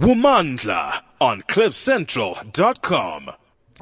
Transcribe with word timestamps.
Womandla 0.00 1.00
on 1.22 1.40
cliffcentral.com. 1.42 3.30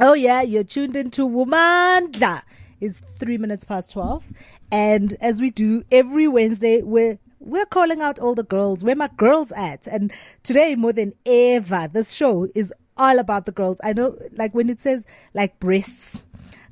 Oh 0.00 0.14
yeah, 0.14 0.42
you're 0.42 0.62
tuned 0.62 0.94
into 0.94 1.28
Womandla. 1.28 2.42
It's 2.80 3.00
three 3.00 3.36
minutes 3.36 3.64
past 3.64 3.92
12. 3.92 4.32
And 4.70 5.16
as 5.20 5.40
we 5.40 5.50
do 5.50 5.82
every 5.90 6.28
Wednesday, 6.28 6.82
we're 6.82 7.18
we're 7.40 7.66
calling 7.66 8.00
out 8.00 8.20
all 8.20 8.36
the 8.36 8.44
girls. 8.44 8.84
Where 8.84 8.94
my 8.94 9.10
girls 9.16 9.50
at? 9.52 9.88
And 9.88 10.12
today 10.44 10.76
more 10.76 10.92
than 10.92 11.14
ever, 11.26 11.88
this 11.92 12.12
show 12.12 12.48
is 12.54 12.72
all 12.96 13.18
about 13.18 13.46
the 13.46 13.52
girls. 13.52 13.78
I 13.82 13.92
know, 13.92 14.16
like 14.36 14.54
when 14.54 14.70
it 14.70 14.80
says 14.80 15.04
like 15.34 15.58
breasts, 15.58 16.22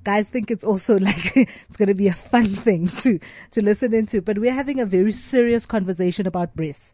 guys 0.04 0.28
think 0.28 0.50
it's 0.50 0.64
also 0.64 0.98
like 0.98 1.36
it's 1.36 1.76
going 1.76 1.88
to 1.88 1.94
be 1.94 2.08
a 2.08 2.14
fun 2.14 2.48
thing 2.54 2.88
to 2.88 3.18
to 3.50 3.62
listen 3.62 3.94
into 3.94 4.20
but 4.20 4.38
we're 4.38 4.52
having 4.52 4.80
a 4.80 4.86
very 4.86 5.12
serious 5.12 5.66
conversation 5.66 6.26
about 6.26 6.54
breasts 6.54 6.92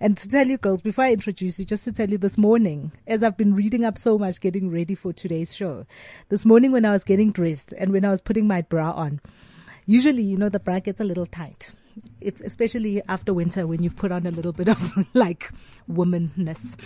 and 0.00 0.16
to 0.16 0.28
tell 0.28 0.46
you 0.46 0.56
girls 0.58 0.82
before 0.82 1.04
i 1.04 1.12
introduce 1.12 1.58
you 1.58 1.64
just 1.64 1.84
to 1.84 1.92
tell 1.92 2.10
you 2.10 2.18
this 2.18 2.38
morning 2.38 2.92
as 3.06 3.22
i've 3.22 3.36
been 3.36 3.54
reading 3.54 3.84
up 3.84 3.96
so 3.98 4.18
much 4.18 4.40
getting 4.40 4.70
ready 4.70 4.94
for 4.94 5.12
today's 5.12 5.54
show 5.54 5.86
this 6.28 6.44
morning 6.44 6.72
when 6.72 6.84
i 6.84 6.92
was 6.92 7.04
getting 7.04 7.30
dressed 7.30 7.72
and 7.78 7.92
when 7.92 8.04
i 8.04 8.10
was 8.10 8.20
putting 8.20 8.46
my 8.46 8.60
bra 8.62 8.92
on 8.92 9.20
usually 9.86 10.22
you 10.22 10.36
know 10.36 10.48
the 10.48 10.60
bra 10.60 10.78
gets 10.78 11.00
a 11.00 11.04
little 11.04 11.26
tight 11.26 11.72
if, 12.20 12.40
especially 12.40 13.02
after 13.08 13.34
winter 13.34 13.66
when 13.66 13.82
you've 13.82 13.96
put 13.96 14.12
on 14.12 14.26
a 14.26 14.30
little 14.30 14.52
bit 14.52 14.68
of 14.68 15.06
like 15.14 15.50
womanness. 15.90 16.76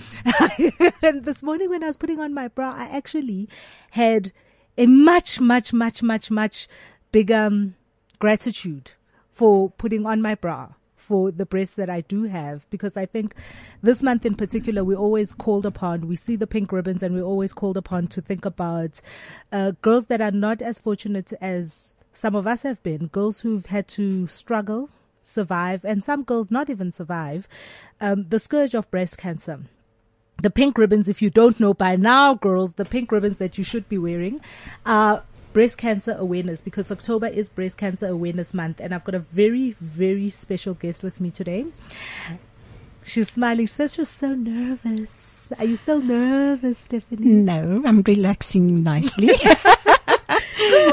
and 1.03 1.25
this 1.25 1.43
morning 1.43 1.71
when 1.71 1.83
I 1.83 1.87
was 1.87 1.97
putting 1.97 2.21
on 2.21 2.33
my 2.33 2.49
bra, 2.49 2.73
I 2.75 2.87
actually 2.87 3.49
had 3.91 4.33
a 4.77 4.87
much, 4.87 5.41
much, 5.41 5.73
much, 5.73 6.03
much, 6.03 6.31
much 6.31 6.69
bigger 7.13 7.47
um, 7.47 7.75
gratitude 8.19 8.93
for 9.31 9.71
putting 9.71 10.07
on 10.07 10.23
my 10.23 10.35
bra 10.35 10.69
for 10.97 11.31
the 11.31 11.45
breasts 11.45 11.77
that 11.77 11.91
I 11.91 12.01
do 12.01 12.25
have. 12.25 12.69
Because 12.71 12.97
I 12.97 13.07
think 13.07 13.35
this 13.83 14.03
month 14.03 14.25
in 14.25 14.35
particular 14.35 14.83
we're 14.83 14.97
always 14.97 15.33
called 15.33 15.67
upon 15.67 16.09
we 16.09 16.17
see 16.17 16.37
the 16.37 16.47
pink 16.47 16.73
ribbons 16.73 17.03
and 17.03 17.15
we're 17.15 17.23
always 17.23 17.53
called 17.53 17.77
upon 17.77 18.07
to 18.09 18.21
think 18.21 18.45
about 18.45 19.01
uh, 19.53 19.73
girls 19.83 20.07
that 20.07 20.21
are 20.21 20.31
not 20.31 20.63
as 20.63 20.79
fortunate 20.79 21.33
as 21.41 21.95
some 22.13 22.35
of 22.35 22.47
us 22.47 22.63
have 22.63 22.83
been. 22.83 23.09
Girls 23.09 23.41
who've 23.41 23.67
had 23.67 23.87
to 23.89 24.27
struggle 24.27 24.89
survive 25.23 25.85
and 25.85 26.05
some 26.05 26.23
girls 26.23 26.51
not 26.51 26.69
even 26.69 26.93
survive 26.93 27.49
um, 28.01 28.27
the 28.29 28.39
scourge 28.39 28.75
of 28.75 28.91
breast 28.91 29.17
cancer 29.17 29.61
the 30.43 30.51
pink 30.51 30.77
ribbons, 30.79 31.09
if 31.09 31.23
you 31.23 31.31
don't 31.31 31.59
know 31.61 31.75
by 31.75 31.97
now, 31.97 32.35
girls, 32.35 32.75
the 32.75 32.85
pink 32.85 33.11
ribbons 33.13 33.39
that 33.39 33.57
you 33.59 33.65
should 33.65 33.89
be 33.89 33.99
wearing 33.99 34.41
are 34.85 35.23
breast 35.53 35.79
cancer 35.79 36.17
awareness 36.19 36.61
because 36.61 36.91
October 36.91 37.29
is 37.29 37.49
breast 37.49 37.77
cancer 37.79 38.07
awareness 38.07 38.53
month 38.53 38.81
and 38.81 38.93
I've 38.93 39.05
got 39.05 39.15
a 39.15 39.21
very, 39.21 39.73
very 39.81 40.29
special 40.29 40.75
guest 40.75 41.03
with 41.03 41.21
me 41.21 41.31
today. 41.31 41.67
She's 43.05 43.31
smiling. 43.31 43.67
She 43.67 43.73
says 43.73 43.95
she's 43.95 44.09
so 44.09 44.29
nervous. 44.29 45.53
Are 45.59 45.65
you 45.65 45.77
still 45.77 46.01
nervous, 46.01 46.79
Stephanie? 46.79 47.27
No, 47.29 47.83
I'm 47.85 48.03
relaxing 48.03 48.83
nicely. 48.83 49.31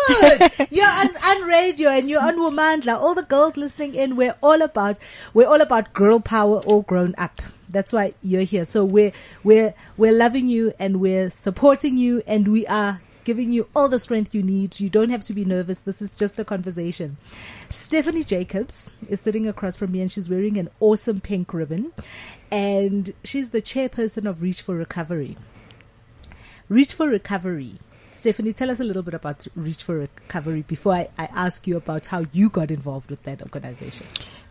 Good. 0.07 0.51
You're 0.71 0.87
on, 0.87 1.15
on 1.17 1.41
radio 1.43 1.89
and 1.89 2.09
you're 2.09 2.21
on 2.21 2.37
Womandla. 2.37 2.97
All 2.97 3.13
the 3.13 3.23
girls 3.23 3.57
listening 3.57 3.95
in, 3.95 4.15
we're 4.15 4.35
all 4.41 4.61
about, 4.61 4.99
we're 5.33 5.47
all 5.47 5.61
about 5.61 5.93
girl 5.93 6.19
power 6.19 6.59
all 6.59 6.81
grown 6.81 7.13
up. 7.17 7.41
That's 7.69 7.93
why 7.93 8.13
you're 8.21 8.41
here. 8.41 8.65
So 8.65 8.83
we're, 8.83 9.11
we're, 9.43 9.73
we're 9.97 10.11
loving 10.11 10.47
you 10.47 10.73
and 10.79 10.99
we're 10.99 11.29
supporting 11.29 11.97
you 11.97 12.21
and 12.27 12.47
we 12.47 12.67
are 12.67 13.01
giving 13.23 13.51
you 13.51 13.67
all 13.75 13.87
the 13.87 13.99
strength 13.99 14.33
you 14.33 14.43
need. 14.43 14.79
You 14.79 14.89
don't 14.89 15.09
have 15.09 15.23
to 15.25 15.33
be 15.33 15.45
nervous. 15.45 15.79
This 15.79 16.01
is 16.01 16.11
just 16.11 16.39
a 16.39 16.45
conversation. 16.45 17.17
Stephanie 17.71 18.23
Jacobs 18.23 18.91
is 19.07 19.21
sitting 19.21 19.47
across 19.47 19.75
from 19.75 19.91
me 19.91 20.01
and 20.01 20.11
she's 20.11 20.29
wearing 20.29 20.57
an 20.57 20.69
awesome 20.79 21.21
pink 21.21 21.53
ribbon 21.53 21.93
and 22.51 23.13
she's 23.23 23.51
the 23.51 23.61
chairperson 23.61 24.27
of 24.27 24.41
Reach 24.41 24.61
for 24.61 24.75
Recovery. 24.75 25.37
Reach 26.67 26.93
for 26.93 27.07
Recovery 27.07 27.79
Stephanie, 28.11 28.53
tell 28.53 28.69
us 28.69 28.79
a 28.79 28.83
little 28.83 29.01
bit 29.01 29.13
about 29.13 29.47
Reach 29.55 29.83
for 29.83 29.95
Recovery 29.95 30.63
before 30.67 30.93
I, 30.93 31.09
I 31.17 31.27
ask 31.33 31.65
you 31.65 31.77
about 31.77 32.07
how 32.07 32.25
you 32.33 32.49
got 32.49 32.69
involved 32.69 33.09
with 33.09 33.23
that 33.23 33.41
organization. 33.41 34.05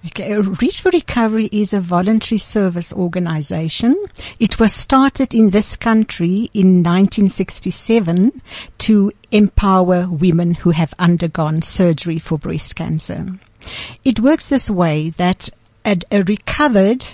Okay, 0.07 0.33
uh, 0.33 0.41
Reach 0.41 0.81
for 0.81 0.91
Recovery 0.91 1.49
is 1.53 1.75
a 1.75 1.81
voluntary 1.81 2.39
service 2.39 2.93
organization. 2.93 3.95
It 4.39 4.59
was 4.59 4.73
started 4.73 5.35
in 5.35 5.51
this 5.51 5.77
country 5.77 6.49
in 6.55 6.83
1967 6.83 8.41
to 8.79 9.13
empower 9.31 10.09
women 10.09 10.55
who 10.55 10.71
have 10.71 10.95
undergone 10.99 11.61
surgery 11.61 12.19
for 12.19 12.39
breast 12.39 12.77
cancer. 12.77 13.27
It 14.05 14.21
works 14.21 14.49
this 14.49 14.71
way 14.71 15.11
that 15.11 15.51
a, 15.85 15.99
a 16.11 16.23
recovered 16.23 17.05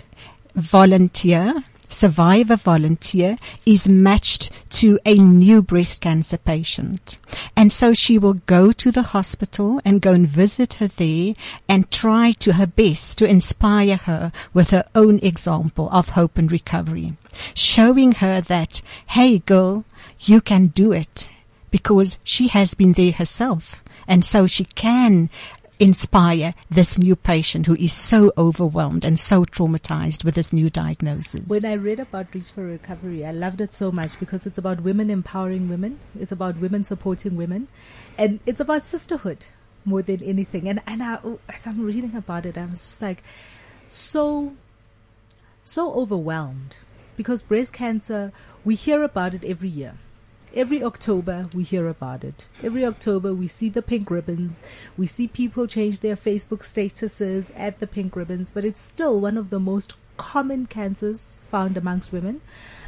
volunteer 0.55 1.55
survivor 1.89 2.57
volunteer 2.57 3.37
is 3.65 3.89
matched 3.89 4.51
to 4.71 4.99
a 5.05 5.15
new 5.15 5.63
breast 5.63 6.01
cancer 6.01 6.39
patient. 6.39 7.19
And 7.57 7.73
so 7.73 7.93
she 7.93 8.19
will 8.19 8.35
go 8.35 8.73
to 8.73 8.91
the 8.91 9.03
hospital 9.03 9.81
and 9.85 10.03
go 10.03 10.13
and 10.13 10.29
visit 10.29 10.75
her 10.75 10.89
there 10.89 11.35
and 11.69 11.91
try 11.91 12.33
to 12.33 12.55
her 12.55 12.67
best 12.67 13.19
to 13.19 13.29
inspire 13.29 13.97
her 13.97 14.33
with 14.53 14.71
her 14.71 14.85
own 14.95 15.19
example 15.23 15.89
of 15.91 16.11
hope 16.11 16.39
and 16.39 16.51
recovery, 16.51 17.15
showing 17.55 18.13
her 18.13 18.41
that, 18.41 18.83
hey 19.07 19.39
girl, 19.39 19.85
you 20.21 20.41
can 20.41 20.69
do 20.69 20.93
it 20.93 21.31
because 21.71 22.19
she 22.25 22.49
has 22.49 22.75
been 22.75 22.93
there 22.93 23.13
herself. 23.13 23.83
And 24.09 24.25
so 24.25 24.47
she 24.47 24.65
can 24.65 25.31
inspire 25.79 26.55
this 26.71 26.99
new 26.99 27.17
patient 27.17 27.67
who 27.67 27.75
is 27.75 27.93
so 27.93 28.33
overwhelmed 28.39 29.05
and 29.05 29.19
so 29.19 29.45
traumatized 29.45 30.25
with 30.25 30.35
this 30.35 30.53
new 30.53 30.71
diagnosis. 30.71 31.47
When 31.47 31.65
I 31.65 31.75
read 31.75 32.01
about 32.01 32.35
Reach 32.35 32.51
for 32.51 32.65
Recovery, 32.65 33.25
I 33.25 33.31
loved 33.31 33.61
it 33.61 33.73
so 33.73 33.91
much 33.93 34.19
because 34.19 34.47
it's 34.47 34.59
about 34.59 34.81
women 34.81 35.11
empowering 35.11 35.69
women. 35.69 35.99
It's 36.19 36.33
about 36.33 36.59
women 36.59 36.85
supporting 36.85 37.37
women 37.37 37.69
and 38.17 38.41
it's 38.47 38.61
about 38.61 38.85
sisterhood 38.85 39.47
more 39.85 40.03
than 40.03 40.23
anything. 40.23 40.69
And, 40.69 40.81
and 40.87 41.03
I, 41.03 41.19
as 41.49 41.67
I'm 41.67 41.85
reading 41.85 42.17
about 42.17 42.47
it, 42.47 42.59
I 42.59 42.67
was 42.67 42.81
just 42.81 43.03
like 43.03 43.23
so, 43.89 44.55
so 45.65 45.93
overwhelmed 45.95 46.77
because 47.17 47.43
breast 47.43 47.73
cancer, 47.73 48.33
we 48.65 48.75
hear 48.75 49.03
about 49.03 49.35
it 49.35 49.45
every 49.45 49.69
year 49.69 49.95
every 50.57 50.83
October 50.83 51.49
we 51.55 51.63
hear 51.63 51.87
about 51.87 52.25
it. 52.25 52.47
Every 52.63 52.85
October 52.85 53.35
we 53.35 53.47
see 53.47 53.69
the 53.69 53.83
pink 53.83 54.11
ribbons. 54.11 54.63
We 54.97 55.07
see 55.07 55.29
people 55.29 55.67
change 55.67 56.01
their 56.01 56.17
Facebook 56.17 56.61
statuses 56.61 57.53
at 57.55 57.79
the 57.79 57.87
pink 57.87 58.17
ribbons, 58.17 58.51
but 58.51 58.65
it's 58.65 58.81
still 58.81 59.21
one 59.21 59.37
of 59.37 59.51
the 59.51 59.61
most 59.61 59.95
common 60.17 60.67
cancers 60.67 61.39
found 61.51 61.77
amongst 61.77 62.11
women. 62.11 62.41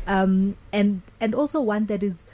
Um, 0.06 0.56
and, 0.72 1.02
and 1.20 1.34
also 1.34 1.60
one 1.60 1.86
that 1.86 2.02
is 2.02 2.26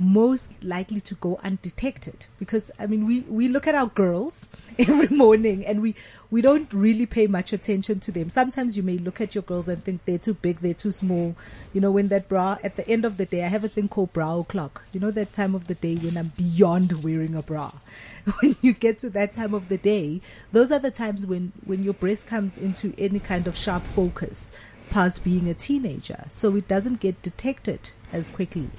most 0.00 0.50
likely 0.64 0.98
to 0.98 1.14
go 1.16 1.38
undetected 1.44 2.24
because 2.38 2.70
I 2.78 2.86
mean 2.86 3.06
we 3.06 3.20
we 3.20 3.48
look 3.48 3.66
at 3.66 3.74
our 3.74 3.88
girls 3.88 4.48
every 4.78 5.14
morning 5.14 5.64
and 5.66 5.82
we 5.82 5.94
we 6.30 6.40
don't 6.40 6.72
really 6.72 7.04
pay 7.04 7.26
much 7.26 7.52
attention 7.52 8.00
to 8.00 8.12
them. 8.12 8.30
Sometimes 8.30 8.78
you 8.78 8.82
may 8.82 8.96
look 8.96 9.20
at 9.20 9.34
your 9.34 9.42
girls 9.42 9.68
and 9.68 9.84
think 9.84 10.06
they're 10.06 10.16
too 10.16 10.34
big, 10.34 10.60
they're 10.60 10.72
too 10.72 10.90
small. 10.90 11.36
You 11.74 11.82
know, 11.82 11.90
when 11.90 12.08
that 12.08 12.28
bra 12.28 12.56
at 12.64 12.76
the 12.76 12.88
end 12.88 13.04
of 13.04 13.18
the 13.18 13.26
day, 13.26 13.44
I 13.44 13.48
have 13.48 13.62
a 13.62 13.68
thing 13.68 13.88
called 13.88 14.14
bra 14.14 14.38
o'clock. 14.38 14.82
You 14.92 15.00
know 15.00 15.10
that 15.10 15.34
time 15.34 15.54
of 15.54 15.66
the 15.66 15.74
day 15.74 15.96
when 15.96 16.16
I'm 16.16 16.32
beyond 16.34 17.04
wearing 17.04 17.34
a 17.34 17.42
bra. 17.42 17.72
When 18.40 18.56
you 18.62 18.72
get 18.72 18.98
to 19.00 19.10
that 19.10 19.32
time 19.34 19.52
of 19.52 19.68
the 19.68 19.78
day, 19.78 20.22
those 20.52 20.72
are 20.72 20.78
the 20.78 20.90
times 20.90 21.26
when 21.26 21.52
when 21.66 21.84
your 21.84 21.94
breast 21.94 22.26
comes 22.26 22.56
into 22.56 22.94
any 22.96 23.18
kind 23.18 23.46
of 23.46 23.54
sharp 23.56 23.82
focus 23.82 24.50
past 24.88 25.22
being 25.24 25.48
a 25.48 25.54
teenager. 25.54 26.24
So 26.28 26.56
it 26.56 26.68
doesn't 26.68 27.00
get 27.00 27.20
detected 27.22 27.90
as 28.12 28.28
quickly. 28.28 28.70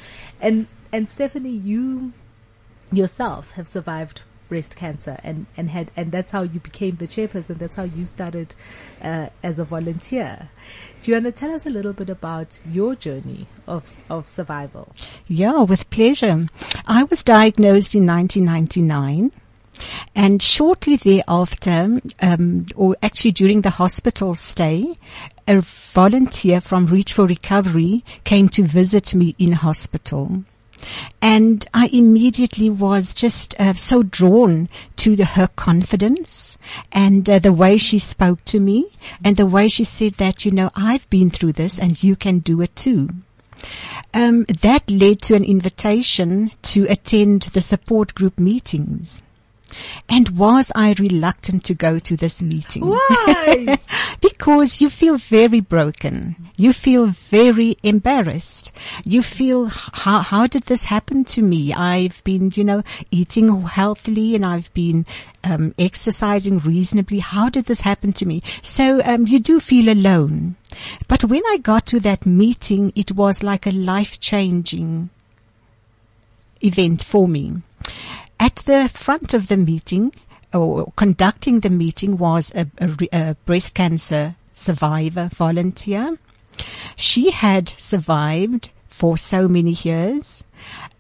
And 0.42 0.68
and 0.92 1.10
Stephanie, 1.10 1.50
you 1.50 2.14
yourself 2.92 3.52
have 3.52 3.68
survived 3.68 4.22
breast 4.50 4.76
cancer 4.76 5.18
and, 5.24 5.46
and 5.56 5.70
had 5.70 5.90
and 5.96 6.12
that's 6.12 6.32
how 6.32 6.42
you 6.42 6.60
became 6.60 6.98
the 6.98 7.08
chairperson. 7.08 7.58
That's 7.58 7.78
how 7.78 7.84
you 7.84 8.04
started 8.04 8.54
uh, 9.02 9.30
as 9.42 9.60
a 9.60 9.64
volunteer. 9.64 10.50
Do 11.02 11.12
you 11.12 11.16
want 11.16 11.26
to 11.26 11.32
tell 11.32 11.56
us 11.56 11.66
a 11.66 11.70
little 11.70 11.94
bit 11.94 12.10
about 12.10 12.60
your 12.70 12.94
journey 12.94 13.48
of 13.66 14.02
of 14.10 14.28
survival. 14.28 14.94
Yeah 15.28 15.62
with 15.62 15.90
pleasure. 15.90 16.48
I 16.86 17.06
was 17.06 17.24
diagnosed 17.24 17.96
in 17.96 18.06
1999 18.06 19.32
and 20.16 20.42
shortly 20.42 20.98
thereafter, 20.98 22.02
um, 22.22 22.66
or 22.76 22.96
actually 23.02 23.32
during 23.32 23.62
the 23.62 23.70
hospital 23.70 24.36
stay, 24.36 24.94
a 25.48 25.62
volunteer 25.62 26.62
from 26.62 26.86
Reach 26.88 27.14
for 27.14 27.26
Recovery 27.26 28.04
came 28.26 28.50
to 28.50 28.64
visit 28.64 29.16
me 29.16 29.34
in 29.40 29.54
hospital. 29.54 30.44
And 31.22 31.68
I 31.74 31.88
immediately 31.94 32.70
was 32.70 33.14
just 33.14 33.60
uh, 33.60 33.74
so 33.74 34.04
drawn 34.04 34.70
to 34.98 35.16
the, 35.16 35.26
her 35.26 35.48
confidence 35.48 36.58
and 36.92 37.30
uh, 37.30 37.40
the 37.40 37.54
way 37.54 37.78
she 37.78 38.00
spoke 38.00 38.44
to 38.46 38.60
me 38.60 38.92
and 39.24 39.38
the 39.38 39.46
way 39.46 39.68
she 39.68 39.84
said 39.84 40.14
that, 40.14 40.46
you 40.46 40.52
know, 40.52 40.70
I've 40.76 41.10
been 41.10 41.30
through 41.30 41.54
this 41.54 41.80
and 41.80 42.02
you 42.04 42.16
can 42.16 42.40
do 42.40 42.62
it 42.62 42.76
too. 42.76 43.10
Um, 44.14 44.46
that 44.46 44.90
led 44.90 45.22
to 45.24 45.36
an 45.36 45.44
invitation 45.44 46.52
to 46.64 46.86
attend 46.90 47.44
the 47.54 47.62
support 47.62 48.14
group 48.16 48.40
meetings. 48.40 49.22
And 50.10 50.38
was 50.38 50.72
I 50.76 50.94
reluctant 50.98 51.64
to 51.66 51.74
go 51.74 52.00
to 52.00 52.18
this 52.18 52.42
meeting? 52.42 52.86
Why? 52.86 53.78
because 54.22 54.82
you 54.82 54.90
feel 54.90 55.18
very 55.18 55.60
broken. 55.60 56.36
You 56.58 56.74
feel 56.74 57.08
very 57.08 57.76
embarrassed. 57.84 58.72
You 59.04 59.22
feel, 59.22 59.66
how, 59.70 60.20
how 60.20 60.48
did 60.48 60.64
this 60.64 60.86
happen 60.86 61.24
to 61.26 61.42
me? 61.42 61.74
I've 61.74 62.24
been, 62.24 62.52
you 62.56 62.64
know, 62.64 62.84
eating 63.10 63.62
healthily 63.62 64.36
and 64.36 64.46
I've 64.46 64.74
been, 64.74 65.06
um, 65.44 65.74
exercising 65.80 66.60
reasonably. 66.60 67.20
How 67.20 67.50
did 67.50 67.66
this 67.66 67.82
happen 67.82 68.14
to 68.14 68.26
me? 68.26 68.42
So, 68.62 69.02
um, 69.06 69.28
you 69.28 69.40
do 69.40 69.60
feel 69.60 69.92
alone. 69.92 70.56
But 71.08 71.24
when 71.24 71.42
I 71.48 71.58
got 71.58 71.86
to 71.88 72.00
that 72.02 72.26
meeting, 72.26 72.94
it 72.96 73.14
was 73.14 73.44
like 73.44 73.66
a 73.66 73.72
life 73.72 74.20
changing 74.20 75.10
event 76.64 77.04
for 77.04 77.28
me. 77.28 77.62
At 78.42 78.56
the 78.66 78.90
front 78.90 79.36
of 79.36 79.50
the 79.50 79.56
meeting, 79.56 80.14
or 80.52 80.92
conducting 80.96 81.60
the 81.60 81.70
meeting 81.70 82.18
was 82.18 82.52
a, 82.56 82.66
a, 82.80 83.08
a 83.14 83.36
breast 83.46 83.76
cancer 83.76 84.36
survivor 84.52 85.30
volunteer. 85.32 86.18
She 86.96 87.30
had 87.30 87.70
survived 87.70 88.72
for 88.88 89.16
so 89.16 89.48
many 89.48 89.74
years. 89.74 90.44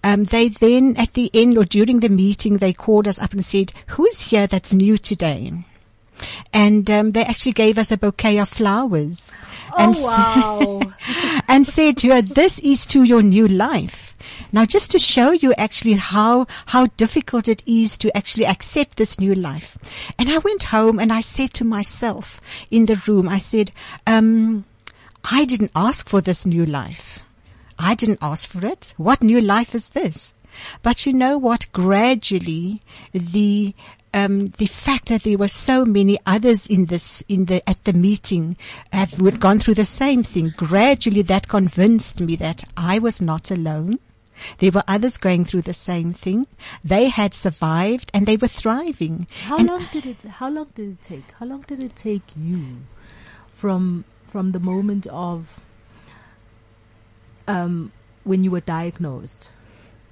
Um, 0.03 0.25
they 0.25 0.49
then, 0.49 0.95
at 0.97 1.15
the 1.15 1.31
end 1.33 1.57
or 1.57 1.63
during 1.63 2.01
the 2.01 2.09
meeting, 2.09 2.59
they 2.59 2.73
called 2.73 3.07
us 3.07 3.17
up 3.17 3.33
and 3.33 3.43
said, 3.43 3.73
"Who's 3.88 4.29
here 4.29 4.45
that's 4.45 4.71
new 4.71 4.99
today?" 4.99 5.51
And 6.53 6.89
um, 6.89 7.12
they 7.12 7.23
actually 7.23 7.53
gave 7.53 7.77
us 7.77 7.91
a 7.91 7.97
bouquet 7.97 8.38
of 8.38 8.50
flowers, 8.50 9.33
and, 9.77 9.95
oh 9.97 10.81
wow! 10.81 10.94
and 11.47 11.65
said 11.65 11.97
to 11.97 12.09
her, 12.09 12.21
"This 12.21 12.59
is 12.59 12.85
to 12.88 13.03
your 13.03 13.21
new 13.21 13.47
life." 13.47 14.12
Now, 14.51 14.65
just 14.65 14.91
to 14.91 15.00
show 15.00 15.31
you 15.31 15.53
actually 15.53 15.94
how, 15.94 16.45
how 16.68 16.88
difficult 16.97 17.47
it 17.47 17.63
is 17.65 17.97
to 18.00 18.15
actually 18.15 18.45
accept 18.45 18.97
this 18.97 19.19
new 19.19 19.33
life. 19.33 19.77
And 20.19 20.29
I 20.29 20.39
went 20.39 20.65
home 20.65 21.00
and 21.00 21.12
I 21.12 21.21
said 21.21 21.53
to 21.56 21.65
myself 21.65 22.41
in 22.69 22.85
the 22.85 23.01
room, 23.07 23.29
I 23.29 23.38
said, 23.38 23.71
um, 24.06 24.65
I 25.24 25.45
didn't 25.45 25.71
ask 25.75 26.07
for 26.07 26.21
this 26.21 26.45
new 26.45 26.65
life. 26.65 27.25
I 27.79 27.95
didn't 27.95 28.19
ask 28.21 28.50
for 28.50 28.65
it. 28.65 28.94
What 28.97 29.24
new 29.24 29.41
life 29.41 29.74
is 29.74 29.89
this? 29.89 30.33
But 30.83 31.06
you 31.06 31.13
know 31.13 31.38
what? 31.38 31.71
Gradually, 31.71 32.81
the 33.13 33.74
um, 34.13 34.48
the 34.48 34.66
fact 34.66 35.08
that 35.10 35.24
there 35.24 35.38
were 35.38 35.48
so 35.48 35.86
many 35.86 36.18
others 36.25 36.68
in 36.68 36.86
this 36.88 37.22
in 37.30 37.46
the 37.46 37.68
at 37.69 37.84
the 37.86 37.94
meeting 37.94 38.58
have 38.92 39.12
had 39.13 39.40
gone 39.40 39.60
through 39.60 39.75
the 39.75 39.86
same 39.86 40.24
thing. 40.24 40.54
Gradually, 40.58 41.22
that 41.24 41.48
convinced 41.48 42.19
me 42.19 42.36
that 42.38 42.63
I 42.75 43.00
was 43.00 43.22
not 43.22 43.52
alone. 43.52 44.00
There 44.58 44.72
were 44.72 44.84
others 44.88 45.18
going 45.18 45.46
through 45.46 45.62
the 45.63 45.74
same 45.74 46.13
thing. 46.13 46.48
They 46.84 47.10
had 47.10 47.34
survived 47.34 48.10
and 48.13 48.25
they 48.25 48.38
were 48.38 48.48
thriving. 48.48 49.28
How 49.44 49.58
And 49.58 49.68
long 49.68 49.88
did 49.92 50.06
it? 50.06 50.24
How 50.24 50.50
long 50.50 50.68
did 50.74 50.94
it 50.94 51.02
take? 51.02 51.31
How 51.40 51.46
long 51.46 51.62
did 51.68 51.84
it 51.84 51.96
take 51.96 52.24
you 52.36 52.78
from 53.54 54.04
from 54.25 54.52
the 54.52 54.60
moment 54.60 55.08
of 55.08 55.62
um, 57.48 57.92
when 58.24 58.44
you 58.44 58.52
were 58.52 58.62
diagnosed 58.62 59.50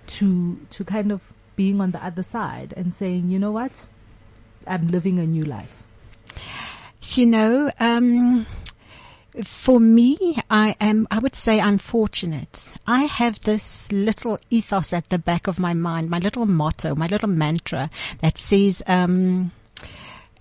to 0.07 0.60
to 0.69 0.84
kind 0.84 1.12
of 1.12 1.34
being 1.59 1.81
on 1.81 1.91
the 1.91 2.01
other 2.01 2.23
side 2.23 2.73
and 2.77 2.94
saying, 2.94 3.27
you 3.27 3.38
know 3.38 3.51
what, 3.51 3.85
I'm 4.65 4.88
living 4.88 5.19
a 5.19 5.27
new 5.27 5.44
life. 5.44 5.83
You 7.01 7.25
know, 7.25 7.69
um, 7.81 8.45
for 9.44 9.77
me, 9.77 10.38
I 10.50 10.77
am, 10.79 11.06
I 11.11 11.19
would 11.19 11.35
say 11.35 11.59
I'm 11.59 11.77
fortunate. 11.77 12.73
I 12.88 13.03
have 13.03 13.41
this 13.41 13.91
little 13.91 14.38
ethos 14.50 14.94
at 14.94 15.09
the 15.09 15.19
back 15.19 15.47
of 15.47 15.59
my 15.59 15.73
mind, 15.73 16.09
my 16.09 16.19
little 16.19 16.45
motto, 16.45 16.95
my 16.95 17.07
little 17.07 17.27
mantra 17.27 17.89
that 18.21 18.38
says, 18.38 18.81
um, 18.88 19.51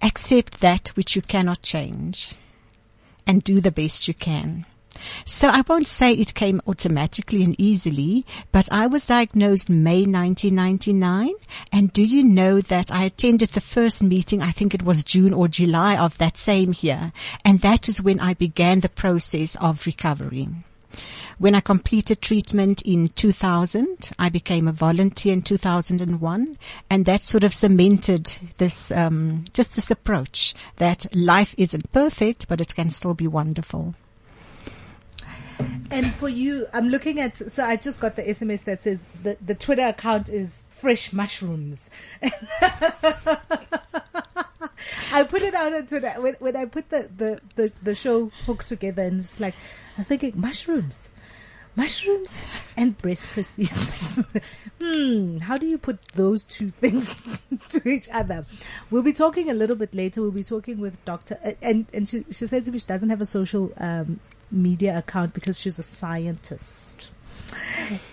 accept 0.00 0.60
that 0.60 0.90
which 0.94 1.16
you 1.16 1.22
cannot 1.22 1.62
change 1.62 2.36
and 3.26 3.42
do 3.42 3.60
the 3.60 3.72
best 3.72 4.06
you 4.06 4.14
can. 4.14 4.66
So 5.24 5.48
I 5.48 5.62
won't 5.66 5.86
say 5.86 6.12
it 6.12 6.34
came 6.34 6.60
automatically 6.66 7.42
and 7.42 7.54
easily, 7.58 8.24
but 8.52 8.70
I 8.72 8.86
was 8.86 9.06
diagnosed 9.06 9.68
May 9.68 10.04
1999. 10.04 11.32
And 11.72 11.92
do 11.92 12.02
you 12.02 12.22
know 12.22 12.60
that 12.60 12.90
I 12.90 13.04
attended 13.04 13.50
the 13.50 13.60
first 13.60 14.02
meeting? 14.02 14.42
I 14.42 14.52
think 14.52 14.74
it 14.74 14.82
was 14.82 15.04
June 15.04 15.32
or 15.32 15.48
July 15.48 15.96
of 15.96 16.18
that 16.18 16.36
same 16.36 16.74
year. 16.80 17.12
And 17.44 17.60
that 17.60 17.88
is 17.88 18.02
when 18.02 18.20
I 18.20 18.34
began 18.34 18.80
the 18.80 18.88
process 18.88 19.56
of 19.56 19.86
recovery. 19.86 20.48
When 21.38 21.54
I 21.54 21.60
completed 21.60 22.20
treatment 22.20 22.82
in 22.82 23.10
2000, 23.10 24.10
I 24.18 24.28
became 24.28 24.66
a 24.66 24.72
volunteer 24.72 25.32
in 25.32 25.42
2001, 25.42 26.58
and 26.90 27.04
that 27.04 27.22
sort 27.22 27.44
of 27.44 27.54
cemented 27.54 28.36
this, 28.56 28.90
um, 28.90 29.44
just 29.52 29.76
this 29.76 29.88
approach 29.88 30.54
that 30.76 31.06
life 31.14 31.54
isn't 31.56 31.92
perfect, 31.92 32.48
but 32.48 32.60
it 32.60 32.74
can 32.74 32.90
still 32.90 33.14
be 33.14 33.28
wonderful. 33.28 33.94
And 35.90 36.12
for 36.14 36.28
you, 36.28 36.66
I'm 36.72 36.88
looking 36.88 37.18
at. 37.18 37.36
So 37.36 37.64
I 37.64 37.76
just 37.76 38.00
got 38.00 38.16
the 38.16 38.22
SMS 38.22 38.64
that 38.64 38.82
says 38.82 39.06
the 39.22 39.36
the 39.44 39.54
Twitter 39.54 39.86
account 39.86 40.28
is 40.28 40.62
fresh 40.68 41.12
mushrooms. 41.12 41.90
I 45.12 45.22
put 45.24 45.42
it 45.42 45.54
out 45.54 45.72
on 45.72 45.86
Twitter 45.86 46.10
when 46.18 46.34
when 46.38 46.56
I 46.56 46.66
put 46.66 46.90
the 46.90 47.08
the 47.16 47.40
the, 47.54 47.72
the 47.82 47.94
show 47.94 48.30
hook 48.44 48.64
together, 48.64 49.02
and 49.02 49.20
it's 49.20 49.40
like 49.40 49.54
I 49.54 49.98
was 50.00 50.08
thinking 50.08 50.34
mushrooms. 50.36 51.10
Mushrooms 51.74 52.36
and 52.76 52.98
breast 52.98 53.28
prosthesis. 53.28 54.24
hmm. 54.82 55.38
How 55.38 55.56
do 55.56 55.66
you 55.68 55.78
put 55.78 56.00
those 56.08 56.44
two 56.44 56.70
things 56.70 57.22
to 57.68 57.88
each 57.88 58.08
other? 58.12 58.46
We'll 58.90 59.02
be 59.04 59.12
talking 59.12 59.48
a 59.48 59.54
little 59.54 59.76
bit 59.76 59.94
later. 59.94 60.20
We'll 60.20 60.32
be 60.32 60.42
talking 60.42 60.80
with 60.80 61.02
Doctor, 61.04 61.38
and 61.62 61.86
and 61.94 62.08
she 62.08 62.24
she 62.30 62.46
said 62.46 62.64
to 62.64 62.72
me 62.72 62.80
she 62.80 62.86
doesn't 62.86 63.10
have 63.10 63.20
a 63.20 63.26
social 63.26 63.72
um, 63.78 64.18
media 64.50 64.98
account 64.98 65.34
because 65.34 65.58
she's 65.58 65.78
a 65.78 65.82
scientist. 65.82 67.08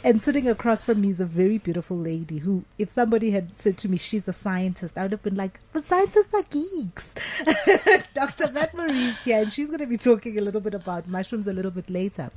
And 0.04 0.22
sitting 0.22 0.48
across 0.48 0.84
from 0.84 1.02
me 1.02 1.10
is 1.10 1.20
a 1.20 1.26
very 1.26 1.58
beautiful 1.58 1.98
lady 1.98 2.38
who, 2.40 2.64
if 2.78 2.90
somebody 2.90 3.32
had 3.32 3.58
said 3.60 3.78
to 3.80 3.90
me 3.90 3.98
she's 3.98 4.28
a 4.28 4.34
scientist, 4.34 4.98
I 4.98 5.04
would 5.04 5.12
have 5.12 5.24
been 5.24 5.36
like, 5.36 5.60
but 5.74 5.84
scientists 5.84 6.34
are 6.34 6.44
geeks. 6.44 7.16
Dr. 8.14 8.52
Matt 8.52 8.74
Marie 8.74 9.08
is 9.10 9.24
here 9.24 9.42
and 9.42 9.52
she's 9.52 9.70
going 9.70 9.80
to 9.80 9.88
be 9.88 9.98
talking 9.98 10.38
a 10.38 10.42
little 10.42 10.62
bit 10.62 10.74
about 10.74 11.08
mushrooms 11.08 11.48
a 11.48 11.54
little 11.54 11.72
bit 11.72 11.90
later. 11.90 12.32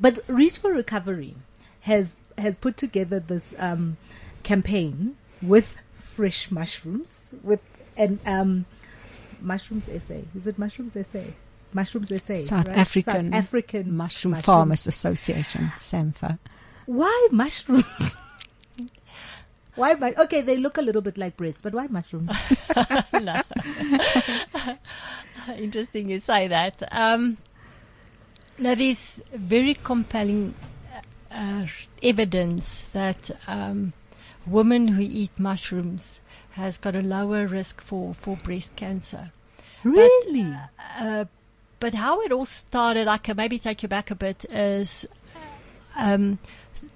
But 0.00 0.24
Reach 0.28 0.58
for 0.58 0.72
Recovery 0.72 1.36
has, 1.80 2.16
has 2.38 2.56
put 2.56 2.76
together 2.76 3.20
this, 3.20 3.54
um, 3.58 3.96
campaign 4.42 5.16
with 5.42 5.80
fresh 5.98 6.50
mushrooms 6.50 7.34
with, 7.42 7.60
and, 7.98 8.18
um, 8.26 8.64
mushrooms 9.40 9.84
SA. 9.84 10.20
Is 10.34 10.46
it 10.46 10.58
mushrooms 10.58 10.94
SA? 11.06 11.24
Mushrooms 11.74 12.08
SA. 12.08 12.36
South 12.38 12.66
right? 12.68 12.76
African 12.78 13.32
South 13.32 13.38
African 13.38 13.96
Mushroom 13.96 14.32
mushrooms. 14.32 14.44
Farmers 14.44 14.86
Association, 14.86 15.72
SAMFA. 15.76 16.38
Why 16.86 17.28
mushrooms? 17.30 18.16
why 19.76 19.94
mu- 19.94 20.14
Okay, 20.18 20.40
they 20.40 20.56
look 20.56 20.76
a 20.78 20.82
little 20.82 21.02
bit 21.02 21.16
like 21.16 21.36
breasts, 21.36 21.62
but 21.62 21.72
why 21.74 21.86
mushrooms? 21.86 22.30
Interesting 25.56 26.10
you 26.10 26.20
say 26.20 26.48
that. 26.48 26.82
Um, 26.92 27.38
now, 28.58 28.74
there's 28.74 29.20
very 29.32 29.74
compelling 29.74 30.54
uh, 31.30 31.66
evidence 32.02 32.84
that 32.92 33.30
um, 33.46 33.92
women 34.46 34.88
who 34.88 35.02
eat 35.02 35.38
mushrooms 35.38 36.20
has 36.52 36.78
got 36.78 36.94
a 36.94 37.02
lower 37.02 37.46
risk 37.46 37.80
for, 37.80 38.12
for 38.14 38.36
breast 38.36 38.76
cancer. 38.76 39.32
really? 39.84 40.54
Uh, 40.98 41.24
but 41.82 41.94
how 41.94 42.20
it 42.20 42.30
all 42.30 42.44
started, 42.44 43.08
I 43.08 43.18
can 43.18 43.36
maybe 43.36 43.58
take 43.58 43.82
you 43.82 43.88
back 43.88 44.12
a 44.12 44.14
bit, 44.14 44.44
is 44.48 45.04
um, 45.96 46.38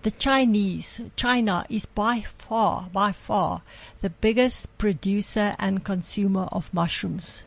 the 0.03 0.13
Chinese. 0.13 1.01
China 1.17 1.67
is 1.69 1.87
by 1.87 2.21
far, 2.21 2.89
by 2.93 3.11
far, 3.11 3.63
the 4.01 4.11
biggest 4.11 4.79
producer 4.79 5.57
and 5.59 5.83
consumer 5.83 6.45
of 6.53 6.73
mushrooms 6.73 7.43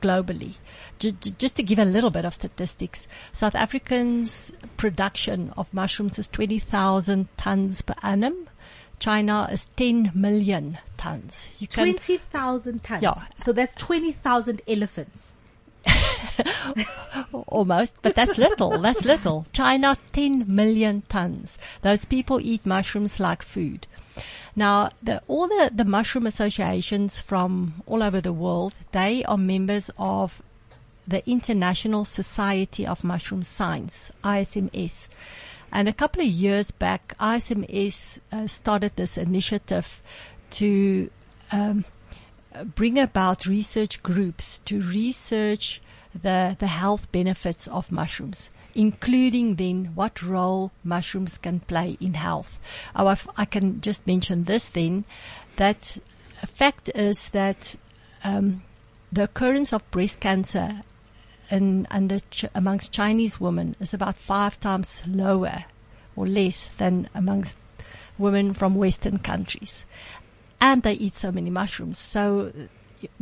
globally. 0.00 0.54
J- 0.98 1.10
j- 1.10 1.34
just 1.36 1.56
to 1.56 1.62
give 1.62 1.78
a 1.78 1.84
little 1.84 2.08
bit 2.08 2.24
of 2.24 2.32
statistics, 2.32 3.06
South 3.32 3.54
Africans' 3.54 4.54
production 4.78 5.52
of 5.58 5.74
mushrooms 5.74 6.18
is 6.18 6.26
20,000 6.28 7.28
tons 7.36 7.82
per 7.82 7.96
annum. 8.02 8.48
China 8.98 9.46
is 9.52 9.66
10 9.76 10.12
million 10.14 10.78
tons. 10.96 11.50
20,000 11.68 12.82
tons. 12.82 13.02
Yeah. 13.02 13.12
So 13.36 13.52
that's 13.52 13.74
20,000 13.74 14.62
elephants. 14.66 15.34
almost, 17.46 17.94
but 18.02 18.14
that's 18.14 18.38
little. 18.38 18.78
That's 18.78 19.04
little. 19.04 19.46
China, 19.52 19.96
10 20.12 20.44
million 20.46 21.02
tons. 21.08 21.58
Those 21.82 22.04
people 22.04 22.40
eat 22.40 22.66
mushrooms 22.66 23.20
like 23.20 23.42
food. 23.42 23.86
Now, 24.56 24.90
the, 25.02 25.22
all 25.28 25.46
the, 25.46 25.70
the 25.72 25.84
mushroom 25.84 26.26
associations 26.26 27.20
from 27.20 27.82
all 27.86 28.02
over 28.02 28.20
the 28.20 28.32
world, 28.32 28.74
they 28.92 29.24
are 29.24 29.38
members 29.38 29.90
of 29.98 30.42
the 31.06 31.28
International 31.30 32.04
Society 32.04 32.86
of 32.86 33.04
Mushroom 33.04 33.42
Science, 33.42 34.10
ISMS. 34.24 35.08
And 35.72 35.88
a 35.88 35.92
couple 35.92 36.22
of 36.22 36.28
years 36.28 36.70
back, 36.70 37.14
ISMS 37.20 38.18
uh, 38.32 38.46
started 38.46 38.96
this 38.96 39.16
initiative 39.16 40.02
to 40.50 41.10
um, 41.52 41.84
bring 42.74 42.98
about 42.98 43.46
research 43.46 44.02
groups 44.02 44.60
to 44.64 44.80
research 44.80 45.80
the 46.14 46.56
the 46.58 46.66
health 46.66 47.10
benefits 47.12 47.66
of 47.68 47.92
mushrooms, 47.92 48.50
including 48.74 49.56
then 49.56 49.92
what 49.94 50.22
role 50.22 50.70
mushrooms 50.84 51.38
can 51.38 51.60
play 51.60 51.96
in 52.00 52.14
health. 52.14 52.58
Oh, 52.94 53.06
I've- 53.06 53.28
can 53.50 53.80
just 53.80 54.06
mention 54.06 54.44
this 54.44 54.68
then, 54.68 55.04
that 55.56 55.98
a 56.42 56.46
fact 56.46 56.90
is 56.94 57.30
that 57.30 57.76
um, 58.24 58.62
the 59.12 59.24
occurrence 59.24 59.72
of 59.72 59.90
breast 59.90 60.20
cancer 60.20 60.82
in 61.50 61.86
under 61.90 62.20
ch- 62.30 62.44
amongst 62.54 62.92
Chinese 62.92 63.40
women 63.40 63.74
is 63.80 63.94
about 63.94 64.16
five 64.16 64.60
times 64.60 65.02
lower 65.06 65.64
or 66.14 66.26
less 66.26 66.68
than 66.78 67.08
amongst 67.14 67.56
women 68.18 68.52
from 68.54 68.74
Western 68.74 69.18
countries. 69.18 69.84
And 70.60 70.82
they 70.82 70.94
eat 70.94 71.14
so 71.14 71.30
many 71.30 71.50
mushrooms. 71.50 71.98
So, 71.98 72.52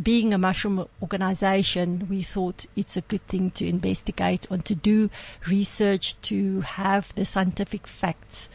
being 0.02 0.32
a 0.32 0.38
mushroom 0.38 0.86
organization, 1.02 2.06
we 2.08 2.22
thought 2.22 2.66
it's 2.76 2.96
a 2.96 3.02
good 3.02 3.26
thing 3.26 3.50
to 3.52 3.66
investigate 3.66 4.46
and 4.50 4.64
to 4.64 4.74
do 4.74 5.10
research 5.48 6.20
to 6.22 6.60
have 6.62 7.14
the 7.14 7.24
scientific 7.24 7.86
facts 7.86 8.48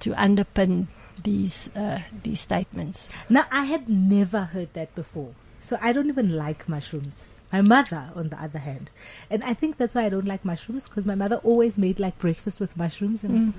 to 0.00 0.10
underpin 0.10 0.86
these 1.22 1.70
uh, 1.76 2.00
these 2.22 2.40
statements. 2.40 3.08
Now, 3.28 3.44
I 3.50 3.64
had 3.64 3.88
never 3.88 4.42
heard 4.42 4.74
that 4.74 4.94
before. 4.94 5.34
So 5.58 5.78
I 5.80 5.92
don't 5.92 6.08
even 6.08 6.30
like 6.30 6.68
mushrooms. 6.68 7.24
My 7.52 7.62
mother, 7.62 8.10
on 8.16 8.30
the 8.30 8.42
other 8.42 8.58
hand, 8.58 8.90
and 9.30 9.44
I 9.44 9.54
think 9.54 9.76
that's 9.76 9.94
why 9.94 10.04
I 10.04 10.08
don't 10.08 10.26
like 10.26 10.44
mushrooms 10.44 10.88
because 10.88 11.06
my 11.06 11.14
mother 11.14 11.36
always 11.36 11.78
made 11.78 12.00
like 12.00 12.18
breakfast 12.18 12.58
with 12.58 12.76
mushrooms, 12.76 13.22
and 13.22 13.34
was 13.34 13.52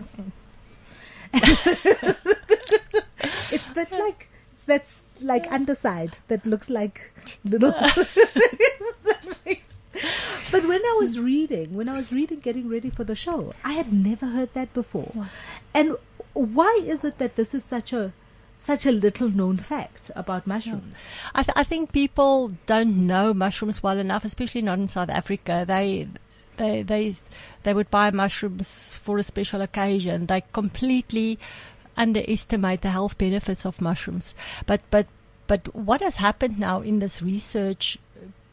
it's 3.52 3.70
that 3.70 3.92
like 3.92 4.30
it's 4.54 4.64
that 4.66 4.86
like 5.22 5.52
underside 5.52 6.18
that 6.28 6.46
looks 6.46 6.70
like 6.70 7.12
little. 7.44 7.74
but 10.52 10.68
when 10.68 10.82
I 10.82 10.98
was 11.00 11.20
reading, 11.20 11.76
when 11.76 11.90
I 11.90 11.98
was 11.98 12.12
reading, 12.12 12.40
getting 12.40 12.70
ready 12.70 12.90
for 12.90 13.04
the 13.04 13.16
show, 13.16 13.54
I 13.64 13.74
had 13.74 13.94
never 13.94 14.28
heard 14.28 14.54
that 14.54 14.74
before. 14.74 15.12
And 15.74 15.96
why 16.34 16.82
is 16.84 17.04
it 17.04 17.18
that 17.18 17.36
this 17.36 17.54
is 17.54 17.64
such 17.64 17.94
a 17.94 18.14
such 18.58 18.86
a 18.86 18.92
little 18.92 19.30
known 19.30 19.58
fact 19.58 20.12
about 20.16 20.48
mushrooms? 20.48 21.04
I, 21.34 21.44
th- 21.44 21.54
I 21.56 21.64
think 21.64 21.92
people 21.92 22.52
don't 22.66 23.06
know 23.06 23.34
mushrooms 23.34 23.84
well 23.84 24.00
enough, 24.00 24.26
especially 24.26 24.62
not 24.62 24.80
in 24.80 24.88
South 24.88 25.10
Africa. 25.10 25.66
They, 25.68 26.08
they, 26.58 26.82
they, 26.82 27.14
they 27.64 27.74
would 27.74 27.92
buy 27.92 28.12
mushrooms 28.12 28.98
for 29.04 29.18
a 29.18 29.24
special 29.24 29.62
occasion. 29.62 30.28
They 30.28 30.42
completely 30.54 31.38
underestimate 31.98 32.82
the 32.82 32.90
health 32.90 33.18
benefits 33.18 33.66
of 33.66 33.82
mushrooms. 33.82 34.36
But, 34.66 34.82
but, 34.92 35.08
but 35.48 35.74
what 35.76 36.02
has 36.02 36.18
happened 36.18 36.60
now 36.60 36.82
in 36.82 37.00
this 37.00 37.22
research 37.22 37.98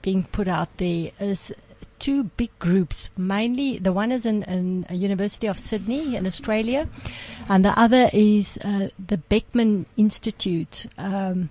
being 0.03 0.25
put 0.25 0.49
out 0.49 0.77
there 0.79 1.11
is 1.21 1.53
two 2.03 2.25
big 2.25 2.51
groups. 2.59 3.11
Mainly, 3.17 3.79
the 3.79 3.93
one 3.93 4.11
is 4.11 4.27
in, 4.27 4.43
in 4.43 4.85
a 4.89 4.95
University 4.95 5.47
of 5.47 5.59
Sydney 5.59 6.17
in 6.17 6.27
Australia, 6.27 6.89
and 7.49 7.65
the 7.65 7.79
other 7.79 8.11
is 8.13 8.59
uh, 8.59 8.89
the 8.99 9.19
Beckman 9.19 9.87
Institute 9.97 10.87
um, 10.99 11.51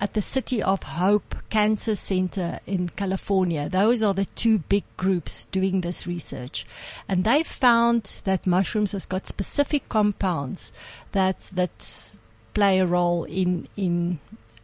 at 0.00 0.14
the 0.14 0.22
City 0.22 0.62
of 0.62 0.82
Hope 0.82 1.36
Cancer 1.50 1.94
Center 1.94 2.60
in 2.66 2.88
California. 2.88 3.68
Those 3.68 4.02
are 4.02 4.14
the 4.14 4.24
two 4.24 4.58
big 4.58 4.84
groups 4.96 5.44
doing 5.46 5.82
this 5.82 6.06
research, 6.06 6.66
and 7.08 7.24
they 7.24 7.42
found 7.42 8.22
that 8.24 8.46
mushrooms 8.46 8.92
has 8.92 9.06
got 9.06 9.26
specific 9.26 9.88
compounds 9.88 10.72
that 11.12 11.50
that 11.52 12.16
play 12.54 12.80
a 12.80 12.86
role 12.86 13.24
in 13.24 13.68
in 13.76 14.18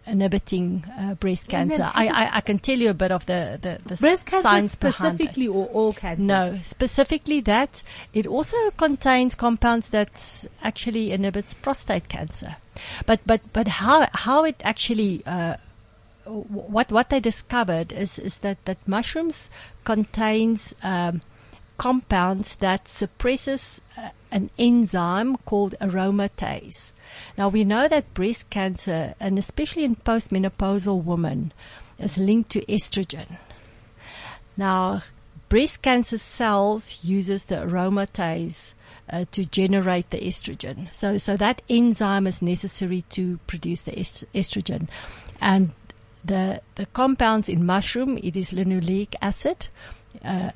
inhibiting 0.06 0.84
uh, 0.98 1.14
breast 1.14 1.48
cancer. 1.48 1.90
I, 1.94 2.06
I, 2.08 2.36
I 2.36 2.40
can 2.40 2.58
tell 2.58 2.78
you 2.78 2.90
a 2.90 2.94
bit 2.94 3.10
of 3.10 3.26
the, 3.26 3.58
the, 3.60 3.80
the 3.88 3.96
Breast 3.96 4.26
cancer 4.26 4.42
science 4.42 4.74
behind 4.76 5.20
it. 5.20 5.24
specifically, 5.24 5.48
or 5.48 5.66
all 5.66 5.92
cancers? 5.92 6.26
No, 6.26 6.58
specifically 6.62 7.40
that. 7.40 7.82
It 8.14 8.26
also 8.26 8.70
contains 8.70 9.34
compounds 9.34 9.88
that 9.90 10.46
actually 10.62 11.12
inhibits 11.12 11.54
prostate 11.54 12.08
cancer. 12.08 12.56
But, 13.06 13.20
but, 13.26 13.40
but 13.52 13.68
how, 13.68 14.08
how 14.12 14.44
it 14.44 14.60
actually, 14.62 15.22
uh, 15.26 15.56
what, 16.24 16.92
what 16.92 17.10
they 17.10 17.20
discovered 17.20 17.92
is, 17.92 18.18
is 18.18 18.38
that, 18.38 18.64
that 18.66 18.86
mushrooms 18.86 19.50
contains, 19.84 20.74
um, 20.82 21.20
compounds 21.78 22.54
that 22.56 22.88
suppresses 22.88 23.80
uh, 23.98 24.08
an 24.30 24.50
enzyme 24.58 25.36
called 25.38 25.74
aromatase. 25.80 26.90
Now 27.36 27.48
we 27.48 27.64
know 27.64 27.88
that 27.88 28.14
breast 28.14 28.50
cancer, 28.50 29.14
and 29.20 29.38
especially 29.38 29.84
in 29.84 29.96
postmenopausal 29.96 31.04
women, 31.04 31.52
is 31.98 32.18
linked 32.18 32.50
to 32.50 32.64
estrogen. 32.66 33.38
Now, 34.56 35.02
breast 35.48 35.82
cancer 35.82 36.18
cells 36.18 36.98
uses 37.02 37.44
the 37.44 37.56
aromatase 37.56 38.74
uh, 39.10 39.24
to 39.32 39.44
generate 39.44 40.10
the 40.10 40.20
estrogen. 40.20 40.92
So, 40.92 41.18
so 41.18 41.36
that 41.36 41.62
enzyme 41.68 42.26
is 42.26 42.42
necessary 42.42 43.02
to 43.10 43.38
produce 43.46 43.82
the 43.82 43.98
est- 43.98 44.24
estrogen, 44.34 44.88
and 45.40 45.72
the 46.24 46.60
the 46.74 46.86
compounds 46.86 47.48
in 47.48 47.64
mushroom 47.64 48.18
it 48.22 48.36
is 48.36 48.50
linoleic 48.50 49.14
acid 49.22 49.68
uh, 50.24 50.50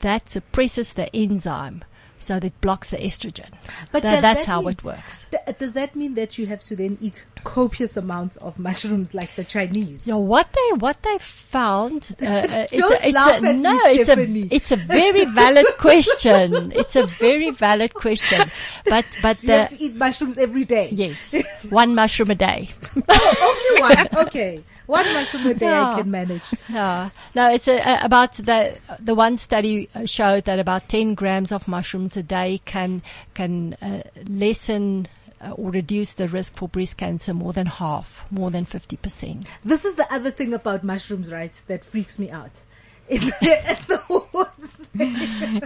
that 0.00 0.30
suppresses 0.30 0.92
the 0.92 1.14
enzyme, 1.14 1.82
so 2.18 2.40
that 2.40 2.60
blocks 2.60 2.90
the 2.90 2.96
estrogen. 2.96 3.50
But 3.92 4.02
does 4.02 4.20
that's 4.22 4.46
that 4.46 4.50
how 4.50 4.60
mean- 4.60 4.70
it 4.70 4.84
works. 4.84 5.26
Th- 5.30 5.58
does 5.58 5.72
that 5.74 5.94
mean 5.94 6.14
that 6.14 6.38
you 6.38 6.46
have 6.46 6.62
to 6.64 6.76
then 6.76 6.98
eat 7.00 7.24
copious 7.44 7.96
amounts 7.96 8.36
of 8.36 8.58
mushrooms 8.58 9.14
like 9.14 9.34
the 9.36 9.44
Chinese? 9.44 10.06
Yeah, 10.06 10.14
what 10.14 10.52
they 10.52 10.76
what 10.78 11.02
they 11.02 11.18
found. 11.18 12.16
Uh, 12.20 12.26
uh, 12.26 12.66
it's 12.72 12.72
Don't 12.72 12.92
a, 12.92 13.06
it's 13.08 13.14
laugh 13.14 13.42
a, 13.42 13.46
at 13.46 13.54
me, 13.56 13.62
no, 13.62 13.78
it's 13.84 14.04
Stephanie. 14.04 14.42
a 14.50 14.54
it's 14.54 14.72
a 14.72 14.76
very 14.76 15.24
valid 15.26 15.66
question. 15.78 16.72
It's 16.72 16.96
a 16.96 17.06
very 17.06 17.50
valid 17.50 17.94
question, 17.94 18.50
but 18.86 19.04
but 19.22 19.42
You 19.42 19.50
have 19.50 19.70
the 19.70 19.76
to 19.76 19.82
eat 19.84 19.94
mushrooms 19.96 20.38
every 20.38 20.64
day. 20.64 20.88
yes, 20.92 21.34
one 21.70 21.94
mushroom 21.94 22.30
a 22.30 22.34
day. 22.34 22.70
oh, 23.08 23.76
Only 23.78 23.94
one. 23.94 24.26
Okay. 24.26 24.64
One 24.86 25.04
mushroom 25.12 25.46
a 25.48 25.54
day 25.54 25.68
I 25.68 26.00
can 26.00 26.10
manage. 26.10 26.44
Yeah. 26.68 27.10
No, 27.34 27.50
it's 27.50 27.68
a, 27.68 27.78
a- 27.78 28.04
about 28.04 28.34
the 28.34 28.76
the 29.00 29.14
one 29.14 29.36
study 29.36 29.88
uh, 29.94 30.06
showed 30.06 30.44
that 30.44 30.58
about 30.58 30.88
10 30.88 31.14
grams 31.14 31.50
of 31.52 31.66
mushrooms 31.68 32.16
a 32.16 32.22
day 32.22 32.60
can 32.64 33.02
can 33.34 33.74
uh, 33.82 34.02
lessen 34.24 35.06
uh, 35.40 35.50
or 35.50 35.70
reduce 35.70 36.12
the 36.14 36.28
risk 36.28 36.56
for 36.56 36.68
breast 36.68 36.96
cancer 36.96 37.34
more 37.34 37.52
than 37.52 37.66
half, 37.66 38.24
more 38.30 38.50
than 38.50 38.64
50%. 38.64 39.46
This 39.64 39.84
is 39.84 39.96
the 39.96 40.10
other 40.12 40.30
thing 40.30 40.54
about 40.54 40.82
mushrooms, 40.84 41.30
right? 41.30 41.60
That 41.66 41.84
freaks 41.84 42.18
me 42.18 42.30
out. 42.30 42.60
Is 43.08 43.26
the 43.40 44.02
worst 44.32 44.78
thing 44.96 45.62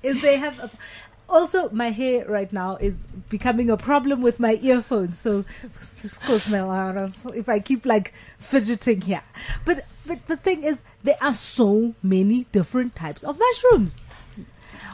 is 0.02 0.20
they 0.22 0.36
have 0.38 0.58
a, 0.58 0.70
also 1.28 1.70
my 1.70 1.90
hair 1.90 2.26
right 2.26 2.52
now 2.52 2.76
is 2.76 3.06
becoming 3.28 3.70
a 3.70 3.76
problem 3.76 4.22
with 4.22 4.38
my 4.40 4.58
earphones. 4.62 5.18
So 5.18 5.44
excuse 5.76 6.48
me, 6.48 6.60
Laura, 6.60 7.10
if 7.34 7.48
I 7.48 7.60
keep 7.60 7.86
like 7.86 8.12
fidgeting 8.38 9.00
here. 9.02 9.22
But 9.64 9.84
but 10.06 10.26
the 10.26 10.36
thing 10.36 10.64
is, 10.64 10.82
there 11.02 11.16
are 11.20 11.34
so 11.34 11.94
many 12.02 12.44
different 12.52 12.94
types 12.94 13.22
of 13.22 13.38
mushrooms. 13.38 14.00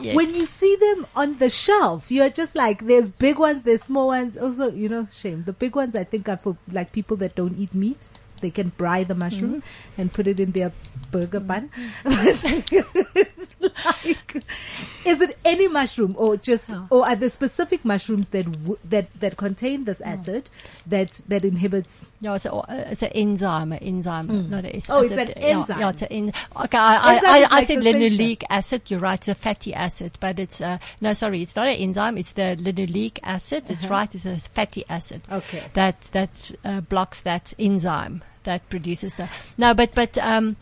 Yes. 0.00 0.14
When 0.14 0.32
you 0.32 0.44
see 0.44 0.76
them 0.76 1.06
on 1.16 1.38
the 1.38 1.50
shelf, 1.50 2.10
you're 2.10 2.30
just 2.30 2.54
like, 2.54 2.86
there's 2.86 3.08
big 3.08 3.38
ones, 3.38 3.64
there's 3.64 3.82
small 3.82 4.08
ones. 4.08 4.36
Also, 4.36 4.70
you 4.70 4.88
know, 4.88 5.08
shame. 5.12 5.42
The 5.42 5.52
big 5.52 5.74
ones 5.74 5.96
I 5.96 6.04
think 6.04 6.28
are 6.28 6.36
for 6.36 6.56
like 6.70 6.92
people 6.92 7.16
that 7.16 7.34
don't 7.34 7.58
eat 7.58 7.74
meat. 7.74 8.08
They 8.40 8.50
can 8.50 8.70
fry 8.72 9.04
the 9.04 9.14
mushroom 9.14 9.62
Mm-hmm. 9.62 10.00
and 10.00 10.12
put 10.12 10.26
it 10.26 10.38
in 10.40 10.52
their 10.52 10.72
burger 11.10 11.40
bun. 11.40 11.70
it's 12.04 13.56
like, 13.60 14.44
is 15.04 15.20
it 15.20 15.38
any 15.44 15.68
mushroom 15.68 16.14
or 16.18 16.36
just, 16.36 16.70
Oh. 16.72 16.86
or 16.90 17.08
are 17.08 17.16
there 17.16 17.28
specific 17.28 17.84
mushrooms 17.84 18.28
that 18.30 18.44
w- 18.50 18.78
that 18.84 19.12
that 19.20 19.36
contain 19.36 19.84
this 19.84 20.02
Oh. 20.04 20.08
acid 20.10 20.50
that 20.86 21.20
that 21.28 21.44
inhibits? 21.44 22.10
Yeah, 22.20 22.34
it's, 22.34 22.46
a, 22.46 22.62
it's 22.90 23.02
an 23.02 23.10
enzyme, 23.14 23.72
an 23.72 23.78
enzyme, 23.78 24.50
not 24.50 24.64
an 24.64 24.76
acid. 24.76 24.90
Oh, 24.90 25.02
it's 25.02 25.12
an 25.12 25.28
yeah, 25.28 25.42
enzyme. 25.58 25.80
Yeah, 25.80 25.90
it's 25.90 26.02
an 26.02 26.08
en- 26.08 26.32
Okay, 26.64 26.78
I, 26.78 26.96
I, 26.96 27.14
Enzyme 27.16 27.30
I, 27.30 27.36
I 27.38 27.48
like 27.58 27.66
said 27.66 27.78
the 27.78 27.82
same 27.82 27.92
thing. 27.94 28.12
linoleic 28.18 28.44
acid. 28.50 28.90
You're 28.90 29.00
right, 29.00 29.18
it's 29.18 29.28
a 29.28 29.34
fatty 29.34 29.74
acid, 29.74 30.12
but 30.20 30.38
it's, 30.38 30.60
uh, 30.60 30.78
no, 31.00 31.12
sorry, 31.12 31.42
it's 31.42 31.56
not 31.56 31.68
an 31.68 31.74
enzyme. 31.76 32.18
It's 32.18 32.32
the 32.32 32.56
linoleic 32.60 33.18
acid. 33.22 33.70
It's 33.70 33.84
Uh-huh. 33.84 33.94
right, 33.94 34.14
it's 34.14 34.26
a 34.26 34.36
fatty 34.38 34.84
acid. 34.88 35.22
Okay. 35.30 35.62
That, 35.74 36.00
that, 36.12 36.52
uh, 36.64 36.80
blocks 36.82 37.22
that 37.22 37.52
enzyme 37.58 38.22
that 38.48 38.68
produces 38.70 39.14
that. 39.16 39.30
no, 39.58 39.74
but, 39.74 39.94
but, 39.94 40.16
um, 40.18 40.56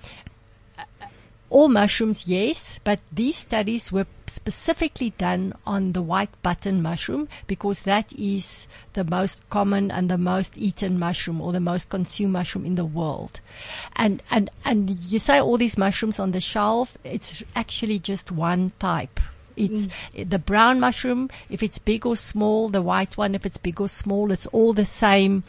all 1.48 1.68
mushrooms, 1.68 2.26
yes, 2.26 2.80
but 2.82 3.00
these 3.12 3.36
studies 3.36 3.92
were 3.92 4.06
specifically 4.26 5.10
done 5.10 5.54
on 5.64 5.92
the 5.92 6.02
white 6.02 6.30
button 6.42 6.82
mushroom 6.82 7.28
because 7.46 7.82
that 7.82 8.12
is 8.14 8.66
the 8.94 9.04
most 9.04 9.48
common 9.48 9.92
and 9.92 10.10
the 10.10 10.18
most 10.18 10.58
eaten 10.58 10.98
mushroom 10.98 11.40
or 11.40 11.52
the 11.52 11.60
most 11.60 11.88
consumed 11.88 12.32
mushroom 12.32 12.66
in 12.66 12.74
the 12.74 12.84
world. 12.84 13.40
And, 13.94 14.20
and, 14.32 14.50
and 14.64 14.90
you 14.90 15.20
say 15.20 15.38
all 15.38 15.56
these 15.56 15.78
mushrooms 15.78 16.18
on 16.18 16.32
the 16.32 16.40
shelf, 16.40 16.98
it's 17.04 17.44
actually 17.54 18.00
just 18.00 18.32
one 18.32 18.72
type. 18.80 19.20
It's 19.56 19.88
the 20.14 20.38
brown 20.38 20.80
mushroom, 20.80 21.30
if 21.48 21.62
it's 21.62 21.78
big 21.78 22.04
or 22.04 22.16
small, 22.16 22.68
the 22.68 22.82
white 22.82 23.16
one, 23.16 23.34
if 23.34 23.46
it's 23.46 23.56
big 23.56 23.80
or 23.80 23.88
small, 23.88 24.30
it's 24.30 24.46
all 24.48 24.74
the 24.74 24.84
same 24.84 25.44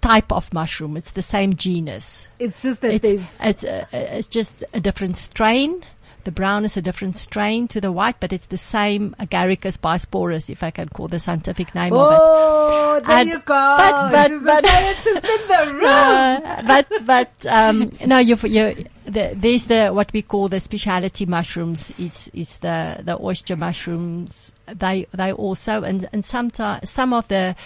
type 0.00 0.32
of 0.32 0.52
mushroom. 0.52 0.96
It's 0.96 1.12
the 1.12 1.22
same 1.22 1.54
genus. 1.54 2.28
It's 2.38 2.62
just 2.62 2.80
that 2.82 2.94
It's 2.94 3.22
it's 3.40 3.64
uh, 3.64 3.84
it's 3.92 4.26
just 4.28 4.64
a 4.72 4.80
different 4.80 5.16
strain. 5.18 5.84
The 6.24 6.30
brown 6.32 6.66
is 6.66 6.76
a 6.76 6.82
different 6.82 7.16
strain 7.16 7.66
to 7.68 7.80
the 7.80 7.90
white, 7.90 8.20
but 8.20 8.30
it's 8.30 8.44
the 8.44 8.58
same 8.58 9.16
Agaricus 9.18 9.78
bisporus, 9.78 10.50
if 10.50 10.62
I 10.62 10.70
can 10.70 10.90
call 10.90 11.08
the 11.08 11.18
scientific 11.18 11.74
name 11.74 11.94
of 11.94 12.12
it. 12.12 12.18
Oh, 12.20 13.00
there 13.06 13.16
And- 13.16 13.28
you 13.30 13.38
go. 13.38 13.76
but- 13.78 14.10
but- 14.12 14.28
She's 14.30 14.42
but- 14.42 14.64
a 14.64 14.68
scientist 14.68 15.24
in 15.24 15.48
the 15.48 15.72
room. 15.80 15.84
Uh, 15.86 16.62
but 16.66 16.86
but 17.06 17.30
um, 17.48 17.92
no, 18.06 18.18
you 18.18 18.36
you 18.44 18.84
the, 19.06 19.32
there's 19.34 19.64
the 19.64 19.88
what 19.94 20.12
we 20.12 20.20
call 20.20 20.48
the 20.48 20.60
specialty 20.60 21.24
mushrooms. 21.24 21.90
Is 21.98 22.30
is 22.34 22.58
the 22.58 23.00
the 23.02 23.16
oyster 23.18 23.56
mushrooms. 23.56 24.52
They 24.66 25.06
they 25.14 25.32
also 25.32 25.82
and 25.84 26.06
and 26.12 26.22
sometimes 26.22 26.90
some 26.90 27.14
of 27.14 27.28
the 27.28 27.56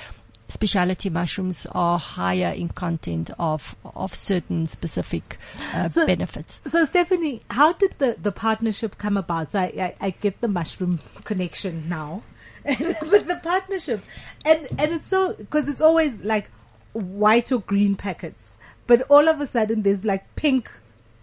specialty 0.48 1.08
mushrooms 1.10 1.66
are 1.72 1.98
higher 1.98 2.52
in 2.54 2.68
content 2.68 3.30
of 3.38 3.74
of 3.94 4.14
certain 4.14 4.66
specific 4.66 5.38
uh, 5.72 5.88
So- 5.88 6.06
benefits. 6.06 6.60
So 6.66 6.84
Stephanie, 6.84 7.40
how 7.50 7.72
did 7.72 7.94
the, 7.98 8.16
the 8.20 8.32
partnership 8.32 8.98
come 8.98 9.16
about? 9.16 9.50
So 9.52 9.60
I, 9.60 9.64
I, 9.78 9.94
I 10.06 10.10
get 10.10 10.40
the 10.40 10.48
mushroom 10.48 11.00
connection 11.24 11.88
now, 11.88 12.22
but 12.64 12.78
the 13.26 13.40
partnership, 13.42 14.00
and 14.44 14.66
and 14.78 14.92
it's 14.92 15.08
so 15.08 15.34
because 15.34 15.68
it's 15.68 15.80
always 15.80 16.18
like 16.20 16.50
white 16.92 17.50
or 17.50 17.60
green 17.60 17.96
packets, 17.96 18.58
but 18.86 19.02
all 19.10 19.28
of 19.28 19.40
a 19.40 19.46
sudden 19.46 19.82
there's 19.82 20.04
like 20.04 20.34
pink 20.36 20.70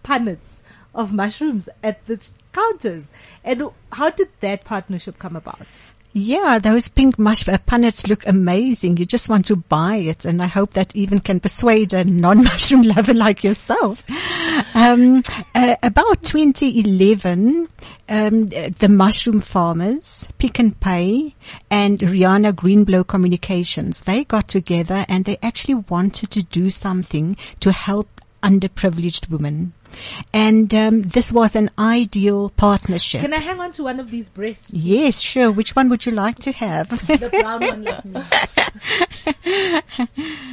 punnets 0.04 0.62
of 0.94 1.12
mushrooms 1.12 1.68
at 1.82 2.04
the 2.06 2.22
counters. 2.52 3.10
And 3.44 3.70
how 3.92 4.10
did 4.10 4.28
that 4.40 4.64
partnership 4.64 5.18
come 5.18 5.36
about? 5.36 5.66
Yeah, 6.14 6.58
those 6.58 6.88
pink 6.88 7.18
mush 7.18 7.48
uh, 7.48 7.56
punnets 7.66 8.06
look 8.06 8.26
amazing. 8.26 8.98
You 8.98 9.06
just 9.06 9.30
want 9.30 9.46
to 9.46 9.56
buy 9.56 9.96
it, 9.96 10.26
and 10.26 10.42
I 10.42 10.46
hope 10.46 10.74
that 10.74 10.94
even 10.94 11.20
can 11.20 11.40
persuade 11.40 11.94
a 11.94 12.04
non-mushroom 12.04 12.82
lover 12.94 13.14
like 13.14 13.42
yourself. 13.42 14.04
Um, 14.74 15.22
uh, 15.54 15.76
about 15.82 16.22
2011, 16.22 17.66
um, 18.10 18.46
the 18.46 18.88
mushroom 18.90 19.40
farmers, 19.40 20.28
Pick 20.36 20.60
n 20.60 20.72
Pay, 20.72 21.34
and 21.70 22.00
Rihanna 22.00 22.52
Greenblow 22.52 23.06
Communications, 23.06 24.02
they 24.02 24.24
got 24.24 24.48
together 24.48 25.06
and 25.08 25.24
they 25.24 25.38
actually 25.42 25.74
wanted 25.74 26.30
to 26.32 26.42
do 26.42 26.68
something 26.68 27.38
to 27.60 27.72
help 27.72 28.20
underprivileged 28.42 29.30
women. 29.30 29.72
And 30.32 30.74
um, 30.74 31.02
this 31.02 31.32
was 31.32 31.56
an 31.56 31.70
ideal 31.78 32.50
partnership. 32.50 33.20
Can 33.20 33.32
I 33.32 33.38
hang 33.38 33.60
on 33.60 33.72
to 33.72 33.84
one 33.84 34.00
of 34.00 34.10
these 34.10 34.28
breasts? 34.30 34.70
Yes, 34.70 35.20
sure. 35.20 35.50
Which 35.50 35.76
one 35.76 35.88
would 35.88 36.06
you 36.06 36.12
like 36.12 36.36
to 36.40 36.52
have? 36.52 36.88
The 37.22 37.28
brown 37.28 37.60
one. 37.60 38.26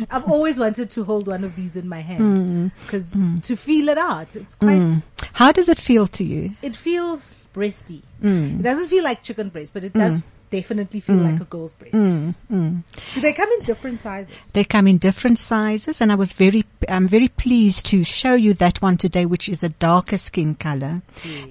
I've 0.12 0.29
always 0.29 0.60
wanted 0.60 0.89
to 0.91 1.03
hold 1.03 1.27
one 1.27 1.43
of 1.43 1.55
these 1.55 1.75
in 1.75 1.88
my 1.88 2.01
hand 2.01 2.38
hmm. 2.38 2.67
because 2.86 3.13
hmm. 3.13 3.39
to 3.39 3.55
feel 3.55 3.89
it 3.89 3.98
out, 3.98 4.36
it's 4.36 4.55
hmm. 4.55 4.65
quite. 4.67 5.01
How 5.34 5.51
does 5.51 5.69
it 5.69 5.79
feel 5.79 6.05
to 6.08 6.24
you? 6.24 6.51
It 6.62 6.75
feels 6.75 7.39
breasty. 7.53 8.01
It 8.22 8.62
doesn't 8.62 8.88
feel 8.89 9.03
like 9.03 9.24
chicken 9.24 9.50
breast, 9.50 9.74
but 9.74 9.84
it 9.84 9.93
does 9.93 10.24
definitely 10.50 11.00
feel 11.00 11.18
like 11.18 11.36
mm. 11.36 11.41
a 11.41 11.46
girl's 11.46 11.74
breast. 11.74 11.96
Mm, 11.96 12.36
mm. 12.51 12.84
Do 13.13 13.22
they 13.22 13.34
come 13.34 13.51
in 13.51 13.65
different 13.65 14.00
sizes? 14.00 14.50
They 14.51 14.63
come 14.63 14.88
in 14.88 14.98
different 14.98 15.39
sizes, 15.39 16.01
and 16.01 16.12
I 16.12 16.15
was 16.15 16.34
very, 16.34 16.65
I'm 16.88 17.08
very 17.08 17.27
pleased 17.27 17.86
to 17.88 18.03
show 18.03 18.34
you 18.34 18.53
that 18.56 18.82
one 18.82 18.98
today, 18.98 19.25
which 19.25 19.50
is 19.50 19.63
a 19.63 19.70
darker 19.70 20.18
skin 20.18 20.56
color, 20.56 21.01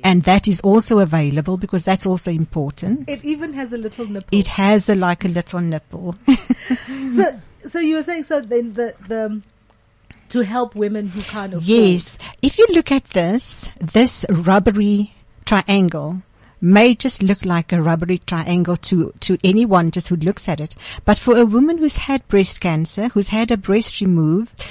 and 0.04 0.22
that 0.24 0.48
is 0.48 0.60
also 0.60 0.98
available 0.98 1.56
because 1.56 1.84
that's 1.84 2.06
also 2.06 2.30
important. 2.30 3.08
It 3.08 3.24
even 3.24 3.52
has 3.54 3.72
a 3.72 3.78
little 3.78 4.06
nipple. 4.06 4.38
It 4.38 4.48
has 4.48 4.88
a 4.88 4.94
like 4.94 5.24
a 5.24 5.28
little 5.28 5.60
nipple. 5.60 6.16
so, 7.10 7.24
so 7.64 7.78
you 7.78 7.96
were 7.96 8.02
saying 8.02 8.24
so 8.24 8.40
then 8.40 8.72
the 8.72 8.94
the 9.06 9.42
to 10.30 10.40
help 10.40 10.74
women 10.74 11.08
who 11.08 11.22
can't 11.22 11.54
afford. 11.54 11.66
Yes. 11.66 12.18
If 12.42 12.58
you 12.58 12.66
look 12.70 12.92
at 12.92 13.04
this, 13.04 13.70
this 13.80 14.24
rubbery 14.28 15.14
triangle 15.46 16.22
may 16.60 16.94
just 16.94 17.22
look 17.22 17.44
like 17.44 17.72
a 17.72 17.82
rubbery 17.82 18.18
triangle 18.18 18.76
to, 18.76 19.12
to 19.20 19.38
anyone 19.44 19.90
just 19.90 20.08
who 20.08 20.16
looks 20.16 20.48
at 20.48 20.60
it. 20.60 20.74
But 21.04 21.18
for 21.18 21.36
a 21.36 21.46
woman 21.46 21.78
who's 21.78 21.96
had 21.96 22.26
breast 22.28 22.60
cancer, 22.60 23.08
who's 23.08 23.28
had 23.28 23.50
a 23.50 23.56
breast 23.56 24.00
removed, 24.00 24.64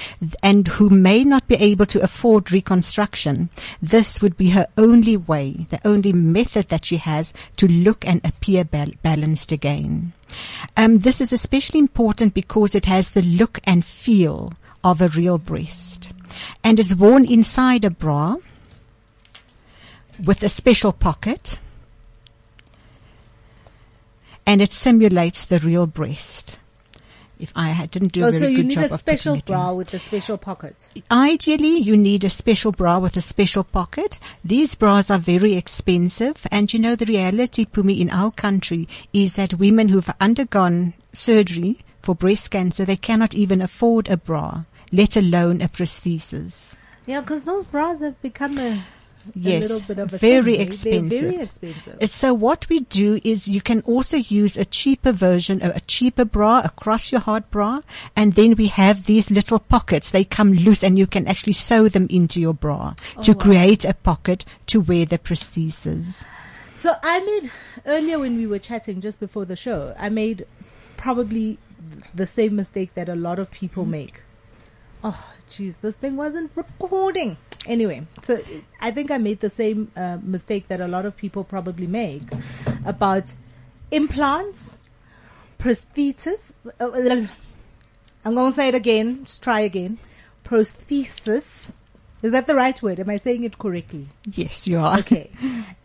and 0.43 0.67
who 0.67 0.89
may 0.89 1.23
not 1.23 1.47
be 1.47 1.55
able 1.55 1.85
to 1.87 2.01
afford 2.01 2.51
reconstruction, 2.51 3.49
this 3.81 4.21
would 4.21 4.37
be 4.37 4.49
her 4.51 4.67
only 4.77 5.17
way, 5.17 5.67
the 5.69 5.85
only 5.85 6.13
method 6.13 6.69
that 6.69 6.85
she 6.85 6.97
has 6.97 7.33
to 7.57 7.67
look 7.67 8.07
and 8.07 8.25
appear 8.25 8.63
bal- 8.63 8.91
balanced 9.01 9.51
again. 9.51 10.13
Um, 10.75 10.99
this 10.99 11.21
is 11.21 11.31
especially 11.31 11.79
important 11.79 12.33
because 12.33 12.75
it 12.75 12.85
has 12.85 13.11
the 13.11 13.21
look 13.21 13.59
and 13.65 13.85
feel 13.85 14.51
of 14.83 15.01
a 15.01 15.09
real 15.09 15.37
breast. 15.37 16.13
And 16.63 16.79
it's 16.79 16.95
worn 16.95 17.25
inside 17.25 17.85
a 17.85 17.89
bra 17.89 18.37
with 20.23 20.43
a 20.43 20.49
special 20.49 20.93
pocket. 20.93 21.59
And 24.47 24.61
it 24.61 24.71
simulates 24.71 25.45
the 25.45 25.59
real 25.59 25.85
breast. 25.85 26.57
If 27.39 27.51
I 27.55 27.85
didn't 27.85 28.13
do 28.13 28.23
a 28.23 28.27
Oh, 28.27 28.31
very 28.31 28.41
so 28.41 28.47
you 28.47 28.57
good 28.57 28.65
need 28.65 28.73
job 28.75 28.83
a 28.89 28.93
of 28.93 28.99
special 28.99 29.35
putting 29.35 29.43
it 29.43 29.45
bra 29.45 29.73
with 29.73 29.93
a 29.93 29.99
special 29.99 30.37
pocket. 30.39 30.87
Ideally, 31.11 31.77
you 31.77 31.95
need 31.95 32.23
a 32.23 32.29
special 32.29 32.71
bra 32.71 32.97
with 32.97 33.15
a 33.15 33.21
special 33.21 33.63
pocket. 33.63 34.17
These 34.43 34.73
bras 34.73 35.11
are 35.11 35.19
very 35.19 35.53
expensive. 35.53 36.47
And 36.49 36.73
you 36.73 36.79
know, 36.79 36.95
the 36.95 37.05
reality, 37.05 37.65
Pumi, 37.65 37.99
in 37.99 38.09
our 38.09 38.31
country 38.31 38.87
is 39.13 39.35
that 39.35 39.53
women 39.55 39.89
who've 39.89 40.09
undergone 40.19 40.93
surgery 41.13 41.79
for 42.01 42.15
breast 42.15 42.49
cancer, 42.49 42.85
they 42.85 42.95
cannot 42.95 43.35
even 43.35 43.61
afford 43.61 44.09
a 44.09 44.17
bra, 44.17 44.63
let 44.91 45.15
alone 45.15 45.61
a 45.61 45.67
prosthesis. 45.67 46.73
Yeah, 47.05 47.21
because 47.21 47.43
those 47.43 47.65
bras 47.65 48.01
have 48.01 48.19
become 48.23 48.57
a, 48.57 48.71
a 48.71 48.83
Yes, 49.35 49.69
little 49.69 49.87
bit 49.87 49.99
of 49.99 50.13
a 50.13 50.17
very. 50.17 50.57
Expensive. 50.57 51.21
Very 51.21 51.41
expensive. 51.41 52.09
So 52.11 52.33
what 52.33 52.67
we 52.69 52.81
do 52.81 53.19
is 53.23 53.47
you 53.47 53.61
can 53.61 53.81
also 53.81 54.17
use 54.17 54.57
a 54.57 54.65
cheaper 54.65 55.11
version, 55.11 55.61
a 55.61 55.77
a 55.77 55.79
cheaper 55.81 56.25
bra, 56.25 56.61
a 56.65 56.69
cross 56.69 57.11
your 57.11 57.21
heart 57.21 57.51
bra, 57.51 57.81
and 58.15 58.33
then 58.33 58.55
we 58.55 58.65
have 58.67 59.05
these 59.05 59.29
little 59.29 59.59
pockets. 59.59 60.09
They 60.09 60.23
come 60.23 60.53
loose 60.53 60.83
and 60.83 60.97
you 60.97 61.05
can 61.05 61.27
actually 61.27 61.53
sew 61.53 61.87
them 61.87 62.07
into 62.09 62.41
your 62.41 62.55
bra 62.55 62.95
oh, 63.15 63.21
to 63.21 63.35
create 63.35 63.85
a 63.85 63.93
pocket 63.93 64.43
to 64.67 64.81
wear 64.81 65.05
the 65.05 65.19
prosthesis. 65.19 66.25
So 66.75 66.95
I 67.03 67.19
made 67.19 67.51
earlier 67.85 68.17
when 68.17 68.37
we 68.37 68.47
were 68.47 68.57
chatting 68.59 69.01
just 69.01 69.19
before 69.19 69.45
the 69.45 69.55
show, 69.55 69.93
I 69.99 70.09
made 70.09 70.47
probably 70.97 71.59
the 72.13 72.25
same 72.25 72.55
mistake 72.55 72.95
that 72.95 73.07
a 73.07 73.15
lot 73.15 73.37
of 73.37 73.51
people 73.51 73.83
mm-hmm. 73.83 73.91
make. 73.91 74.23
Oh, 75.03 75.33
jeez, 75.47 75.79
this 75.81 75.95
thing 75.95 76.17
wasn't 76.17 76.51
recording. 76.55 77.37
Anyway, 77.67 78.07
so 78.23 78.39
I 78.79 78.91
think 78.91 79.11
I 79.11 79.17
made 79.17 79.41
the 79.41 79.49
same 79.49 79.91
uh, 79.95 80.17
mistake 80.23 80.69
that 80.69 80.79
a 80.79 80.87
lot 80.87 81.05
of 81.05 81.17
people 81.17 81.43
probably 81.43 81.85
make 81.85 82.23
about 82.85 83.35
implants, 83.91 84.77
prosthesis. 85.59 86.51
I'm 86.79 88.35
going 88.35 88.51
to 88.51 88.55
say 88.55 88.69
it 88.69 88.75
again. 88.75 89.25
Just 89.25 89.43
try 89.43 89.59
again. 89.59 89.99
Prosthesis. 90.45 91.73
Is 92.23 92.31
that 92.31 92.47
the 92.47 92.55
right 92.55 92.81
word? 92.81 92.99
Am 92.99 93.09
I 93.09 93.17
saying 93.17 93.43
it 93.43 93.57
correctly? 93.57 94.07
Yes, 94.25 94.67
you 94.67 94.79
are. 94.79 94.99
Okay. 94.99 95.29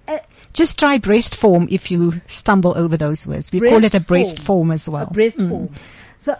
Uh, 0.08 0.18
Just 0.54 0.78
try 0.78 0.98
breast 0.98 1.36
form 1.36 1.66
if 1.70 1.90
you 1.90 2.20
stumble 2.26 2.76
over 2.76 2.96
those 2.96 3.26
words. 3.26 3.50
We 3.52 3.60
call 3.60 3.84
it 3.84 3.94
a 3.94 4.00
breast 4.00 4.38
form. 4.38 4.68
form 4.68 4.70
as 4.70 4.88
well. 4.88 5.08
a 5.08 5.12
breast 5.12 5.38
form. 5.40 5.70
So, 6.18 6.34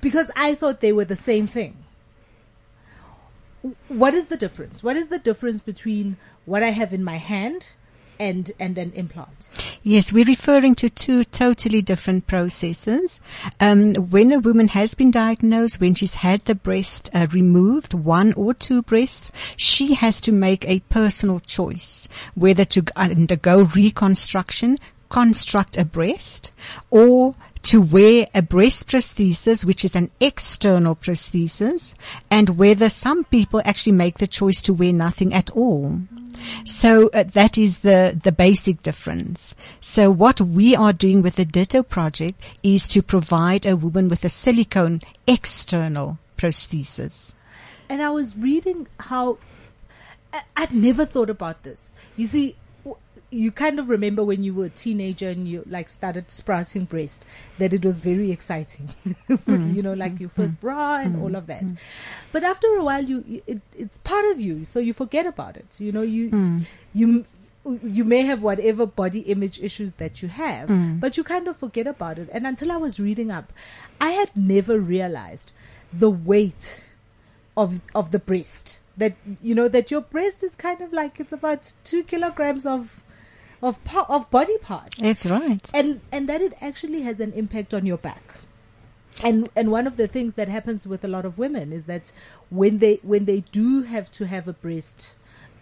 because 0.00 0.30
I 0.36 0.54
thought 0.54 0.80
they 0.80 0.92
were 0.92 1.04
the 1.04 1.16
same 1.16 1.46
thing. 1.46 1.76
What 3.88 4.12
is 4.12 4.26
the 4.26 4.36
difference? 4.36 4.82
What 4.82 4.96
is 4.96 5.08
the 5.08 5.18
difference 5.18 5.60
between 5.60 6.16
what 6.44 6.62
I 6.62 6.70
have 6.70 6.92
in 6.92 7.02
my 7.02 7.16
hand 7.16 7.68
and 8.18 8.52
and 8.60 8.76
an 8.76 8.92
implant? 8.94 9.48
Yes, 9.82 10.12
we're 10.12 10.24
referring 10.24 10.74
to 10.76 10.88
two 10.88 11.24
totally 11.24 11.82
different 11.82 12.26
processes. 12.26 13.20
Um, 13.60 13.94
when 13.94 14.32
a 14.32 14.38
woman 14.38 14.68
has 14.68 14.94
been 14.94 15.10
diagnosed, 15.10 15.80
when 15.80 15.94
she's 15.94 16.16
had 16.16 16.44
the 16.44 16.54
breast 16.54 17.10
uh, 17.12 17.26
removed, 17.32 17.92
one 17.92 18.32
or 18.34 18.54
two 18.54 18.82
breasts, 18.82 19.30
she 19.56 19.94
has 19.94 20.20
to 20.22 20.32
make 20.32 20.66
a 20.66 20.80
personal 20.88 21.40
choice 21.40 22.08
whether 22.34 22.64
to 22.66 22.84
undergo 22.96 23.62
reconstruction, 23.62 24.78
construct 25.08 25.76
a 25.76 25.84
breast, 25.84 26.50
or 26.90 27.34
to 27.64 27.80
wear 27.80 28.26
a 28.34 28.42
breast 28.42 28.86
prosthesis, 28.86 29.64
which 29.64 29.84
is 29.84 29.96
an 29.96 30.10
external 30.20 30.94
prosthesis, 30.94 31.94
and 32.30 32.58
whether 32.58 32.88
some 32.88 33.24
people 33.24 33.62
actually 33.64 33.92
make 33.92 34.18
the 34.18 34.26
choice 34.26 34.60
to 34.62 34.72
wear 34.72 34.92
nothing 34.92 35.32
at 35.32 35.50
all. 35.52 36.00
So 36.64 37.08
uh, 37.14 37.22
that 37.22 37.56
is 37.56 37.78
the, 37.78 38.18
the 38.22 38.32
basic 38.32 38.82
difference. 38.82 39.54
So 39.80 40.10
what 40.10 40.40
we 40.40 40.76
are 40.76 40.92
doing 40.92 41.22
with 41.22 41.36
the 41.36 41.44
Ditto 41.44 41.82
project 41.82 42.40
is 42.62 42.86
to 42.88 43.02
provide 43.02 43.64
a 43.64 43.76
woman 43.76 44.08
with 44.08 44.24
a 44.24 44.28
silicone 44.28 45.00
external 45.26 46.18
prosthesis. 46.36 47.34
And 47.88 48.02
I 48.02 48.10
was 48.10 48.36
reading 48.36 48.88
how 48.98 49.38
I'd 50.56 50.72
never 50.72 51.04
thought 51.04 51.30
about 51.30 51.62
this. 51.62 51.92
You 52.16 52.26
see, 52.26 52.56
you 53.34 53.50
kind 53.50 53.80
of 53.80 53.88
remember 53.88 54.22
when 54.24 54.44
you 54.44 54.54
were 54.54 54.66
a 54.66 54.70
teenager 54.70 55.28
and 55.28 55.48
you 55.48 55.64
like 55.68 55.88
started 55.88 56.30
sprouting 56.30 56.84
breast 56.84 57.26
that 57.58 57.72
it 57.72 57.84
was 57.84 58.00
very 58.00 58.30
exciting, 58.30 58.94
mm-hmm. 59.28 59.74
you 59.74 59.82
know, 59.82 59.92
like 59.92 60.20
your 60.20 60.28
mm-hmm. 60.28 60.42
first 60.42 60.60
bra 60.60 61.00
and 61.00 61.14
mm-hmm. 61.14 61.22
all 61.22 61.34
of 61.34 61.46
that. 61.46 61.64
But 62.32 62.44
after 62.44 62.68
a 62.68 62.84
while, 62.84 63.04
you 63.04 63.42
it, 63.46 63.60
it's 63.76 63.98
part 63.98 64.24
of 64.26 64.40
you, 64.40 64.64
so 64.64 64.78
you 64.78 64.92
forget 64.92 65.26
about 65.26 65.56
it. 65.56 65.80
You 65.80 65.92
know, 65.92 66.02
you 66.02 66.30
mm. 66.30 66.66
you 66.92 67.24
you 67.82 68.04
may 68.04 68.22
have 68.22 68.42
whatever 68.42 68.86
body 68.86 69.20
image 69.20 69.60
issues 69.60 69.94
that 69.94 70.22
you 70.22 70.28
have, 70.28 70.68
mm. 70.68 71.00
but 71.00 71.16
you 71.16 71.24
kind 71.24 71.48
of 71.48 71.56
forget 71.56 71.86
about 71.86 72.18
it. 72.18 72.28
And 72.32 72.46
until 72.46 72.70
I 72.70 72.76
was 72.76 73.00
reading 73.00 73.30
up, 73.30 73.52
I 74.00 74.10
had 74.10 74.30
never 74.36 74.78
realized 74.78 75.50
the 75.92 76.10
weight 76.10 76.84
of 77.56 77.80
of 77.94 78.10
the 78.10 78.18
breast. 78.18 78.80
That 78.96 79.16
you 79.42 79.56
know 79.56 79.66
that 79.68 79.90
your 79.90 80.02
breast 80.02 80.44
is 80.44 80.54
kind 80.54 80.80
of 80.80 80.92
like 80.92 81.18
it's 81.18 81.32
about 81.32 81.72
two 81.82 82.04
kilograms 82.04 82.64
of 82.64 83.02
of 83.64 83.78
of 84.08 84.30
body 84.30 84.58
parts, 84.58 85.00
That's 85.00 85.24
right. 85.26 85.70
and 85.74 86.00
and 86.12 86.28
that 86.28 86.40
it 86.40 86.54
actually 86.60 87.02
has 87.02 87.20
an 87.20 87.32
impact 87.32 87.72
on 87.74 87.86
your 87.86 87.98
back. 87.98 88.34
And 89.22 89.48
and 89.56 89.70
one 89.70 89.86
of 89.86 89.96
the 89.96 90.08
things 90.08 90.34
that 90.34 90.48
happens 90.48 90.86
with 90.86 91.04
a 91.04 91.08
lot 91.08 91.24
of 91.24 91.38
women 91.38 91.72
is 91.72 91.84
that 91.86 92.12
when 92.50 92.78
they 92.78 92.96
when 93.02 93.24
they 93.24 93.40
do 93.52 93.82
have 93.82 94.10
to 94.12 94.26
have 94.26 94.48
a 94.48 94.52
breast 94.52 95.14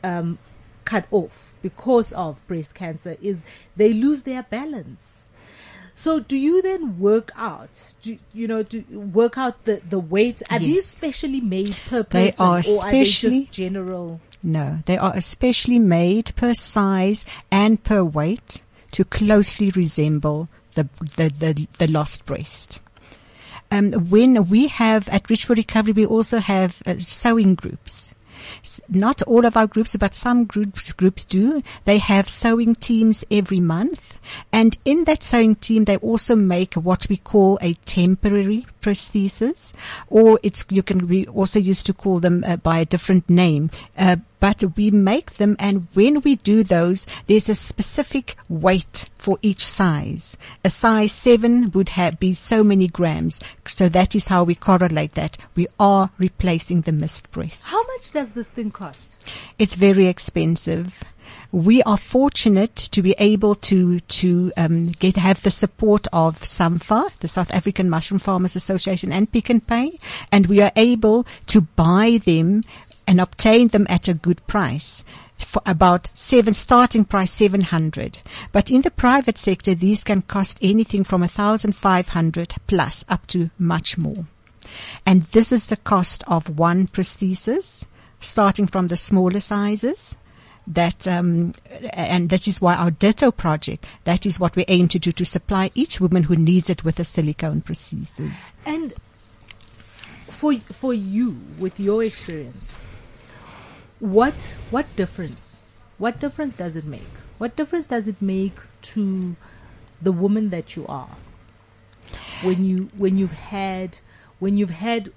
um, 0.02 0.38
cut 0.84 1.06
off 1.10 1.52
because 1.62 2.12
of 2.12 2.46
breast 2.46 2.74
cancer, 2.74 3.16
is 3.20 3.44
they 3.76 3.92
lose 3.92 4.22
their 4.22 4.42
balance. 4.44 5.28
So 5.94 6.18
do 6.18 6.36
you 6.38 6.62
then 6.62 6.98
work 6.98 7.30
out? 7.36 7.94
Do 8.00 8.18
you 8.32 8.48
know? 8.48 8.62
Do 8.62 8.82
work 8.90 9.36
out 9.36 9.64
the 9.64 9.82
the 9.88 10.00
weight? 10.00 10.42
Are 10.50 10.58
these 10.58 10.86
specially 10.88 11.40
made 11.42 11.76
per 11.88 12.02
They 12.02 12.32
are 12.38 12.54
or 12.56 12.56
are 12.56 12.90
they 12.90 13.04
specially- 13.04 13.40
just 13.40 13.52
general? 13.52 14.20
No, 14.42 14.80
they 14.86 14.98
are 14.98 15.12
especially 15.14 15.78
made 15.78 16.34
per 16.34 16.52
size 16.52 17.24
and 17.50 17.82
per 17.82 18.02
weight 18.02 18.62
to 18.90 19.04
closely 19.04 19.70
resemble 19.70 20.48
the 20.74 20.88
the 21.16 21.28
the, 21.28 21.68
the 21.78 21.86
lost 21.86 22.26
breast. 22.26 22.80
Um, 23.70 23.92
when 24.10 24.48
we 24.48 24.68
have 24.68 25.08
at 25.08 25.30
Reach 25.30 25.46
for 25.46 25.54
Recovery, 25.54 25.92
we 25.92 26.06
also 26.06 26.38
have 26.38 26.82
uh, 26.86 26.98
sewing 26.98 27.54
groups. 27.54 28.14
Not 28.88 29.22
all 29.22 29.46
of 29.46 29.56
our 29.56 29.68
groups, 29.68 29.94
but 29.96 30.14
some 30.14 30.44
groups 30.44 30.92
groups 30.92 31.24
do. 31.24 31.62
They 31.84 31.98
have 31.98 32.28
sewing 32.28 32.74
teams 32.74 33.24
every 33.30 33.60
month, 33.60 34.18
and 34.52 34.76
in 34.84 35.04
that 35.04 35.22
sewing 35.22 35.54
team, 35.54 35.84
they 35.84 35.96
also 35.98 36.34
make 36.34 36.74
what 36.74 37.06
we 37.08 37.16
call 37.16 37.58
a 37.62 37.74
temporary 37.84 38.66
prosthesis, 38.82 39.72
or 40.08 40.38
it's 40.42 40.66
you 40.68 40.82
can 40.82 41.08
we 41.08 41.26
also 41.26 41.58
used 41.58 41.86
to 41.86 41.94
call 41.94 42.20
them 42.20 42.44
uh, 42.46 42.56
by 42.56 42.78
a 42.78 42.84
different 42.84 43.30
name. 43.30 43.70
Uh, 43.96 44.16
but 44.42 44.64
we 44.76 44.90
make 44.90 45.34
them 45.34 45.54
and 45.60 45.86
when 45.94 46.20
we 46.22 46.34
do 46.34 46.64
those, 46.64 47.06
there's 47.28 47.48
a 47.48 47.54
specific 47.54 48.36
weight 48.48 49.08
for 49.16 49.38
each 49.40 49.64
size. 49.64 50.36
A 50.64 50.68
size 50.68 51.12
seven 51.12 51.70
would 51.70 51.90
have 51.90 52.18
be 52.18 52.34
so 52.34 52.64
many 52.64 52.88
grams. 52.88 53.38
So 53.64 53.88
that 53.90 54.16
is 54.16 54.26
how 54.26 54.42
we 54.42 54.56
correlate 54.56 55.14
that. 55.14 55.38
We 55.54 55.68
are 55.78 56.10
replacing 56.18 56.80
the 56.80 56.90
missed 56.90 57.30
breast. 57.30 57.68
How 57.68 57.80
much 57.86 58.10
does 58.10 58.32
this 58.32 58.48
thing 58.48 58.72
cost? 58.72 59.14
It's 59.60 59.76
very 59.76 60.06
expensive. 60.08 61.04
We 61.50 61.82
are 61.82 61.98
fortunate 61.98 62.76
to 62.76 63.02
be 63.02 63.14
able 63.18 63.54
to 63.56 64.00
to 64.00 64.52
um, 64.56 64.86
get 64.86 65.16
have 65.16 65.42
the 65.42 65.50
support 65.50 66.06
of 66.12 66.40
SAMFA, 66.40 67.14
the 67.18 67.28
South 67.28 67.52
African 67.52 67.90
Mushroom 67.90 68.18
Farmers 68.18 68.56
Association, 68.56 69.12
and 69.12 69.30
Pick 69.30 69.50
n 69.50 69.60
Pay, 69.60 69.98
and 70.30 70.46
we 70.46 70.60
are 70.60 70.72
able 70.76 71.26
to 71.48 71.60
buy 71.60 72.20
them 72.24 72.62
and 73.06 73.20
obtain 73.20 73.68
them 73.68 73.86
at 73.88 74.08
a 74.08 74.14
good 74.14 74.46
price. 74.46 75.04
For 75.36 75.60
about 75.66 76.08
seven, 76.14 76.54
starting 76.54 77.04
price 77.04 77.32
700. 77.32 78.20
But 78.52 78.70
in 78.70 78.82
the 78.82 78.90
private 78.90 79.36
sector, 79.36 79.74
these 79.74 80.04
can 80.04 80.22
cost 80.22 80.58
anything 80.62 81.04
from 81.04 81.20
1,500 81.20 82.54
plus 82.66 83.04
up 83.08 83.26
to 83.28 83.50
much 83.58 83.98
more. 83.98 84.26
And 85.04 85.22
this 85.24 85.52
is 85.52 85.66
the 85.66 85.76
cost 85.76 86.22
of 86.26 86.58
one 86.58 86.86
prosthesis, 86.86 87.86
starting 88.20 88.66
from 88.66 88.88
the 88.88 88.96
smaller 88.96 89.40
sizes. 89.40 90.16
That 90.74 91.06
um, 91.06 91.52
and 91.92 92.30
that 92.30 92.48
is 92.48 92.60
why 92.60 92.74
our 92.74 92.90
Ditto 92.90 93.30
project. 93.30 93.84
That 94.04 94.24
is 94.24 94.40
what 94.40 94.56
we 94.56 94.64
aim 94.68 94.88
to 94.88 94.98
do 94.98 95.12
to 95.12 95.24
supply 95.24 95.70
each 95.74 96.00
woman 96.00 96.24
who 96.24 96.36
needs 96.36 96.70
it 96.70 96.84
with 96.84 96.98
a 96.98 97.04
silicone 97.04 97.60
prosthesis. 97.60 98.52
And 98.64 98.94
for 100.28 100.54
for 100.54 100.94
you, 100.94 101.36
with 101.58 101.78
your 101.78 102.02
experience, 102.02 102.74
what 104.00 104.56
what 104.70 104.86
difference? 104.96 105.56
What 105.98 106.18
difference 106.18 106.56
does 106.56 106.74
it 106.74 106.84
make? 106.84 107.12
What 107.38 107.54
difference 107.54 107.86
does 107.86 108.08
it 108.08 108.20
make 108.20 108.56
to 108.94 109.36
the 110.00 110.12
woman 110.12 110.50
that 110.50 110.74
you 110.74 110.86
are 110.88 111.16
when 112.42 112.64
you 112.64 112.88
when 112.96 113.18
you've 113.18 113.32
had 113.32 113.98
when 114.38 114.56
you've 114.56 114.70
had 114.70 115.12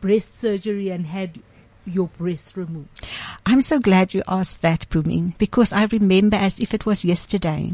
breast 0.00 0.38
surgery 0.38 0.90
and 0.90 1.06
had 1.06 1.40
your 1.84 2.08
breast 2.08 2.56
removed? 2.56 3.04
I'm 3.50 3.62
so 3.62 3.78
glad 3.78 4.12
you 4.12 4.22
asked 4.28 4.60
that, 4.60 4.86
Pumi, 4.90 5.32
because 5.38 5.72
I 5.72 5.86
remember 5.86 6.36
as 6.36 6.60
if 6.60 6.74
it 6.74 6.84
was 6.84 7.02
yesterday. 7.02 7.72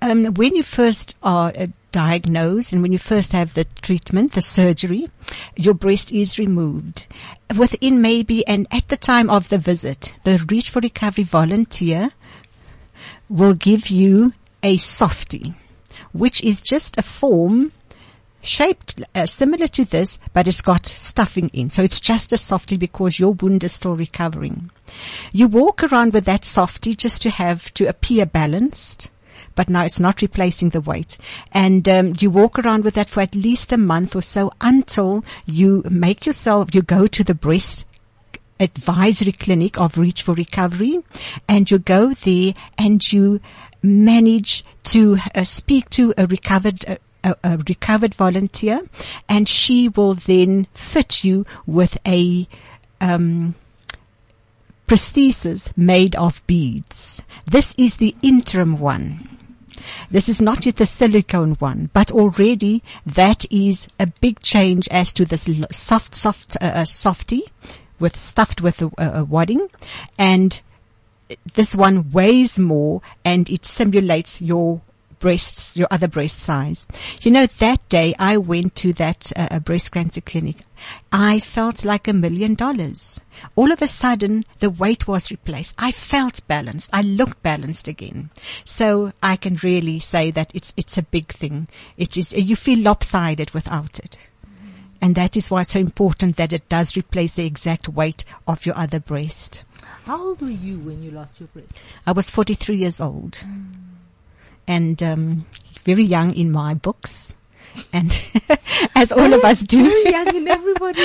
Um, 0.00 0.32
when 0.32 0.56
you 0.56 0.62
first 0.62 1.14
are 1.22 1.52
uh, 1.54 1.66
diagnosed 1.92 2.72
and 2.72 2.80
when 2.80 2.90
you 2.90 2.96
first 2.96 3.32
have 3.32 3.52
the 3.52 3.64
treatment, 3.82 4.32
the 4.32 4.40
surgery, 4.40 5.10
your 5.56 5.74
breast 5.74 6.10
is 6.10 6.38
removed. 6.38 7.06
Within 7.54 8.00
maybe, 8.00 8.46
and 8.46 8.66
at 8.70 8.88
the 8.88 8.96
time 8.96 9.28
of 9.28 9.50
the 9.50 9.58
visit, 9.58 10.14
the 10.24 10.42
Reach 10.48 10.70
for 10.70 10.80
Recovery 10.80 11.24
volunteer 11.24 12.08
will 13.28 13.52
give 13.52 13.88
you 13.88 14.32
a 14.62 14.78
softie, 14.78 15.52
which 16.12 16.42
is 16.42 16.62
just 16.62 16.96
a 16.96 17.02
form 17.02 17.72
shaped 18.42 19.02
uh, 19.14 19.26
similar 19.26 19.66
to 19.68 19.84
this, 19.84 20.18
but 20.32 20.48
it's 20.48 20.60
got 20.60 20.86
stuffing 20.86 21.48
in. 21.52 21.70
So 21.70 21.82
it's 21.82 22.00
just 22.00 22.32
a 22.32 22.38
softie 22.38 22.76
because 22.76 23.18
your 23.18 23.32
wound 23.32 23.64
is 23.64 23.72
still 23.72 23.96
recovering. 23.96 24.70
You 25.32 25.48
walk 25.48 25.82
around 25.82 26.12
with 26.12 26.24
that 26.24 26.44
softie 26.44 26.94
just 26.94 27.22
to 27.22 27.30
have 27.30 27.72
to 27.74 27.86
appear 27.86 28.26
balanced. 28.26 29.10
But 29.54 29.68
now 29.68 29.84
it's 29.84 30.00
not 30.00 30.22
replacing 30.22 30.70
the 30.70 30.80
weight. 30.80 31.18
And 31.52 31.88
um, 31.88 32.12
you 32.18 32.30
walk 32.30 32.58
around 32.58 32.84
with 32.84 32.94
that 32.94 33.08
for 33.08 33.20
at 33.20 33.34
least 33.34 33.72
a 33.72 33.76
month 33.76 34.14
or 34.14 34.22
so 34.22 34.50
until 34.60 35.24
you 35.44 35.82
make 35.90 36.24
yourself, 36.24 36.74
you 36.74 36.82
go 36.82 37.06
to 37.06 37.24
the 37.24 37.34
breast 37.34 37.84
advisory 38.60 39.32
clinic 39.32 39.80
of 39.80 39.98
Reach 39.98 40.22
for 40.22 40.34
Recovery 40.34 41.02
and 41.48 41.70
you 41.70 41.78
go 41.78 42.12
there 42.12 42.52
and 42.78 43.12
you 43.12 43.40
manage 43.82 44.64
to 44.84 45.18
uh, 45.34 45.44
speak 45.44 45.88
to 45.90 46.12
a 46.18 46.26
recovered 46.26 46.84
uh, 46.88 46.96
a, 47.24 47.34
a 47.42 47.58
recovered 47.68 48.14
volunteer 48.14 48.82
and 49.28 49.48
she 49.48 49.88
will 49.88 50.14
then 50.14 50.66
fit 50.72 51.24
you 51.24 51.44
with 51.66 51.98
a 52.06 52.46
um, 53.00 53.54
prosthesis 54.86 55.70
made 55.76 56.16
of 56.16 56.44
beads. 56.46 57.22
This 57.46 57.74
is 57.78 57.96
the 57.96 58.14
interim 58.22 58.78
one. 58.78 59.38
This 60.10 60.28
is 60.28 60.40
not 60.40 60.66
yet 60.66 60.76
the 60.76 60.86
silicone 60.86 61.52
one, 61.54 61.90
but 61.92 62.12
already 62.12 62.82
that 63.06 63.44
is 63.50 63.88
a 63.98 64.06
big 64.06 64.40
change 64.40 64.88
as 64.88 65.12
to 65.14 65.24
this 65.24 65.48
soft, 65.70 66.14
soft, 66.14 66.56
uh, 66.60 66.66
uh, 66.66 66.84
softy 66.84 67.44
with 67.98 68.16
stuffed 68.16 68.60
with 68.60 68.82
a, 68.82 68.90
a, 68.98 69.20
a 69.20 69.24
wadding 69.24 69.68
and 70.18 70.60
this 71.54 71.74
one 71.74 72.10
weighs 72.10 72.58
more 72.58 73.02
and 73.24 73.48
it 73.50 73.64
simulates 73.64 74.40
your 74.40 74.80
breasts, 75.20 75.76
your 75.76 75.86
other 75.90 76.08
breast 76.08 76.38
size. 76.38 76.88
You 77.22 77.30
know, 77.30 77.46
that 77.46 77.88
day 77.88 78.14
I 78.18 78.38
went 78.38 78.74
to 78.76 78.92
that 78.94 79.32
uh, 79.36 79.60
breast 79.60 79.92
cancer 79.92 80.20
clinic. 80.20 80.56
I 81.12 81.38
felt 81.38 81.84
like 81.84 82.08
a 82.08 82.12
million 82.12 82.54
dollars. 82.54 83.20
All 83.54 83.70
of 83.70 83.80
a 83.82 83.86
sudden, 83.86 84.44
the 84.58 84.70
weight 84.70 85.06
was 85.06 85.30
replaced. 85.30 85.76
I 85.78 85.92
felt 85.92 86.46
balanced. 86.48 86.90
I 86.92 87.02
looked 87.02 87.42
balanced 87.42 87.86
again. 87.86 88.30
So 88.64 89.12
I 89.22 89.36
can 89.36 89.56
really 89.62 89.98
say 89.98 90.30
that 90.32 90.50
it's, 90.54 90.74
it's 90.76 90.98
a 90.98 91.02
big 91.02 91.28
thing. 91.28 91.68
It 91.96 92.16
is, 92.16 92.32
you 92.32 92.56
feel 92.56 92.80
lopsided 92.80 93.52
without 93.52 93.98
it. 94.00 94.16
And 95.02 95.14
that 95.14 95.36
is 95.36 95.50
why 95.50 95.62
it's 95.62 95.72
so 95.72 95.80
important 95.80 96.36
that 96.36 96.52
it 96.52 96.68
does 96.68 96.96
replace 96.96 97.36
the 97.36 97.46
exact 97.46 97.88
weight 97.88 98.24
of 98.46 98.66
your 98.66 98.76
other 98.76 99.00
breast. 99.00 99.64
How 100.04 100.22
old 100.22 100.40
were 100.40 100.50
you 100.50 100.78
when 100.78 101.02
you 101.02 101.10
lost 101.10 101.40
your 101.40 101.48
breast? 101.48 101.72
I 102.06 102.12
was 102.12 102.30
43 102.30 102.76
years 102.76 103.00
old 103.00 103.44
and 104.70 105.02
um, 105.02 105.46
very 105.84 106.04
young 106.04 106.32
in 106.34 106.52
my 106.52 106.74
books. 106.74 107.34
And 107.92 108.20
as 108.94 109.10
all 109.10 109.32
of 109.32 109.44
us 109.44 109.62
do, 109.62 109.82
Very 109.82 110.12
young 110.12 110.36
in 110.36 110.48
everybody's. 110.48 111.04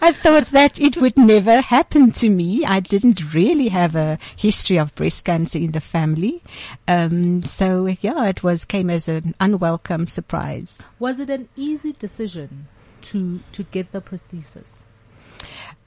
I 0.00 0.12
thought 0.12 0.46
that 0.46 0.80
it 0.80 0.96
would 0.96 1.16
never 1.16 1.60
happen 1.60 2.12
to 2.12 2.30
me. 2.30 2.64
I 2.64 2.78
didn't 2.78 3.34
really 3.34 3.68
have 3.68 3.96
a 3.96 4.18
history 4.36 4.78
of 4.78 4.94
breast 4.94 5.24
cancer 5.24 5.58
in 5.58 5.72
the 5.72 5.80
family. 5.80 6.42
Um, 6.86 7.42
so 7.42 7.86
yeah, 8.00 8.26
it 8.26 8.44
was, 8.44 8.64
came 8.64 8.90
as 8.90 9.08
an 9.08 9.34
unwelcome 9.40 10.06
surprise. 10.06 10.78
Was 11.00 11.18
it 11.18 11.30
an 11.30 11.48
easy 11.56 11.92
decision 11.92 12.68
to 13.02 13.40
to 13.52 13.64
get 13.64 13.90
the 13.90 14.00
prosthesis? 14.00 14.82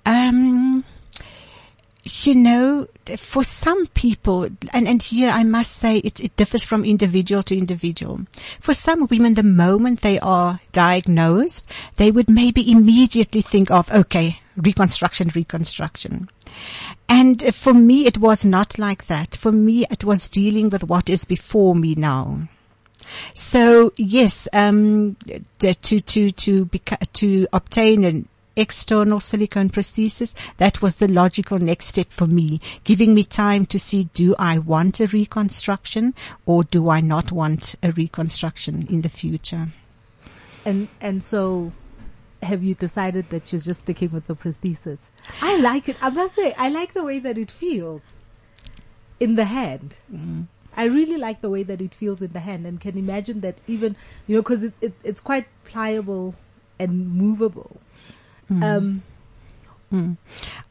Um, 0.05 0.83
you 2.05 2.35
know, 2.35 2.87
for 3.17 3.43
some 3.43 3.87
people, 3.87 4.43
and, 4.73 4.87
and 4.87 5.01
here 5.01 5.31
I 5.31 5.43
must 5.43 5.71
say 5.71 5.97
it, 5.97 6.19
it 6.19 6.35
differs 6.35 6.63
from 6.63 6.85
individual 6.85 7.41
to 7.43 7.57
individual. 7.57 8.21
For 8.59 8.73
some 8.73 9.07
women, 9.07 9.33
the 9.33 9.43
moment 9.43 10.01
they 10.01 10.19
are 10.19 10.59
diagnosed, 10.71 11.67
they 11.97 12.11
would 12.11 12.29
maybe 12.29 12.71
immediately 12.71 13.41
think 13.41 13.71
of, 13.71 13.91
okay, 13.91 14.39
reconstruction, 14.55 15.31
reconstruction. 15.33 16.29
And 17.09 17.53
for 17.55 17.73
me, 17.73 18.05
it 18.05 18.19
was 18.19 18.45
not 18.45 18.77
like 18.77 19.07
that. 19.07 19.35
For 19.35 19.51
me, 19.51 19.85
it 19.89 20.03
was 20.03 20.29
dealing 20.29 20.69
with 20.69 20.83
what 20.83 21.09
is 21.09 21.25
before 21.25 21.75
me 21.75 21.95
now. 21.95 22.47
So 23.33 23.93
yes, 23.97 24.47
um, 24.53 25.15
to 25.59 25.73
to 25.75 26.31
to 26.31 26.65
beca- 26.65 27.11
to 27.13 27.47
obtain 27.53 28.03
an 28.03 28.27
external 28.55 29.19
silicone 29.19 29.69
prosthesis, 29.69 30.33
that 30.57 30.81
was 30.81 30.95
the 30.95 31.07
logical 31.07 31.59
next 31.59 31.87
step 31.87 32.11
for 32.11 32.27
me, 32.27 32.61
giving 32.83 33.13
me 33.13 33.23
time 33.23 33.65
to 33.67 33.79
see 33.79 34.05
do 34.13 34.35
I 34.39 34.59
want 34.59 34.99
a 34.99 35.07
reconstruction 35.07 36.13
or 36.45 36.63
do 36.63 36.89
I 36.89 37.01
not 37.01 37.31
want 37.31 37.75
a 37.83 37.91
reconstruction 37.91 38.87
in 38.87 39.01
the 39.01 39.09
future. 39.09 39.67
And 40.65 40.87
and 40.99 41.21
so 41.21 41.71
have 42.45 42.63
you 42.63 42.75
decided 42.75 43.29
that 43.29 43.51
you're 43.51 43.59
just 43.59 43.81
sticking 43.81 44.11
with 44.11 44.27
the 44.27 44.35
prosthesis? 44.35 44.99
I 45.41 45.57
like 45.57 45.89
it. 45.89 45.97
I 46.01 46.09
must 46.09 46.35
say, 46.35 46.53
I 46.57 46.69
like 46.69 46.93
the 46.93 47.03
way 47.03 47.19
that 47.19 47.37
it 47.37 47.51
feels 47.51 48.13
in 49.19 49.35
the 49.35 49.45
hand. 49.45 49.97
Mm-hmm. 50.13 50.43
I 50.77 50.85
really 50.85 51.17
like 51.17 51.41
the 51.41 51.49
way 51.49 51.63
that 51.63 51.81
it 51.81 51.93
feels 51.93 52.21
in 52.21 52.33
the 52.33 52.41
hand 52.41 52.65
and 52.65 52.79
can 52.79 52.97
imagine 52.97 53.39
that 53.41 53.57
even, 53.67 53.95
you 54.27 54.35
know, 54.35 54.43
cause 54.43 54.63
it, 54.63 54.73
it, 54.81 54.93
it's 55.03 55.21
quite 55.21 55.47
pliable 55.63 56.35
and 56.77 57.15
movable. 57.15 57.77
Um, 58.49 59.01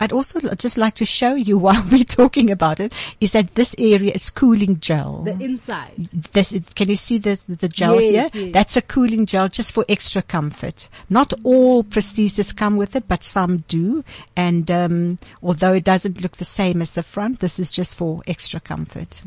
I'd 0.00 0.12
also 0.12 0.38
just 0.54 0.76
like 0.76 0.94
to 0.96 1.06
show 1.06 1.34
you 1.34 1.56
while 1.66 1.82
we're 1.90 2.04
talking 2.04 2.50
about 2.50 2.78
it 2.78 2.92
is 3.20 3.32
that 3.32 3.54
this 3.54 3.74
area 3.78 4.12
is 4.14 4.28
cooling 4.28 4.80
gel. 4.80 5.22
the 5.22 5.42
inside. 5.42 5.94
this 6.32 6.52
is, 6.52 6.62
can 6.74 6.88
you 6.90 6.96
see 6.96 7.16
the 7.16 7.42
the 7.48 7.68
gel 7.68 7.98
Yes, 8.00 8.32
here? 8.34 8.44
yes. 8.44 8.52
That's 8.52 8.76
a 8.76 8.82
cooling 8.82 9.24
gel 9.24 9.48
just 9.48 9.72
for 9.72 9.82
extra 9.88 10.20
comfort. 10.20 10.90
Not 11.08 11.32
all 11.42 11.82
prostheses 11.84 12.54
come 12.54 12.76
with 12.76 12.94
it, 12.96 13.08
but 13.08 13.22
some 13.22 13.64
do. 13.66 14.04
And 14.36 14.70
um, 14.70 15.18
although 15.42 15.72
it 15.72 15.84
doesn't 15.84 16.20
look 16.20 16.36
the 16.36 16.44
same 16.44 16.82
as 16.82 16.94
the 16.94 17.02
front, 17.02 17.40
this 17.40 17.58
is 17.58 17.70
just 17.70 17.96
for 17.96 18.20
extra 18.26 18.60
comfort. 18.60 19.22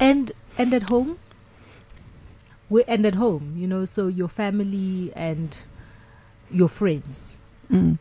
and 0.00 0.32
and 0.58 0.74
at 0.74 0.84
home 0.84 1.18
we 2.68 2.82
and 2.84 3.04
at 3.06 3.14
home 3.14 3.54
you 3.56 3.66
know 3.66 3.84
so 3.84 4.08
your 4.08 4.28
family 4.28 5.12
and 5.14 5.58
your 6.50 6.68
friends 6.68 7.34
Mm. 7.70 7.98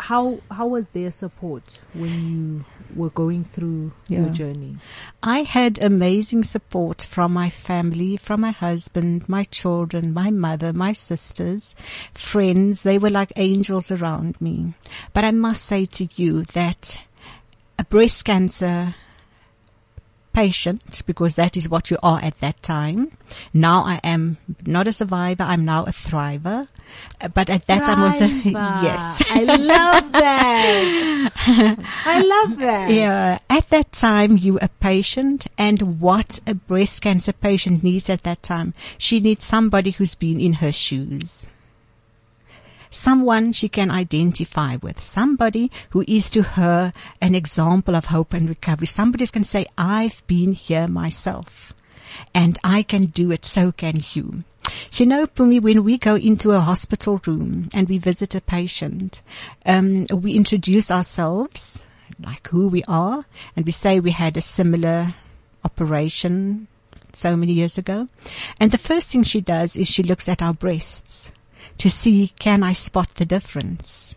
how 0.00 0.40
how 0.50 0.66
was 0.66 0.88
their 0.88 1.12
support 1.12 1.78
when 1.94 2.10
you 2.28 2.64
were 2.96 3.10
going 3.10 3.44
through 3.44 3.92
your 4.08 4.26
journey 4.30 4.78
I 5.22 5.42
had 5.42 5.80
amazing 5.80 6.42
support 6.42 7.02
from 7.02 7.32
my 7.32 7.48
family, 7.48 8.16
from 8.16 8.40
my 8.40 8.50
husband, 8.50 9.28
my 9.28 9.44
children, 9.44 10.12
my 10.12 10.30
mother, 10.30 10.72
my 10.72 10.92
sisters, 10.92 11.76
friends. 12.14 12.82
They 12.82 12.98
were 12.98 13.10
like 13.10 13.32
angels 13.36 13.92
around 13.92 14.40
me. 14.40 14.74
But 15.12 15.22
I 15.24 15.30
must 15.30 15.64
say 15.64 15.86
to 15.86 16.08
you 16.16 16.42
that 16.58 16.98
a 17.78 17.84
breast 17.84 18.24
cancer 18.24 18.96
patient, 20.32 21.02
because 21.06 21.36
that 21.36 21.56
is 21.56 21.68
what 21.68 21.90
you 21.90 21.98
are 22.02 22.20
at 22.22 22.38
that 22.40 22.62
time. 22.62 23.16
Now 23.52 23.82
I 23.84 24.00
am 24.04 24.38
not 24.66 24.86
a 24.86 24.92
survivor, 24.92 25.42
I'm 25.44 25.64
now 25.64 25.84
a 25.84 25.90
thriver. 25.90 26.66
But 27.34 27.48
at 27.48 27.66
that 27.68 27.86
time 27.86 28.02
was 28.02 28.20
a, 28.20 28.28
yes. 28.44 29.24
i 29.30 29.44
love 29.44 30.12
that 30.12 31.30
i 32.04 32.22
love 32.22 32.58
that 32.58 32.90
Yeah, 32.94 33.38
at 33.48 33.70
that 33.70 33.92
time 33.92 34.36
you 34.36 34.58
a 34.60 34.68
patient 34.68 35.46
and 35.56 36.00
what 36.00 36.40
a 36.46 36.54
breast 36.54 37.00
cancer 37.00 37.32
patient 37.32 37.82
needs 37.82 38.10
at 38.10 38.24
that 38.24 38.42
time. 38.42 38.74
She 38.98 39.20
needs 39.20 39.44
somebody 39.44 39.92
who's 39.92 40.14
been 40.14 40.38
in 40.38 40.54
her 40.54 40.72
shoes. 40.72 41.46
Someone 42.92 43.52
she 43.52 43.70
can 43.70 43.90
identify 43.90 44.76
with. 44.76 45.00
Somebody 45.00 45.70
who 45.90 46.04
is 46.06 46.28
to 46.28 46.42
her 46.42 46.92
an 47.22 47.34
example 47.34 47.96
of 47.96 48.06
hope 48.06 48.34
and 48.34 48.46
recovery. 48.46 48.86
Somebody 48.86 49.26
can 49.28 49.44
say, 49.44 49.64
I've 49.78 50.24
been 50.26 50.52
here 50.52 50.86
myself 50.86 51.72
and 52.34 52.58
I 52.62 52.82
can 52.82 53.06
do 53.06 53.30
it. 53.32 53.46
So 53.46 53.72
can 53.72 54.02
you. 54.12 54.44
You 54.92 55.06
know, 55.06 55.26
Pumi, 55.26 55.60
when 55.60 55.84
we 55.84 55.96
go 55.96 56.16
into 56.16 56.52
a 56.52 56.60
hospital 56.60 57.18
room 57.26 57.70
and 57.72 57.88
we 57.88 57.96
visit 57.96 58.34
a 58.34 58.42
patient, 58.42 59.22
um, 59.64 60.04
we 60.12 60.34
introduce 60.34 60.90
ourselves, 60.90 61.82
like 62.20 62.46
who 62.48 62.68
we 62.68 62.82
are, 62.86 63.24
and 63.56 63.64
we 63.64 63.72
say 63.72 64.00
we 64.00 64.10
had 64.10 64.36
a 64.36 64.42
similar 64.42 65.14
operation 65.64 66.68
so 67.14 67.36
many 67.36 67.54
years 67.54 67.78
ago. 67.78 68.08
And 68.60 68.70
the 68.70 68.76
first 68.78 69.08
thing 69.08 69.22
she 69.22 69.40
does 69.40 69.76
is 69.76 69.88
she 69.88 70.02
looks 70.02 70.28
at 70.28 70.42
our 70.42 70.52
breasts 70.52 71.32
to 71.82 71.90
see, 71.90 72.28
can 72.38 72.62
I 72.62 72.74
spot 72.74 73.08
the 73.16 73.26
difference? 73.26 74.14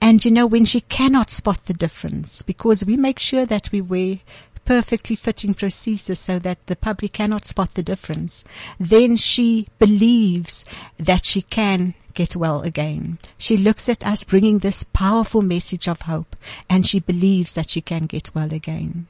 And 0.00 0.24
you 0.24 0.30
know, 0.30 0.46
when 0.46 0.64
she 0.64 0.82
cannot 0.82 1.30
spot 1.30 1.64
the 1.64 1.74
difference, 1.74 2.42
because 2.42 2.84
we 2.84 2.96
make 2.96 3.18
sure 3.18 3.44
that 3.44 3.70
we 3.72 3.80
wear 3.80 4.20
perfectly 4.64 5.16
fitting 5.16 5.52
prosthesis 5.52 6.18
so 6.18 6.38
that 6.38 6.64
the 6.68 6.76
public 6.76 7.14
cannot 7.14 7.44
spot 7.44 7.74
the 7.74 7.82
difference, 7.82 8.44
then 8.78 9.16
she 9.16 9.66
believes 9.80 10.64
that 10.96 11.24
she 11.24 11.42
can 11.42 11.94
get 12.14 12.36
well 12.36 12.62
again. 12.62 13.18
She 13.36 13.56
looks 13.56 13.88
at 13.88 14.06
us 14.06 14.22
bringing 14.22 14.60
this 14.60 14.84
powerful 14.84 15.42
message 15.42 15.88
of 15.88 16.02
hope 16.02 16.36
and 16.70 16.86
she 16.86 17.00
believes 17.00 17.54
that 17.54 17.70
she 17.70 17.80
can 17.80 18.04
get 18.04 18.32
well 18.32 18.54
again. 18.54 19.08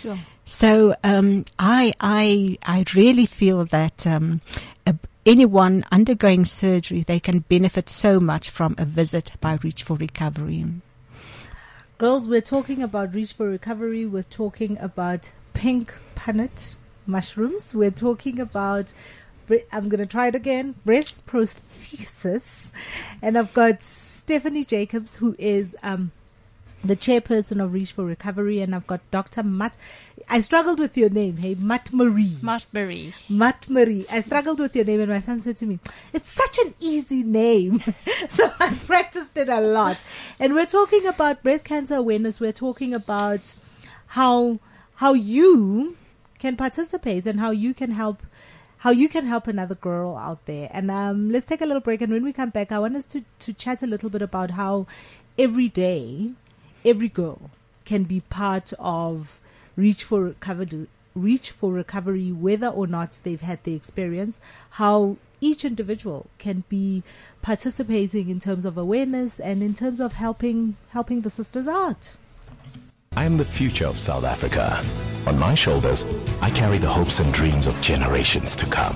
sure 0.00 0.18
So 0.44 0.92
um, 1.02 1.46
I 1.58 1.94
I 1.98 2.58
I 2.62 2.84
really 2.94 3.26
feel 3.26 3.64
that 3.66 4.06
um, 4.06 4.42
uh, 4.86 4.92
anyone 5.26 5.84
undergoing 5.90 6.44
surgery 6.44 7.02
they 7.02 7.20
can 7.20 7.40
benefit 7.40 7.90
so 7.90 8.20
much 8.20 8.48
from 8.48 8.74
a 8.78 8.84
visit 8.84 9.32
by 9.40 9.58
Reach 9.62 9.82
for 9.82 9.96
Recovery. 9.96 10.64
Girls, 11.98 12.28
we're 12.28 12.40
talking 12.40 12.82
about 12.82 13.14
Reach 13.14 13.32
for 13.32 13.48
Recovery. 13.48 14.06
We're 14.06 14.22
talking 14.22 14.78
about 14.78 15.32
pink 15.52 15.94
punnet 16.14 16.76
mushrooms. 17.06 17.74
We're 17.74 17.90
talking 17.90 18.38
about 18.38 18.92
I'm 19.72 19.88
going 19.88 20.00
to 20.00 20.06
try 20.06 20.28
it 20.28 20.34
again, 20.34 20.74
breast 20.84 21.26
prosthesis. 21.26 22.72
And 23.22 23.38
I've 23.38 23.54
got 23.54 23.82
Stephanie 23.82 24.64
Jacobs, 24.64 25.16
who 25.16 25.36
is, 25.38 25.76
um, 25.82 26.10
the 26.84 26.96
chairperson 26.96 27.62
of 27.62 27.72
Reach 27.72 27.92
for 27.92 28.04
Recovery, 28.04 28.60
and 28.60 28.74
I've 28.74 28.86
got 28.86 29.00
Dr. 29.10 29.42
Matt. 29.42 29.76
I 30.28 30.40
struggled 30.40 30.78
with 30.78 30.96
your 30.96 31.08
name, 31.08 31.38
hey, 31.38 31.54
Matt 31.54 31.92
Marie. 31.92 32.36
Matt 32.42 32.66
Marie. 32.72 33.14
Matt 33.28 33.68
Marie. 33.68 34.06
I 34.10 34.20
struggled 34.20 34.60
with 34.60 34.74
your 34.74 34.84
name, 34.84 35.00
and 35.00 35.10
my 35.10 35.18
son 35.18 35.40
said 35.40 35.56
to 35.58 35.66
me, 35.66 35.78
It's 36.12 36.28
such 36.28 36.58
an 36.64 36.74
easy 36.80 37.22
name. 37.22 37.80
so 38.28 38.50
I 38.60 38.74
practiced 38.86 39.36
it 39.36 39.48
a 39.48 39.60
lot. 39.60 40.04
And 40.38 40.54
we're 40.54 40.66
talking 40.66 41.06
about 41.06 41.42
breast 41.42 41.64
cancer 41.64 41.96
awareness. 41.96 42.40
We're 42.40 42.52
talking 42.52 42.94
about 42.94 43.54
how, 44.08 44.58
how 44.96 45.14
you 45.14 45.96
can 46.38 46.56
participate 46.56 47.26
and 47.26 47.40
how 47.40 47.50
you 47.50 47.74
can 47.74 47.92
help. 47.92 48.22
How 48.80 48.90
you 48.90 49.08
can 49.08 49.24
help 49.24 49.48
another 49.48 49.74
girl 49.74 50.16
out 50.16 50.44
there. 50.44 50.68
And 50.70 50.90
um, 50.90 51.30
let's 51.30 51.46
take 51.46 51.62
a 51.62 51.66
little 51.66 51.80
break. 51.80 52.02
And 52.02 52.12
when 52.12 52.22
we 52.22 52.32
come 52.32 52.50
back, 52.50 52.70
I 52.70 52.78
want 52.78 52.94
us 52.94 53.06
to, 53.06 53.24
to 53.40 53.52
chat 53.54 53.82
a 53.82 53.86
little 53.86 54.10
bit 54.10 54.20
about 54.20 54.50
how 54.50 54.86
every 55.38 55.68
day, 55.68 56.32
every 56.86 57.08
girl 57.08 57.50
can 57.84 58.04
be 58.04 58.20
part 58.20 58.72
of 58.78 59.40
reach 59.76 60.04
for 60.04 60.22
recovery 60.22 60.86
reach 61.14 61.50
for 61.50 61.72
recovery 61.72 62.30
whether 62.30 62.68
or 62.68 62.86
not 62.86 63.20
they've 63.24 63.40
had 63.40 63.62
the 63.64 63.74
experience 63.74 64.40
how 64.70 65.16
each 65.40 65.64
individual 65.64 66.26
can 66.38 66.62
be 66.68 67.02
participating 67.42 68.28
in 68.30 68.38
terms 68.38 68.64
of 68.64 68.78
awareness 68.78 69.40
and 69.40 69.62
in 69.62 69.74
terms 69.74 70.00
of 70.00 70.14
helping 70.14 70.76
helping 70.90 71.22
the 71.22 71.30
sisters 71.30 71.66
out 71.66 72.16
I 73.16 73.24
am 73.24 73.38
the 73.38 73.46
future 73.46 73.86
of 73.86 73.98
South 73.98 74.24
Africa. 74.24 74.78
On 75.26 75.38
my 75.38 75.54
shoulders, 75.54 76.04
I 76.42 76.50
carry 76.50 76.76
the 76.76 76.90
hopes 76.90 77.18
and 77.18 77.32
dreams 77.32 77.66
of 77.66 77.80
generations 77.80 78.54
to 78.56 78.66
come. 78.66 78.94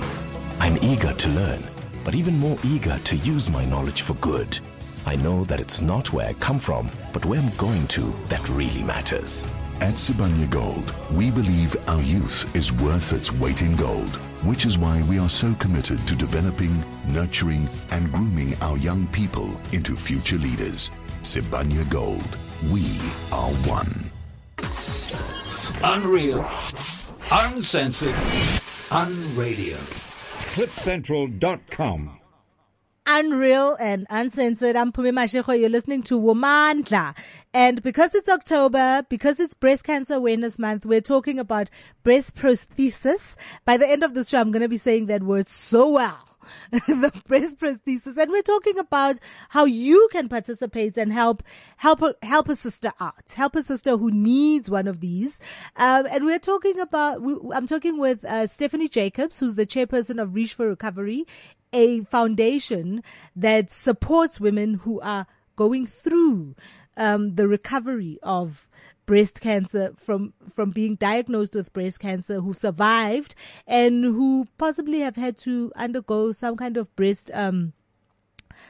I'm 0.59 0.77
eager 0.83 1.15
to 1.15 1.29
learn, 1.31 1.63
but 2.05 2.15
even 2.15 2.39
more 2.39 2.59
eager 2.63 2.99
to 2.99 3.17
use 3.17 3.49
my 3.49 3.65
knowledge 3.65 4.03
for 4.03 4.13
good. 4.17 4.59
I 5.07 5.17
know 5.17 5.45
that 5.45 5.59
it's 5.59 5.81
not 5.81 6.13
where 6.13 6.29
I 6.29 6.35
come 6.35 6.59
from, 6.59 6.91
but 7.13 7.25
where 7.25 7.41
I'm 7.41 7.55
going 7.57 7.87
to 7.89 8.03
that 8.29 8.47
really 8.51 8.83
matters. 8.83 9.45
At 9.81 9.95
Sibanye 9.95 10.49
Gold, 10.51 10.95
we 11.13 11.31
believe 11.31 11.75
our 11.89 12.03
youth 12.03 12.55
is 12.55 12.73
worth 12.73 13.13
its 13.13 13.33
weight 13.33 13.63
in 13.63 13.75
gold, 13.77 14.17
which 14.45 14.67
is 14.67 14.77
why 14.79 15.03
we 15.09 15.19
are 15.19 15.29
so 15.29 15.55
committed 15.55 16.07
to 16.07 16.15
developing, 16.15 16.85
nurturing, 17.07 17.69
and 17.91 18.13
grooming 18.13 18.55
our 18.61 18.77
young 18.77 19.07
people 19.09 19.49
into 19.73 19.97
future 19.97 20.37
leaders. 20.37 20.91
Sibanye 21.23 21.89
Gold, 21.89 22.37
we 22.71 22.83
are 23.33 23.51
one. 23.67 24.11
Unreal, 25.83 26.47
uncensored, 27.33 28.15
unradio. 28.91 29.79
CliffCentral.com. 30.53 32.20
unreal 33.19 33.77
and 33.81 34.07
uncensored. 34.09 34.77
I'm 34.77 34.93
Pumi 34.93 35.11
Mashiko. 35.11 35.59
You're 35.59 35.69
listening 35.69 36.05
to 36.05 36.21
Womandla. 36.21 37.17
And 37.53 37.83
because 37.83 38.15
it's 38.15 38.29
October, 38.29 39.05
because 39.09 39.41
it's 39.41 39.55
Breast 39.55 39.83
Cancer 39.83 40.15
Awareness 40.15 40.61
Month, 40.61 40.87
we're 40.87 41.01
talking 41.01 41.41
about 41.41 41.71
breast 42.05 42.37
prosthesis. 42.37 43.35
By 43.65 43.79
the 43.79 43.89
end 43.89 44.05
of 44.05 44.15
the 44.15 44.23
show, 44.23 44.41
I'm 44.41 44.53
going 44.53 44.63
to 44.63 44.69
be 44.69 44.77
saying 44.77 45.07
that 45.07 45.25
word 45.25 45.49
so 45.49 45.91
well. 45.91 46.31
the 46.71 47.13
breast 47.27 47.59
prosthesis. 47.59 48.17
And 48.17 48.31
we're 48.31 48.43
talking 48.43 48.79
about 48.79 49.19
how 49.49 49.65
you 49.65 50.09
can 50.13 50.29
participate 50.29 50.97
and 50.97 51.13
help, 51.13 51.43
help, 51.79 52.01
help 52.23 52.49
a 52.49 52.57
sister 52.57 52.93
out, 53.01 53.33
help 53.35 53.57
a 53.57 53.63
sister 53.63 53.97
who 53.97 54.11
needs 54.11 54.71
one 54.71 54.87
of 54.87 55.01
these. 55.01 55.39
Um, 55.77 56.07
and 56.11 56.25
we're 56.25 56.39
talking 56.39 56.79
about, 56.79 57.23
we, 57.23 57.35
I'm 57.53 57.67
talking 57.67 57.99
with 57.99 58.25
uh, 58.25 58.47
Stephanie 58.47 58.89
Jacobs, 58.89 59.41
who's 59.41 59.57
the 59.57 59.67
chairperson 59.67 60.23
of 60.23 60.35
Reach 60.35 60.55
for 60.55 60.69
Recovery, 60.69 61.27
a 61.73 62.01
foundation 62.03 63.03
that 63.37 63.71
supports 63.71 64.41
women 64.41 64.75
who 64.75 65.01
are 65.01 65.27
going 65.57 65.87
through 65.87 66.55
um, 66.97 67.35
the 67.35 67.47
recovery 67.47 68.19
of 68.23 68.69
breast 69.07 69.41
cancer 69.41 69.93
from 69.97 70.33
from 70.53 70.71
being 70.71 70.95
diagnosed 70.95 71.55
with 71.55 71.73
breast 71.73 71.99
cancer 71.99 72.41
who 72.41 72.53
survived 72.53 73.35
and 73.67 74.05
who 74.05 74.47
possibly 74.57 75.01
have 75.01 75.17
had 75.17 75.37
to 75.37 75.73
undergo 75.75 76.31
some 76.31 76.57
kind 76.57 76.77
of 76.77 76.95
breast 76.95 77.31
um, 77.35 77.73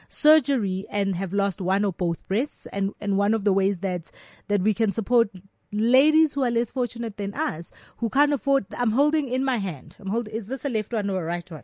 surgery 0.07 0.85
and 0.89 1.15
have 1.15 1.33
lost 1.33 1.61
one 1.61 1.85
or 1.85 1.93
both 1.93 2.27
breasts. 2.27 2.65
And 2.67 2.93
and 2.99 3.17
one 3.17 3.33
of 3.33 3.43
the 3.43 3.53
ways 3.53 3.79
that 3.79 4.11
that 4.47 4.61
we 4.61 4.73
can 4.73 4.91
support 4.91 5.29
ladies 5.71 6.33
who 6.33 6.43
are 6.43 6.51
less 6.51 6.71
fortunate 6.71 7.17
than 7.17 7.33
us 7.33 7.71
who 7.97 8.09
can't 8.09 8.33
afford 8.33 8.65
I'm 8.77 8.91
holding 8.91 9.29
in 9.29 9.43
my 9.43 9.57
hand. 9.57 9.95
I'm 9.99 10.09
holding 10.09 10.33
is 10.33 10.47
this 10.47 10.65
a 10.65 10.69
left 10.69 10.93
one 10.93 11.09
or 11.09 11.21
a 11.21 11.25
right 11.25 11.49
one 11.51 11.63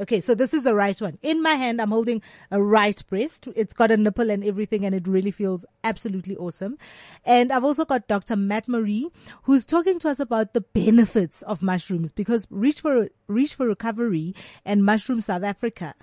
Okay, 0.00 0.20
so 0.20 0.34
this 0.34 0.54
is 0.54 0.64
the 0.64 0.74
right 0.74 0.98
one. 1.02 1.18
In 1.20 1.42
my 1.42 1.54
hand, 1.54 1.80
I'm 1.80 1.90
holding 1.90 2.22
a 2.50 2.62
right 2.62 3.00
breast. 3.08 3.46
It's 3.54 3.74
got 3.74 3.90
a 3.90 3.96
nipple 3.96 4.30
and 4.30 4.42
everything, 4.42 4.86
and 4.86 4.94
it 4.94 5.06
really 5.06 5.30
feels 5.30 5.66
absolutely 5.84 6.34
awesome. 6.36 6.78
And 7.24 7.52
I've 7.52 7.64
also 7.64 7.84
got 7.84 8.08
Dr. 8.08 8.34
Matt 8.36 8.68
Marie, 8.68 9.10
who's 9.42 9.66
talking 9.66 9.98
to 9.98 10.08
us 10.08 10.18
about 10.18 10.54
the 10.54 10.62
benefits 10.62 11.42
of 11.42 11.62
mushrooms 11.62 12.10
because 12.10 12.46
Reach 12.50 12.80
for 12.80 13.08
Reach 13.26 13.54
for 13.54 13.66
Recovery 13.66 14.34
and 14.64 14.82
Mushroom 14.82 15.20
South 15.20 15.42
Africa 15.42 15.94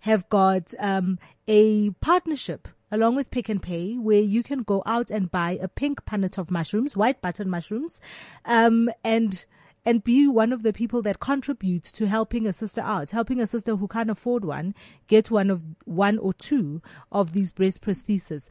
have 0.00 0.28
got 0.28 0.74
um, 0.78 1.18
a 1.46 1.90
partnership 2.00 2.68
along 2.90 3.16
with 3.16 3.30
Pick 3.30 3.48
n 3.50 3.60
Pay, 3.60 3.96
where 3.96 4.20
you 4.20 4.42
can 4.42 4.62
go 4.62 4.82
out 4.84 5.10
and 5.10 5.30
buy 5.30 5.58
a 5.60 5.68
pink 5.68 6.04
punnet 6.04 6.38
of 6.38 6.50
mushrooms, 6.50 6.96
white 6.96 7.20
button 7.20 7.48
mushrooms, 7.48 8.00
um, 8.44 8.90
and 9.04 9.46
and 9.88 10.04
be 10.04 10.28
one 10.28 10.52
of 10.52 10.62
the 10.62 10.72
people 10.74 11.00
that 11.00 11.18
contribute 11.18 11.82
to 11.82 12.06
helping 12.06 12.46
a 12.46 12.52
sister 12.52 12.82
out, 12.82 13.08
helping 13.08 13.40
a 13.40 13.46
sister 13.46 13.74
who 13.74 13.88
can't 13.88 14.10
afford 14.10 14.44
one 14.44 14.74
get 15.06 15.30
one 15.30 15.48
of 15.48 15.64
one 15.86 16.18
or 16.18 16.34
two 16.34 16.82
of 17.10 17.32
these 17.32 17.52
breast 17.52 17.80
prostheses. 17.80 18.50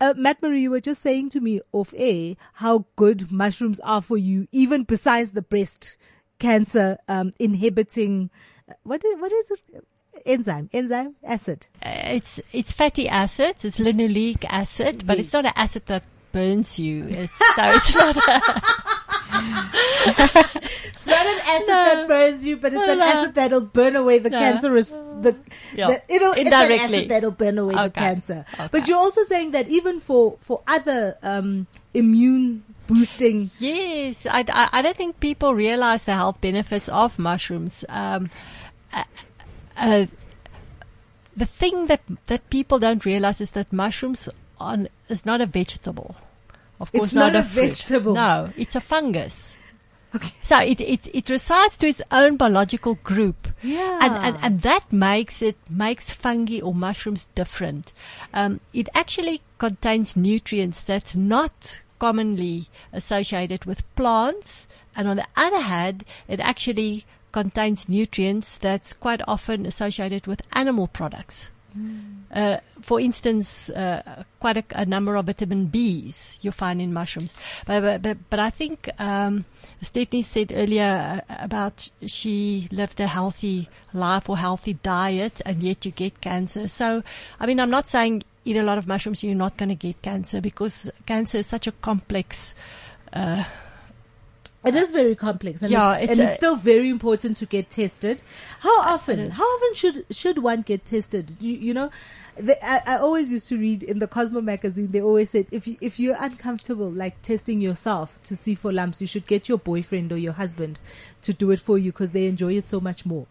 Uh, 0.00 0.14
Matt 0.16 0.40
Marie, 0.40 0.62
you 0.62 0.70
were 0.70 0.78
just 0.78 1.02
saying 1.02 1.30
to 1.30 1.40
me 1.40 1.60
off 1.72 1.92
air 1.96 2.36
how 2.52 2.84
good 2.94 3.32
mushrooms 3.32 3.80
are 3.80 4.00
for 4.00 4.16
you, 4.16 4.46
even 4.52 4.84
besides 4.84 5.32
the 5.32 5.42
breast 5.42 5.96
cancer 6.38 6.98
um, 7.08 7.32
inhibiting. 7.40 8.30
Uh, 8.70 8.74
what 8.84 9.04
is, 9.04 9.20
what 9.20 9.32
is 9.32 9.50
it? 9.50 9.84
enzyme, 10.24 10.70
enzyme, 10.72 11.16
acid. 11.24 11.66
Uh, 11.84 11.90
it's 12.14 12.40
it's 12.52 12.72
fatty 12.72 13.08
acids. 13.08 13.64
It's 13.64 13.80
linoleic 13.80 14.44
acid, 14.48 15.04
but 15.04 15.18
it's 15.18 15.32
not 15.32 15.46
an 15.46 15.52
acid 15.56 15.86
that 15.86 16.04
burns 16.30 16.78
you. 16.78 17.06
It's, 17.08 17.36
so 17.36 17.64
it's 17.64 17.94
not. 17.96 18.16
A, 18.16 18.42
It's 20.08 21.06
not 21.06 21.26
an 21.26 21.40
acid 21.46 21.68
that 21.68 22.04
burns 22.08 22.44
you, 22.44 22.56
but 22.56 22.72
it's 22.74 22.88
an 22.88 22.98
No. 22.98 23.04
acid 23.04 23.34
that'll 23.34 23.60
burn 23.60 23.96
away 23.96 24.18
the 24.18 24.30
No. 24.30 24.38
cancerous, 24.38 24.90
the, 24.90 25.36
Yeah. 25.74 25.88
the 25.88 26.02
it'll, 26.14 26.32
it's 26.32 26.40
an 26.40 26.46
Indirectly. 26.46 26.96
acid 26.98 27.08
that'll 27.10 27.30
burn 27.30 27.58
away 27.58 27.74
the 27.74 27.90
cancer. 27.90 28.44
Okay. 28.54 28.68
But 28.72 28.88
you're 28.88 28.98
also 28.98 29.22
saying 29.24 29.52
that 29.52 29.68
even 29.68 30.00
for, 30.00 30.36
for 30.40 30.62
other, 30.66 31.16
um, 31.22 31.66
immune 31.94 32.64
boosting, 32.86 33.48
yes, 33.58 34.26
I, 34.26 34.44
I, 34.48 34.68
I 34.72 34.82
don't 34.82 34.96
think 34.96 35.20
people 35.20 35.54
realize 35.54 36.04
the 36.04 36.14
health 36.14 36.40
benefits 36.40 36.88
of 36.88 37.18
mushrooms. 37.18 37.84
Um, 37.88 38.30
uh, 38.92 39.04
uh, 39.76 40.06
the 41.36 41.46
thing 41.46 41.86
that 41.86 42.00
that 42.26 42.48
people 42.48 42.78
don't 42.78 43.04
realize 43.04 43.40
is 43.42 43.50
that 43.50 43.72
mushrooms 43.72 44.28
on 44.58 44.88
is 45.08 45.26
not 45.26 45.40
a 45.40 45.46
vegetable. 45.46 46.16
Of 46.80 46.90
It's 46.92 46.98
course, 46.98 47.14
not 47.14 47.34
a 47.34 47.42
fruit. 47.42 47.68
vegetable. 47.68 48.14
No, 48.14 48.50
it's 48.56 48.74
a 48.76 48.80
fungus. 48.80 49.56
Okay. 50.14 50.28
So 50.44 50.58
it, 50.60 50.80
it 50.80 51.08
it 51.14 51.28
recites 51.28 51.76
to 51.78 51.88
its 51.88 52.00
own 52.10 52.36
biological 52.38 52.94
group. 53.02 53.48
Yeah. 53.62 53.98
And, 54.00 54.14
and 54.14 54.36
and 54.40 54.60
that 54.62 54.90
makes 54.90 55.42
it 55.42 55.56
makes 55.68 56.10
fungi 56.12 56.60
or 56.60 56.72
mushrooms 56.72 57.26
different. 57.34 57.92
Um, 58.32 58.60
it 58.72 58.88
actually 58.94 59.42
contains 59.58 60.16
nutrients 60.16 60.80
that's 60.80 61.14
not 61.16 61.80
commonly 61.98 62.70
associated 62.94 63.66
with 63.66 63.84
plants, 63.94 64.66
and 64.94 65.06
on 65.08 65.16
the 65.16 65.26
other 65.36 65.60
hand, 65.60 66.04
it 66.28 66.40
actually 66.40 67.04
contains 67.32 67.86
nutrients 67.88 68.56
that's 68.56 68.94
quite 68.94 69.20
often 69.28 69.66
associated 69.66 70.26
with 70.26 70.40
animal 70.52 70.86
products. 70.86 71.50
Uh, 72.32 72.58
for 72.82 73.00
instance, 73.00 73.70
uh, 73.70 74.24
quite 74.40 74.56
a, 74.56 74.64
a 74.70 74.84
number 74.84 75.16
of 75.16 75.26
vitamin 75.26 75.68
Bs 75.68 76.42
you 76.42 76.50
find 76.50 76.80
in 76.80 76.92
mushrooms. 76.92 77.36
But, 77.64 78.02
but, 78.02 78.18
but, 78.28 78.40
I 78.40 78.50
think, 78.50 78.90
um, 78.98 79.44
Stephanie 79.80 80.22
said 80.22 80.52
earlier 80.54 81.22
uh, 81.28 81.34
about 81.40 81.88
she 82.06 82.68
lived 82.72 83.00
a 83.00 83.06
healthy 83.06 83.68
life 83.92 84.28
or 84.28 84.36
healthy 84.36 84.74
diet 84.74 85.40
and 85.46 85.62
yet 85.62 85.84
you 85.84 85.92
get 85.92 86.20
cancer. 86.20 86.68
So, 86.68 87.02
I 87.38 87.46
mean, 87.46 87.60
I'm 87.60 87.70
not 87.70 87.88
saying 87.88 88.24
eat 88.46 88.56
a 88.56 88.62
lot 88.62 88.78
of 88.78 88.86
mushrooms, 88.86 89.22
you're 89.24 89.34
not 89.34 89.56
going 89.56 89.68
to 89.68 89.74
get 89.74 90.00
cancer 90.02 90.40
because 90.40 90.90
cancer 91.04 91.38
is 91.38 91.46
such 91.46 91.66
a 91.66 91.72
complex, 91.72 92.54
uh, 93.12 93.44
it 94.66 94.74
is 94.74 94.92
very 94.92 95.14
complex. 95.14 95.62
And 95.62 95.70
Yeah, 95.70 95.94
it's, 95.94 96.02
it's 96.04 96.12
and 96.12 96.20
a- 96.20 96.28
it's 96.28 96.36
still 96.36 96.56
very 96.56 96.88
important 96.90 97.36
to 97.38 97.46
get 97.46 97.70
tested. 97.70 98.22
How 98.60 98.80
often? 98.82 99.30
How 99.30 99.44
often 99.44 99.74
should 99.74 100.04
should 100.10 100.38
one 100.38 100.62
get 100.62 100.84
tested? 100.84 101.36
You, 101.40 101.54
you 101.54 101.74
know, 101.74 101.90
the, 102.36 102.62
I, 102.64 102.94
I 102.94 102.98
always 102.98 103.30
used 103.32 103.48
to 103.48 103.58
read 103.58 103.82
in 103.82 103.98
the 103.98 104.06
Cosmo 104.06 104.40
magazine. 104.40 104.88
They 104.90 105.00
always 105.00 105.30
said 105.30 105.46
if 105.50 105.66
you 105.66 105.76
if 105.80 105.98
you're 106.00 106.16
uncomfortable 106.18 106.90
like 106.90 107.22
testing 107.22 107.60
yourself 107.60 108.20
to 108.24 108.36
see 108.36 108.54
for 108.54 108.72
lumps, 108.72 109.00
you 109.00 109.06
should 109.06 109.26
get 109.26 109.48
your 109.48 109.58
boyfriend 109.58 110.12
or 110.12 110.18
your 110.18 110.32
husband 110.34 110.78
to 111.22 111.32
do 111.32 111.50
it 111.50 111.60
for 111.60 111.78
you 111.78 111.92
because 111.92 112.10
they 112.10 112.26
enjoy 112.26 112.54
it 112.56 112.68
so 112.68 112.80
much 112.80 113.06
more. 113.06 113.26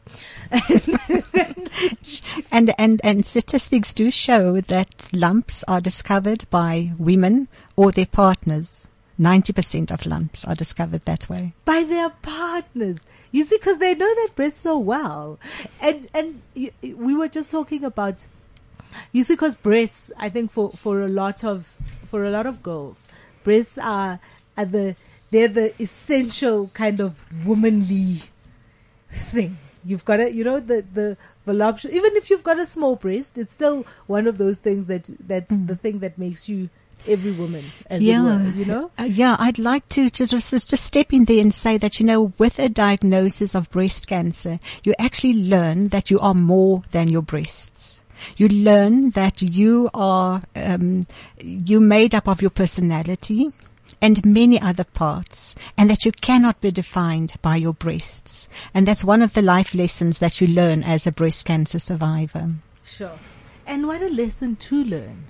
And, 2.52 2.74
and, 2.78 3.02
and 3.04 3.26
statistics 3.26 3.94
do 3.94 4.10
show 4.10 4.62
that 4.62 4.88
lumps 5.12 5.64
are 5.68 5.82
discovered 5.82 6.46
by 6.50 6.94
women 6.98 7.48
or 7.76 7.92
their 7.92 8.06
partners. 8.06 8.88
90% 9.20 9.92
of 9.92 10.06
lumps 10.06 10.46
are 10.46 10.56
discovered 10.56 11.06
that 11.06 11.30
way. 11.30 11.54
by 11.64 11.84
their 11.84 12.10
partners. 12.10 13.06
You 13.32 13.44
see, 13.44 13.58
because 13.58 13.78
they 13.80 13.96
know 13.96 14.14
that 14.16 14.30
breast 14.36 14.60
so 14.60 14.78
well, 14.78 15.40
and 15.82 16.08
and 16.14 16.42
we 16.56 17.16
were 17.16 17.28
just 17.28 17.52
talking 17.52 17.84
about. 17.84 18.28
You 19.12 19.24
see, 19.24 19.34
because 19.34 19.56
breasts, 19.56 20.12
I 20.18 20.30
think 20.30 20.52
for 20.52 20.72
for 20.72 21.02
a 21.02 21.10
lot 21.10 21.44
of 21.44 21.74
for 22.06 22.24
a 22.24 22.30
lot 22.30 22.46
of 22.46 22.64
girls, 22.64 23.08
breasts 23.44 23.78
are 23.78 24.20
are 24.58 24.66
the 24.66 24.96
they're 25.32 25.50
the 25.50 25.82
essential 25.82 26.70
kind 26.74 27.02
of 27.02 27.26
womanly 27.46 28.22
thing. 29.12 29.58
You've 29.84 30.06
got 30.06 30.18
to, 30.18 30.34
you 30.34 30.44
know, 30.44 30.60
the 30.60 30.86
the 30.94 31.18
voluptuous. 31.46 31.94
Even 31.94 32.16
if 32.16 32.30
you've 32.30 32.44
got 32.44 32.58
a 32.58 32.66
small 32.66 32.96
breast, 32.96 33.38
it's 33.38 33.54
still 33.54 33.86
one 34.08 34.28
of 34.28 34.38
those 34.38 34.60
things 34.60 34.86
that 34.88 35.10
that's 35.20 35.52
mm. 35.52 35.68
the 35.68 35.76
thing 35.76 36.00
that 36.00 36.18
makes 36.18 36.48
you 36.48 36.70
every 37.08 37.32
woman, 37.32 37.66
as 37.90 38.04
it 38.04 38.18
were. 38.18 38.52
You 38.56 38.66
know. 38.66 38.92
Uh, 39.00 39.04
yeah, 39.04 39.36
I'd 39.40 39.60
like 39.60 39.88
to 39.90 40.10
just, 40.10 40.32
just 40.32 40.70
just 40.70 40.84
step 40.84 41.14
in 41.14 41.26
there 41.26 41.42
and 41.42 41.54
say 41.54 41.78
that 41.78 42.00
you 42.00 42.06
know, 42.06 42.34
with 42.38 42.60
a 42.60 42.70
diagnosis 42.70 43.56
of 43.56 43.70
breast 43.72 44.08
cancer, 44.08 44.60
you 44.84 44.94
actually 45.00 45.34
learn 45.34 45.90
that 45.90 46.12
you 46.12 46.20
are 46.20 46.34
more 46.34 46.84
than 46.92 47.08
your 47.08 47.22
breasts. 47.22 48.02
You 48.38 48.48
learn 48.48 49.12
that 49.12 49.42
you 49.42 49.90
are 49.94 50.42
um, 50.56 51.08
you 51.42 51.80
made 51.80 52.16
up 52.16 52.28
of 52.28 52.42
your 52.42 52.52
personality 52.52 53.52
and 54.02 54.26
many 54.26 54.60
other 54.60 54.84
parts, 54.84 55.56
and 55.78 55.90
that 55.90 56.06
you 56.06 56.12
cannot 56.12 56.62
be 56.62 56.72
defined 56.72 57.34
by 57.42 57.56
your 57.56 57.74
breasts. 57.74 58.50
And 58.74 58.88
that's 58.88 59.04
one 59.04 59.22
of 59.22 59.34
the 59.34 59.42
life 59.42 59.74
lessons 59.74 60.20
that 60.20 60.42
you 60.42 60.48
learn 60.48 60.84
as 60.84 61.08
a 61.08 61.12
breast 61.12 61.46
cancer 61.46 61.80
survivor. 61.80 62.52
Sure. 62.84 63.18
And 63.66 63.88
what 63.88 64.02
a 64.02 64.10
lesson 64.10 64.58
to 64.58 64.84
learn. 64.84 65.26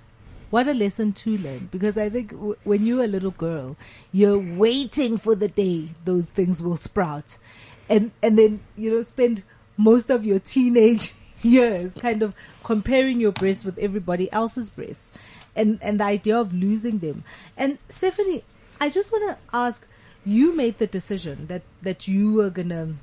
What 0.49 0.67
a 0.67 0.73
lesson 0.73 1.13
to 1.13 1.37
learn. 1.37 1.69
Because 1.71 1.97
I 1.97 2.09
think 2.09 2.31
w- 2.31 2.55
when 2.63 2.85
you're 2.85 3.03
a 3.03 3.07
little 3.07 3.31
girl, 3.31 3.75
you're 4.11 4.37
waiting 4.37 5.17
for 5.17 5.35
the 5.35 5.47
day 5.47 5.89
those 6.05 6.27
things 6.29 6.61
will 6.61 6.77
sprout. 6.77 7.37
And, 7.89 8.11
and 8.21 8.37
then, 8.37 8.61
you 8.75 8.91
know, 8.91 9.01
spend 9.01 9.43
most 9.77 10.09
of 10.09 10.25
your 10.25 10.39
teenage 10.39 11.13
years 11.41 11.95
kind 11.95 12.23
of 12.23 12.33
comparing 12.63 13.19
your 13.19 13.31
breasts 13.31 13.63
with 13.63 13.77
everybody 13.77 14.31
else's 14.31 14.69
breasts 14.69 15.11
and, 15.55 15.79
and 15.81 15.99
the 15.99 16.05
idea 16.05 16.37
of 16.39 16.53
losing 16.53 16.99
them. 16.99 17.23
And 17.57 17.77
Stephanie, 17.89 18.43
I 18.79 18.89
just 18.89 19.11
want 19.11 19.29
to 19.29 19.37
ask, 19.53 19.85
you 20.25 20.55
made 20.55 20.79
the 20.79 20.87
decision 20.87 21.47
that, 21.47 21.61
that 21.81 22.07
you 22.07 22.33
were 22.33 22.49
gonna 22.49 22.95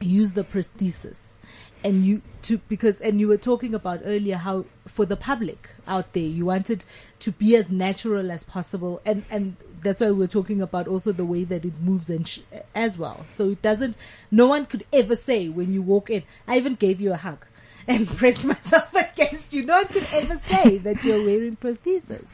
use 0.00 0.32
the 0.32 0.44
prosthesis. 0.44 1.36
And 1.82 2.04
you 2.04 2.20
to 2.42 2.58
because 2.68 3.00
and 3.00 3.18
you 3.18 3.28
were 3.28 3.38
talking 3.38 3.74
about 3.74 4.00
earlier 4.04 4.36
how 4.36 4.66
for 4.86 5.06
the 5.06 5.16
public 5.16 5.70
out 5.86 6.12
there 6.12 6.24
you 6.24 6.44
wanted 6.44 6.84
to 7.20 7.32
be 7.32 7.56
as 7.56 7.70
natural 7.70 8.30
as 8.30 8.44
possible. 8.44 9.00
And 9.06 9.24
and 9.30 9.56
that's 9.82 10.00
why 10.00 10.08
we 10.08 10.18
we're 10.18 10.26
talking 10.26 10.60
about 10.60 10.86
also 10.86 11.12
the 11.12 11.24
way 11.24 11.44
that 11.44 11.64
it 11.64 11.72
moves 11.80 12.10
and 12.10 12.28
sh- 12.28 12.40
as 12.74 12.98
well. 12.98 13.24
So 13.28 13.50
it 13.50 13.62
doesn't 13.62 13.96
no 14.30 14.46
one 14.46 14.66
could 14.66 14.84
ever 14.92 15.16
say 15.16 15.48
when 15.48 15.72
you 15.72 15.80
walk 15.80 16.10
in 16.10 16.22
i 16.46 16.56
even 16.58 16.74
gave 16.74 17.00
you 17.00 17.12
a 17.12 17.16
hug 17.16 17.46
and 17.88 18.06
pressed 18.06 18.44
myself 18.44 18.94
against 18.94 19.54
you. 19.54 19.64
No 19.64 19.76
one 19.76 19.88
could 19.88 20.06
ever 20.12 20.36
say 20.36 20.76
that 20.78 21.02
you're 21.02 21.24
wearing 21.24 21.56
prosthesis. 21.56 22.30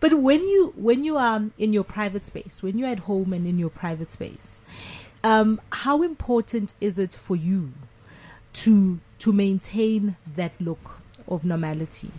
But 0.00 0.14
when 0.14 0.40
you 0.40 0.74
when 0.76 1.04
you 1.04 1.16
are 1.16 1.44
in 1.58 1.72
your 1.72 1.84
private 1.84 2.24
space 2.24 2.62
when 2.62 2.76
you're 2.76 2.90
at 2.90 3.00
home 3.00 3.32
and 3.32 3.46
in 3.46 3.58
your 3.58 3.70
private 3.70 4.10
space 4.10 4.60
um, 5.24 5.60
how 5.72 6.02
important 6.02 6.74
is 6.80 6.98
it 6.98 7.14
for 7.14 7.34
you 7.34 7.72
to 8.52 9.00
to 9.18 9.32
maintain 9.32 10.16
that 10.36 10.52
look 10.60 11.00
of 11.26 11.44
normality, 11.46 12.10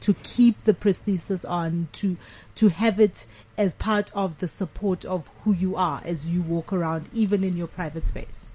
to 0.00 0.12
keep 0.24 0.64
the 0.64 0.74
prosthesis 0.74 1.48
on, 1.48 1.88
to 1.92 2.16
to 2.56 2.68
have 2.68 2.98
it 2.98 3.26
as 3.56 3.74
part 3.74 4.10
of 4.14 4.38
the 4.38 4.48
support 4.48 5.04
of 5.04 5.30
who 5.44 5.52
you 5.54 5.76
are 5.76 6.02
as 6.04 6.26
you 6.26 6.42
walk 6.42 6.72
around, 6.72 7.08
even 7.14 7.44
in 7.44 7.56
your 7.56 7.68
private 7.68 8.06
space. 8.06 8.50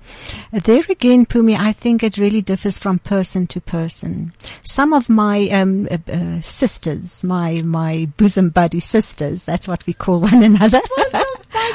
There 0.52 0.84
again, 0.90 1.26
Pumi, 1.26 1.58
I 1.58 1.72
think 1.72 2.04
it 2.04 2.18
really 2.18 2.42
differs 2.42 2.78
from 2.78 3.00
person 3.00 3.48
to 3.48 3.62
person. 3.62 4.34
Some 4.64 4.92
of 4.92 5.10
my 5.10 5.48
um, 5.48 5.88
uh, 5.90 5.98
uh, 6.12 6.42
sisters, 6.42 7.24
my 7.24 7.62
my 7.62 8.10
bosom 8.18 8.50
buddy 8.50 8.82
sisters, 8.82 9.46
that's 9.46 9.68
what 9.68 9.88
we 9.88 9.94
call 9.94 10.20
one 10.20 10.44
another. 10.52 10.82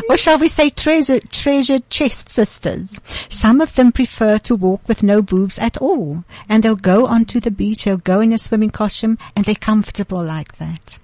Or 0.09 0.17
shall 0.17 0.39
we 0.39 0.49
say 0.49 0.71
treasure, 0.71 1.21
treasured 1.21 1.89
chest 1.91 2.29
sisters. 2.29 2.95
Some 3.29 3.61
of 3.61 3.75
them 3.75 3.93
prefer 3.93 4.39
to 4.39 4.57
walk 4.57 4.83
with 4.87 5.03
no 5.03 5.23
boobs 5.23 5.59
at 5.59 5.79
all. 5.79 6.25
And 6.49 6.63
they'll 6.63 6.77
go 6.77 7.07
onto 7.07 7.41
the 7.41 7.51
beach, 7.51 7.85
they'll 7.85 7.99
go 7.99 8.21
in 8.21 8.33
a 8.33 8.39
swimming 8.39 8.71
costume 8.71 9.19
and 9.37 9.45
they're 9.45 9.55
comfortable 9.55 10.23
like 10.23 10.57
that. 10.59 10.99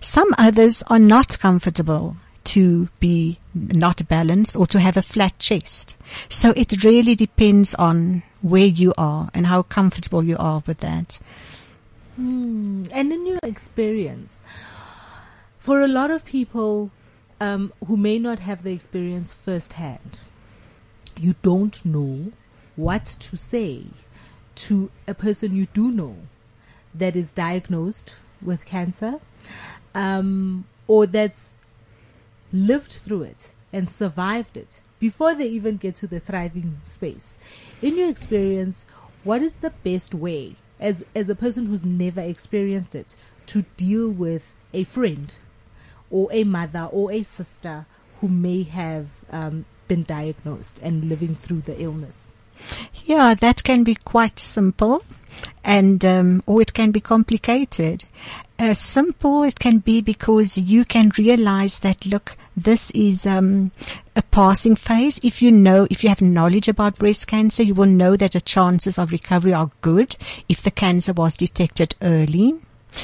Some 0.00 0.34
others 0.38 0.82
are 0.88 0.98
not 0.98 1.38
comfortable 1.38 2.16
to 2.44 2.88
be 3.00 3.38
not 3.54 4.06
balanced 4.08 4.56
or 4.56 4.66
to 4.68 4.78
have 4.78 4.96
a 4.96 5.02
flat 5.02 5.38
chest. 5.38 5.96
So 6.28 6.52
it 6.56 6.84
really 6.84 7.14
depends 7.14 7.74
on 7.74 8.22
where 8.40 8.66
you 8.66 8.94
are 8.96 9.30
and 9.34 9.46
how 9.46 9.62
comfortable 9.62 10.24
you 10.24 10.36
are 10.38 10.62
with 10.66 10.78
that. 10.78 11.18
Hmm. 12.14 12.84
And 12.92 13.12
in 13.12 13.26
your 13.26 13.40
experience, 13.42 14.40
for 15.58 15.80
a 15.80 15.88
lot 15.88 16.10
of 16.10 16.24
people 16.24 16.92
um, 17.40 17.72
who 17.86 17.96
may 17.96 18.18
not 18.18 18.40
have 18.40 18.62
the 18.62 18.72
experience 18.72 19.32
firsthand, 19.32 20.18
you 21.18 21.34
don't 21.42 21.84
know 21.84 22.32
what 22.76 23.04
to 23.04 23.36
say 23.36 23.84
to 24.54 24.90
a 25.06 25.14
person 25.14 25.54
you 25.54 25.66
do 25.66 25.90
know 25.90 26.16
that 26.94 27.16
is 27.16 27.30
diagnosed 27.30 28.16
with 28.42 28.64
cancer 28.64 29.20
um, 29.94 30.64
or 30.86 31.06
that's 31.06 31.54
lived 32.52 32.92
through 32.92 33.22
it 33.22 33.52
and 33.72 33.88
survived 33.88 34.56
it 34.56 34.80
before 34.98 35.34
they 35.34 35.46
even 35.46 35.76
get 35.76 35.94
to 35.96 36.06
the 36.06 36.20
thriving 36.20 36.80
space. 36.84 37.38
In 37.82 37.96
your 37.96 38.08
experience, 38.08 38.86
what 39.24 39.42
is 39.42 39.56
the 39.56 39.70
best 39.84 40.14
way, 40.14 40.56
as 40.80 41.04
as 41.14 41.28
a 41.28 41.34
person 41.34 41.66
who's 41.66 41.84
never 41.84 42.20
experienced 42.20 42.94
it, 42.94 43.16
to 43.46 43.62
deal 43.76 44.08
with 44.08 44.54
a 44.72 44.84
friend 44.84 45.34
or 46.10 46.28
a 46.32 46.44
mother 46.44 46.88
or 46.92 47.12
a 47.12 47.22
sister 47.22 47.86
who 48.20 48.28
may 48.28 48.62
have 48.62 49.08
um, 49.30 49.64
been 49.88 50.04
diagnosed 50.04 50.80
and 50.82 51.04
living 51.04 51.34
through 51.34 51.62
the 51.62 51.80
illness? 51.80 52.30
Yeah, 53.04 53.34
that 53.34 53.62
can 53.64 53.84
be 53.84 53.94
quite 53.94 54.38
simple 54.38 55.02
and 55.64 56.04
um, 56.04 56.42
or 56.46 56.60
it 56.62 56.72
can 56.72 56.90
be 56.90 57.00
complicated. 57.00 58.04
Uh, 58.58 58.72
simple 58.72 59.42
it 59.42 59.58
can 59.58 59.78
be 59.78 60.00
because 60.00 60.56
you 60.56 60.84
can 60.84 61.10
realize 61.18 61.80
that 61.80 62.06
look, 62.06 62.36
this 62.56 62.90
is 62.92 63.26
um, 63.26 63.70
a 64.14 64.22
passing 64.22 64.76
phase. 64.76 65.20
If 65.22 65.42
you 65.42 65.50
know, 65.50 65.86
if 65.90 66.02
you 66.02 66.08
have 66.08 66.22
knowledge 66.22 66.68
about 66.68 66.96
breast 66.96 67.26
cancer, 67.26 67.62
you 67.62 67.74
will 67.74 67.86
know 67.86 68.16
that 68.16 68.32
the 68.32 68.40
chances 68.40 68.98
of 68.98 69.12
recovery 69.12 69.52
are 69.52 69.70
good 69.82 70.16
if 70.48 70.62
the 70.62 70.70
cancer 70.70 71.12
was 71.12 71.36
detected 71.36 71.94
early. 72.00 72.54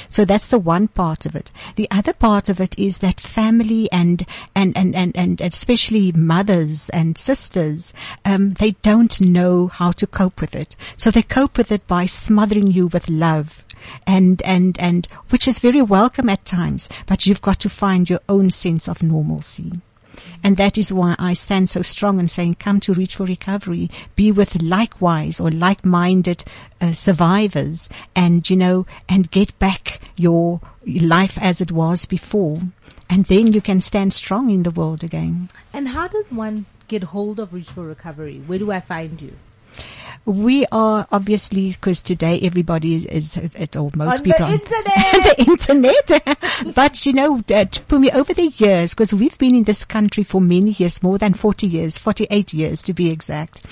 So 0.09 0.24
that's 0.24 0.49
the 0.49 0.59
one 0.59 0.88
part 0.88 1.26
of 1.26 1.34
it. 1.36 1.51
The 1.76 1.88
other 1.90 2.12
part 2.12 2.49
of 2.49 2.61
it 2.61 2.78
is 2.78 2.99
that 2.99 3.20
family 3.20 3.90
and 3.93 4.26
and 4.55 4.76
and 4.76 4.95
and, 4.95 5.16
and 5.16 5.40
especially 5.40 6.12
mothers 6.12 6.88
and 6.90 7.16
sisters, 7.18 7.93
um, 8.24 8.53
they 8.55 8.72
don't 8.82 9.20
know 9.20 9.68
how 9.68 9.93
to 9.93 10.07
cope 10.07 10.40
with 10.40 10.55
it. 10.55 10.76
So 10.97 11.11
they 11.11 11.22
cope 11.22 11.59
with 11.59 11.72
it 11.72 11.86
by 11.86 12.07
smothering 12.07 12.68
you 12.68 12.86
with 12.86 13.09
love. 13.09 13.64
And, 14.07 14.40
and, 14.43 14.78
and, 14.78 15.09
which 15.30 15.49
is 15.49 15.59
very 15.59 15.82
welcome 15.82 16.28
at 16.28 16.45
times, 16.45 16.88
but 17.07 17.26
you've 17.26 17.43
got 17.43 17.59
to 17.61 17.68
find 17.68 18.09
your 18.09 18.20
own 18.28 18.51
sense 18.51 18.88
of 18.88 19.03
normalcy. 19.03 19.80
And 20.43 20.57
that 20.57 20.77
is 20.77 20.93
why 20.93 21.15
I 21.19 21.35
stand 21.35 21.69
so 21.69 21.83
strong 21.83 22.19
in 22.19 22.29
saying, 22.29 22.55
come 22.55 22.81
to 22.81 22.93
Reach 22.93 23.17
for 23.17 23.25
Recovery, 23.25 23.91
be 24.17 24.33
with 24.33 24.63
likewise 24.63 25.41
or 25.41 25.51
like-minded 25.51 26.45
uh, 26.81 26.93
survivors 26.93 27.89
and, 28.15 28.49
you 28.49 28.57
know, 28.57 28.87
and 29.09 29.31
get 29.31 29.59
back 29.59 30.01
your 30.17 30.61
life 30.87 31.39
as 31.41 31.61
it 31.61 31.73
was 31.73 32.07
before. 32.07 32.61
And 33.09 33.27
then 33.27 33.53
you 33.53 33.61
can 33.61 33.81
stand 33.81 34.13
strong 34.13 34.51
in 34.51 34.63
the 34.63 34.71
world 34.71 35.05
again. 35.05 35.49
And 35.73 35.89
how 35.89 36.09
does 36.09 36.33
one 36.33 36.67
get 36.89 37.05
hold 37.05 37.39
of 37.39 37.53
Reach 37.53 37.71
for 37.71 37.85
Recovery? 37.85 38.43
Where 38.47 38.59
do 38.59 38.73
I 38.73 38.81
find 38.81 39.21
you? 39.21 39.37
We 40.25 40.66
are 40.70 41.07
obviously 41.11 41.70
because 41.73 42.01
today 42.01 42.39
everybody 42.43 42.97
is 43.09 43.37
at 43.37 43.75
or 43.77 43.91
most 43.97 44.18
On 44.18 44.23
people 44.23 44.47
the 44.47 44.53
on 44.53 44.53
internet. 44.61 45.37
the 45.37 45.45
internet. 45.49 46.75
but 46.75 47.05
you 47.05 47.12
know, 47.12 47.43
uh, 47.53 47.64
me 47.99 48.11
over 48.12 48.33
the 48.33 48.47
years, 48.57 48.95
because 48.95 49.12
we've 49.12 49.37
been 49.39 49.57
in 49.57 49.64
this 49.64 49.85
country 49.85 50.23
for 50.23 50.41
many 50.41 50.70
years, 50.73 51.03
more 51.03 51.18
than 51.18 51.35
40 51.35 51.66
years, 51.66 51.97
48 51.97 52.55
years 52.55 52.83
to 52.83 52.93
be 52.93 53.11
exact. 53.11 53.64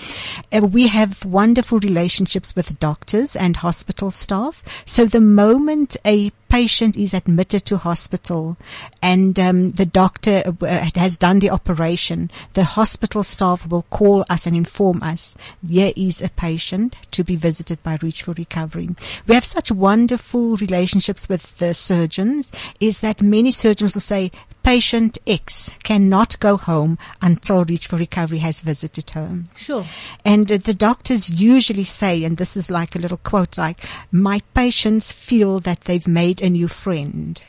Uh, 0.52 0.60
we 0.66 0.88
have 0.88 1.24
wonderful 1.24 1.78
relationships 1.78 2.56
with 2.56 2.78
doctors 2.80 3.36
and 3.36 3.56
hospital 3.58 4.10
staff. 4.10 4.64
So 4.84 5.04
the 5.06 5.20
moment 5.20 5.96
a 6.04 6.32
patient 6.50 6.96
is 6.96 7.14
admitted 7.14 7.64
to 7.64 7.78
hospital 7.78 8.56
and 9.00 9.38
um, 9.38 9.70
the 9.72 9.86
doctor 9.86 10.42
uh, 10.60 10.90
has 10.96 11.16
done 11.16 11.38
the 11.38 11.48
operation, 11.48 12.30
the 12.54 12.64
hospital 12.64 13.22
staff 13.22 13.66
will 13.68 13.84
call 13.84 14.24
us 14.28 14.46
and 14.46 14.56
inform 14.56 15.02
us, 15.02 15.36
here 15.66 15.92
is 15.96 16.20
a 16.20 16.28
patient 16.30 16.96
to 17.12 17.22
be 17.22 17.36
visited 17.36 17.82
by 17.82 17.96
Reach 18.02 18.24
for 18.24 18.32
Recovery. 18.32 18.90
We 19.26 19.34
have 19.34 19.44
such 19.44 19.70
wonderful 19.70 20.56
relationships 20.56 21.28
with 21.28 21.56
the 21.58 21.72
surgeons 21.72 22.50
is 22.80 23.00
that 23.00 23.22
many 23.22 23.52
surgeons 23.52 23.94
will 23.94 24.00
say, 24.00 24.32
patient 24.62 25.18
X 25.26 25.70
cannot 25.82 26.38
go 26.40 26.56
home 26.56 26.98
until 27.20 27.64
Reach 27.64 27.86
for 27.86 27.96
Recovery 27.96 28.38
has 28.38 28.60
visited 28.60 29.10
her. 29.10 29.44
Sure. 29.56 29.86
And 30.24 30.50
uh, 30.50 30.58
the 30.58 30.74
doctors 30.74 31.30
usually 31.30 31.84
say, 31.84 32.24
and 32.24 32.36
this 32.36 32.56
is 32.56 32.70
like 32.70 32.94
a 32.94 32.98
little 32.98 33.18
quote, 33.18 33.58
like, 33.58 33.78
my 34.12 34.40
patients 34.54 35.12
feel 35.12 35.58
that 35.60 35.82
they've 35.82 36.06
made 36.08 36.42
a 36.42 36.50
new 36.50 36.68
friend 36.68 37.42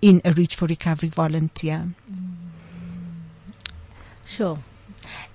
in 0.00 0.20
a 0.24 0.32
Reach 0.32 0.56
for 0.56 0.66
Recovery 0.66 1.08
volunteer. 1.08 1.88
Sure. 4.24 4.58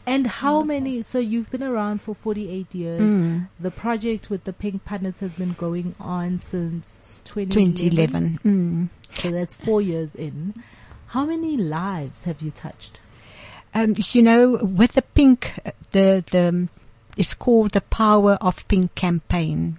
And 0.06 0.28
how 0.28 0.62
many? 0.62 1.01
So 1.01 1.20
you've 1.20 1.49
been 1.49 1.64
around 1.64 2.01
for 2.01 2.14
48 2.14 2.76
years. 2.76 3.01
Mm. 3.01 3.47
The 3.60 3.72
project 3.72 4.30
with 4.30 4.43
the 4.43 4.51
Pink 4.51 4.84
Punnets 4.86 5.20
has 5.20 5.34
been 5.34 5.54
going 5.54 5.95
on 5.99 6.41
since 6.41 7.22
2011. 7.24 8.38
2011. 8.39 8.39
Mm. 8.43 9.22
So 9.22 9.32
that's 9.32 9.54
four 9.54 9.82
years 9.82 10.14
in. 10.16 10.54
How 11.14 11.26
many 11.28 11.57
lives 11.57 12.24
have 12.24 12.41
you 12.41 12.49
touched? 12.49 12.99
Um, 13.76 13.93
you 14.14 14.24
know, 14.24 14.57
with 14.64 14.93
the 14.93 15.03
pink, 15.03 15.53
the, 15.91 16.24
the, 16.32 16.68
it's 17.16 17.36
called 17.36 17.74
the 17.74 17.82
Power 17.82 18.36
of 18.41 18.68
Pink 18.68 18.95
campaign. 18.95 19.78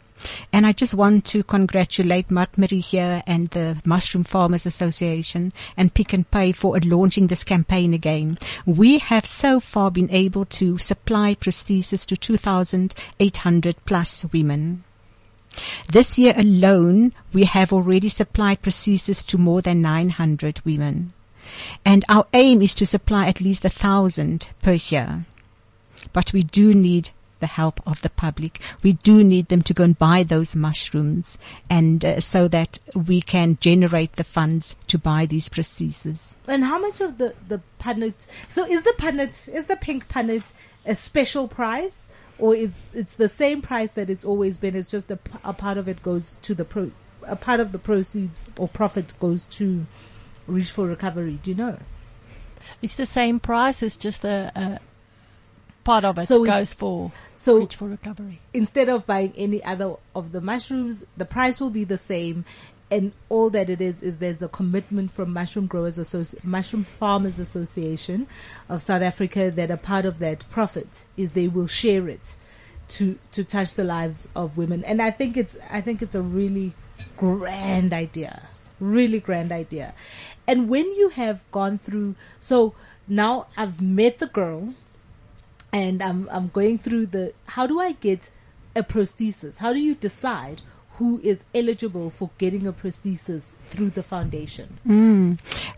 And 0.53 0.65
I 0.65 0.71
just 0.71 0.95
want 0.95 1.25
to 1.25 1.43
congratulate 1.43 2.31
Marie 2.31 2.79
here 2.79 3.21
and 3.27 3.51
the 3.51 3.83
Mushroom 3.85 4.23
Farmers 4.23 4.65
Association 4.65 5.53
and 5.77 5.93
Pick 5.93 6.15
n 6.15 6.23
Pay 6.23 6.53
for 6.53 6.79
launching 6.79 7.27
this 7.27 7.43
campaign 7.43 7.95
again. 7.95 8.39
We 8.65 8.99
have 8.99 9.27
so 9.27 9.59
far 9.59 9.91
been 9.91 10.13
able 10.13 10.45
to 10.45 10.79
supply 10.79 11.35
prosthesis 11.35 12.07
to 12.07 12.17
2,800 12.17 13.75
plus 13.87 14.25
women. 14.33 14.85
This 15.89 16.17
year 16.17 16.35
alone, 16.37 17.13
we 17.33 17.43
have 17.43 17.73
already 17.73 18.09
supplied 18.09 18.63
prosthesis 18.63 19.27
to 19.27 19.37
more 19.37 19.63
than 19.63 19.83
900 19.83 20.61
women. 20.65 21.13
And 21.85 22.05
our 22.09 22.27
aim 22.33 22.63
is 22.63 22.75
to 22.77 22.87
supply 22.87 23.27
at 23.27 23.41
least 23.41 23.65
a 23.65 23.71
thousand 23.71 24.51
per 24.63 24.73
year. 24.73 25.27
But 26.13 26.33
we 26.33 26.43
do 26.43 26.73
need 26.75 27.11
the 27.41 27.47
help 27.49 27.81
of 27.87 28.01
the 28.01 28.09
public. 28.09 28.61
We 28.83 28.95
do 28.95 29.23
need 29.23 29.49
them 29.49 29.61
to 29.63 29.75
go 29.75 29.85
and 29.85 29.99
buy 29.99 30.23
those 30.23 30.57
mushrooms 30.57 31.37
and 31.69 32.03
uh, 32.03 32.21
so 32.21 32.49
that 32.49 32.79
we 32.95 33.21
can 33.21 33.59
generate 33.61 34.13
the 34.13 34.25
funds 34.25 34.77
to 34.87 34.97
buy 34.97 35.27
these 35.27 35.51
prostheses. 35.51 36.37
And 36.49 36.65
how 36.65 36.79
much 36.79 37.03
of 37.03 37.19
the, 37.19 37.35
the 37.47 37.61
punnet, 37.79 38.27
so 38.49 38.65
is 38.65 38.83
the 38.83 38.95
punnet, 38.97 39.47
is 39.49 39.67
the 39.67 39.77
pink 39.77 40.09
punnet 40.09 40.53
a 40.87 40.95
special 40.95 41.47
price? 41.49 42.09
Or 42.39 42.55
it's, 42.55 42.91
it's 42.95 43.15
the 43.15 43.29
same 43.29 43.61
price 43.61 43.93
that 43.93 44.09
it's 44.09 44.25
always 44.25 44.57
been, 44.57 44.75
it's 44.75 44.91
just 44.91 45.11
a, 45.11 45.19
a 45.45 45.53
part 45.53 45.77
of 45.77 45.87
it 45.87 46.03
goes 46.03 46.37
to 46.43 46.55
the 46.55 46.65
pro, 46.65 46.91
a 47.27 47.37
part 47.37 47.61
of 47.61 47.73
the 47.73 47.79
proceeds 47.79 48.49
or 48.59 48.69
profit 48.69 49.13
goes 49.21 49.45
to 49.59 49.87
Reach 50.47 50.71
for 50.71 50.87
Recovery, 50.87 51.39
do 51.43 51.51
you 51.51 51.57
know? 51.57 51.79
It's 52.83 52.95
the 52.95 53.07
same 53.07 53.41
price. 53.41 53.83
It's 53.83 53.97
just 53.97 54.25
a, 54.25 54.51
a 54.55 54.81
part 55.85 56.05
of 56.05 56.19
it 56.19 56.29
So 56.29 56.45
goes 56.45 56.75
for 56.75 57.13
So 57.35 57.59
Reach 57.59 57.77
for 57.77 57.89
Recovery. 57.89 58.41
instead 58.53 58.89
of 58.89 59.07
buying 59.07 59.33
any 59.37 59.63
other 59.65 59.95
of 60.15 60.33
the 60.33 60.41
mushrooms, 60.41 61.05
the 61.17 61.25
price 61.25 61.61
will 61.61 61.71
be 61.71 61.85
the 61.85 61.99
same. 61.99 62.45
And 62.91 63.13
all 63.29 63.51
that 63.51 63.71
it 63.71 63.81
is, 63.81 64.03
is 64.03 64.19
there's 64.19 64.43
a 64.43 64.49
commitment 64.49 65.11
from 65.11 65.33
Mushroom 65.33 65.67
Growers 65.67 65.99
Associ- 65.99 66.43
Mushroom 66.45 66.85
Farmers 66.85 67.39
Association 67.39 68.27
of 68.69 68.83
South 68.83 69.03
Africa 69.03 69.51
that 69.51 69.71
a 69.71 69.77
part 69.79 70.05
of 70.05 70.19
that 70.21 70.49
profit 70.51 71.05
is 71.17 71.33
they 71.33 71.49
will 71.49 71.67
share 71.67 72.09
it 72.09 72.37
to, 72.89 73.19
to 73.33 73.43
touch 73.43 73.75
the 73.75 73.85
lives 73.85 74.29
of 74.37 74.59
women. 74.59 74.85
And 74.85 75.01
I 75.01 75.11
think 75.11 75.37
it's, 75.37 75.57
I 75.71 75.81
think 75.81 76.03
it's 76.03 76.15
a 76.15 76.21
really 76.23 76.75
grand 77.17 77.93
idea. 77.95 78.49
Really 78.85 79.19
grand 79.19 79.51
idea. 79.51 79.95
And 80.47 80.69
when 80.69 80.93
you 80.93 81.09
have 81.09 81.51
gone 81.51 81.79
through, 81.79 82.17
so 82.39 82.75
now 83.09 83.47
I've 83.57 83.81
met 83.81 84.19
the 84.19 84.27
girl, 84.27 84.75
and 85.73 86.03
I'm 86.03 86.29
I'm 86.31 86.49
going 86.49 86.77
through 86.79 87.07
the 87.07 87.33
how 87.57 87.67
do 87.67 87.81
I 87.81 87.93
get 87.93 88.31
a 88.77 88.83
prosthesis? 88.83 89.59
How 89.59 89.73
do 89.73 89.81
you 89.81 89.95
decide 89.95 90.61
who 90.99 91.21
is 91.25 91.45
eligible 91.55 92.09
for 92.09 92.31
getting 92.39 92.67
a 92.67 92.73
prosthesis 92.73 93.55
through 93.67 93.91
the 93.91 94.03
foundation? 94.03 94.79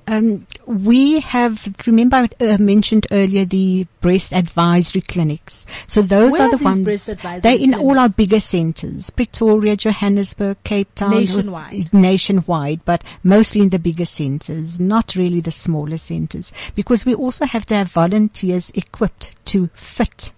Um, 0.07 0.47
we 0.67 1.21
have, 1.21 1.75
remember 1.87 2.17
I 2.17 2.29
uh, 2.45 2.59
mentioned 2.59 3.07
earlier 3.11 3.47
the 3.47 3.87
breast 4.03 4.35
advisory 4.35 5.01
clinics. 5.01 5.67
So 5.87 6.03
those 6.03 6.33
Where 6.33 6.43
are 6.43 6.51
the 6.51 6.63
ones, 6.63 6.81
breast 6.81 7.09
advisory 7.09 7.41
they're 7.41 7.59
in 7.59 7.75
all 7.75 7.99
our 7.99 8.11
bigger 8.11 8.41
centers, 8.41 9.09
Pretoria, 9.11 9.77
Johannesburg, 9.77 10.59
Cape 10.65 10.95
Town. 10.95 11.13
Nationwide. 11.13 11.93
Nationwide, 11.95 12.85
but 12.85 13.03
mostly 13.23 13.63
in 13.63 13.71
the 13.71 13.79
bigger 13.79 14.05
centers, 14.05 14.79
not 14.79 15.15
really 15.17 15.41
the 15.41 15.51
smaller 15.51 15.97
centers, 15.97 16.53
because 16.75 17.07
we 17.07 17.15
also 17.15 17.47
have 17.47 17.65
to 17.67 17.75
have 17.75 17.89
volunteers 17.89 18.71
equipped 18.75 19.35
to 19.47 19.69
fit 19.73 20.35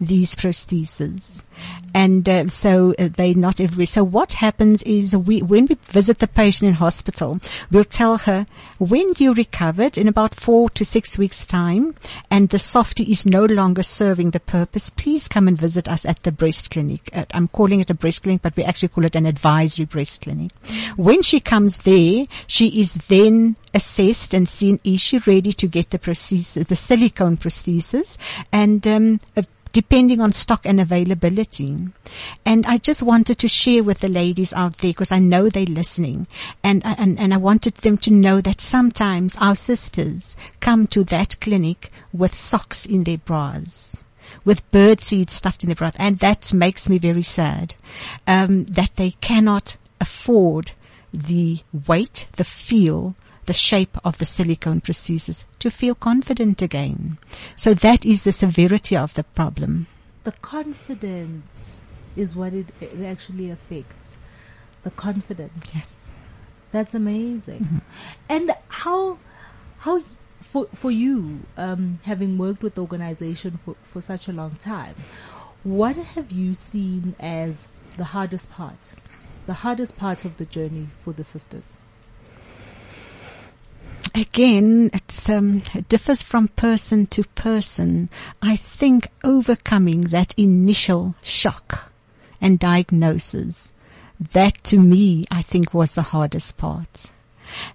these 0.00 0.34
prostheses. 0.34 1.44
And 1.92 2.26
uh, 2.28 2.48
so 2.48 2.94
uh, 2.98 3.08
they 3.08 3.34
not 3.34 3.60
everywhere. 3.60 3.86
So 3.86 4.02
what 4.02 4.34
happens 4.34 4.82
is 4.84 5.14
we, 5.14 5.42
when 5.42 5.66
we 5.66 5.76
visit 5.82 6.18
the 6.18 6.28
patient 6.28 6.68
in 6.68 6.74
hospital, 6.74 7.38
we'll 7.70 7.84
tell 7.84 8.16
her 8.18 8.46
when 8.78 9.12
you 9.18 9.34
recovered 9.34 9.98
in 9.98 10.08
about 10.08 10.34
four 10.34 10.70
to 10.70 10.84
six 10.84 11.18
weeks 11.18 11.44
time 11.44 11.94
and 12.30 12.48
the 12.48 12.58
softy 12.58 13.04
is 13.04 13.26
no 13.26 13.44
longer 13.44 13.82
serving 13.82 14.30
the 14.30 14.40
purpose, 14.40 14.88
please 14.88 15.28
come 15.28 15.48
and 15.48 15.58
visit 15.58 15.88
us 15.88 16.06
at 16.06 16.22
the 16.22 16.32
breast 16.32 16.70
clinic. 16.70 17.10
Uh, 17.12 17.26
I'm 17.34 17.48
calling 17.48 17.80
it 17.80 17.90
a 17.90 17.94
breast 17.94 18.22
clinic, 18.22 18.40
but 18.42 18.56
we 18.56 18.64
actually 18.64 18.88
call 18.88 19.04
it 19.04 19.16
an 19.16 19.26
advisory 19.26 19.84
breast 19.84 20.22
clinic. 20.22 20.52
When 20.96 21.20
she 21.20 21.40
comes 21.40 21.78
there, 21.78 22.24
she 22.46 22.80
is 22.80 22.94
then 22.94 23.56
assessed 23.74 24.32
and 24.32 24.48
seen 24.48 24.80
is 24.82 25.00
she 25.00 25.18
ready 25.18 25.52
to 25.52 25.66
get 25.66 25.90
the 25.90 25.98
prosthesis, 25.98 26.66
the 26.66 26.74
silicone 26.74 27.36
prosthesis 27.36 28.16
and 28.52 28.86
um, 28.86 29.20
depending 29.72 30.20
on 30.20 30.32
stock 30.32 30.66
and 30.66 30.80
availability. 30.80 31.76
And 32.44 32.66
I 32.66 32.78
just 32.78 33.02
wanted 33.02 33.38
to 33.38 33.48
share 33.48 33.82
with 33.82 34.00
the 34.00 34.08
ladies 34.08 34.52
out 34.52 34.78
there 34.78 34.90
because 34.90 35.12
I 35.12 35.18
know 35.18 35.48
they're 35.48 35.64
listening 35.64 36.26
and, 36.62 36.82
and, 36.84 37.18
and 37.18 37.32
I 37.32 37.36
wanted 37.36 37.74
them 37.76 37.98
to 37.98 38.10
know 38.10 38.40
that 38.40 38.60
sometimes 38.60 39.36
our 39.40 39.54
sisters 39.54 40.36
come 40.60 40.86
to 40.88 41.04
that 41.04 41.40
clinic 41.40 41.90
with 42.12 42.34
socks 42.34 42.86
in 42.86 43.04
their 43.04 43.18
bras. 43.18 44.04
With 44.44 44.68
bird 44.70 45.00
seed 45.00 45.28
stuffed 45.28 45.64
in 45.64 45.68
their 45.68 45.74
bras, 45.74 45.94
and 45.98 46.20
that 46.20 46.54
makes 46.54 46.88
me 46.88 46.98
very 46.98 47.22
sad. 47.22 47.74
Um, 48.28 48.64
that 48.64 48.94
they 48.94 49.12
cannot 49.20 49.76
afford 50.00 50.70
the 51.12 51.58
weight, 51.88 52.26
the 52.36 52.44
feel, 52.44 53.16
the 53.46 53.52
shape 53.52 53.98
of 54.04 54.18
the 54.18 54.24
silicone 54.24 54.80
prosthesis 54.80 55.44
to 55.60 55.70
feel 55.70 55.94
confident 55.94 56.60
again. 56.62 57.18
So 57.54 57.74
that 57.74 58.04
is 58.04 58.24
the 58.24 58.32
severity 58.32 58.96
of 58.96 59.14
the 59.14 59.24
problem. 59.24 59.86
The 60.24 60.32
confidence 60.32 61.80
is 62.16 62.36
what 62.36 62.52
it, 62.52 62.66
it 62.80 63.02
actually 63.02 63.50
affects. 63.50 64.16
The 64.82 64.90
confidence. 64.90 65.72
Yes. 65.74 66.10
That's 66.72 66.94
amazing. 66.94 67.82
And 68.28 68.52
how 68.68 69.18
how 69.78 70.02
for 70.40 70.66
for 70.74 70.90
you 70.90 71.40
um, 71.56 72.00
having 72.04 72.38
worked 72.38 72.62
with 72.62 72.74
the 72.76 72.82
organization 72.82 73.56
for 73.56 73.76
for 73.82 74.00
such 74.00 74.28
a 74.28 74.32
long 74.32 74.52
time, 74.52 74.94
what 75.64 75.96
have 75.96 76.32
you 76.32 76.54
seen 76.54 77.14
as 77.18 77.68
the 77.96 78.04
hardest 78.04 78.50
part? 78.50 78.94
The 79.46 79.54
hardest 79.54 79.96
part 79.96 80.24
of 80.24 80.36
the 80.36 80.46
journey 80.46 80.88
for 81.00 81.12
the 81.12 81.24
sisters. 81.24 81.76
Again, 84.14 84.90
um, 85.28 85.62
it 85.74 85.88
differs 85.88 86.22
from 86.22 86.48
person 86.48 87.06
to 87.08 87.22
person. 87.22 88.08
I 88.42 88.56
think 88.56 89.08
overcoming 89.22 90.02
that 90.02 90.34
initial 90.38 91.14
shock 91.22 91.92
and 92.40 92.58
diagnosis, 92.58 93.72
that 94.32 94.62
to 94.64 94.78
me, 94.78 95.24
I 95.30 95.42
think 95.42 95.72
was 95.72 95.94
the 95.94 96.02
hardest 96.02 96.58
part. 96.58 97.12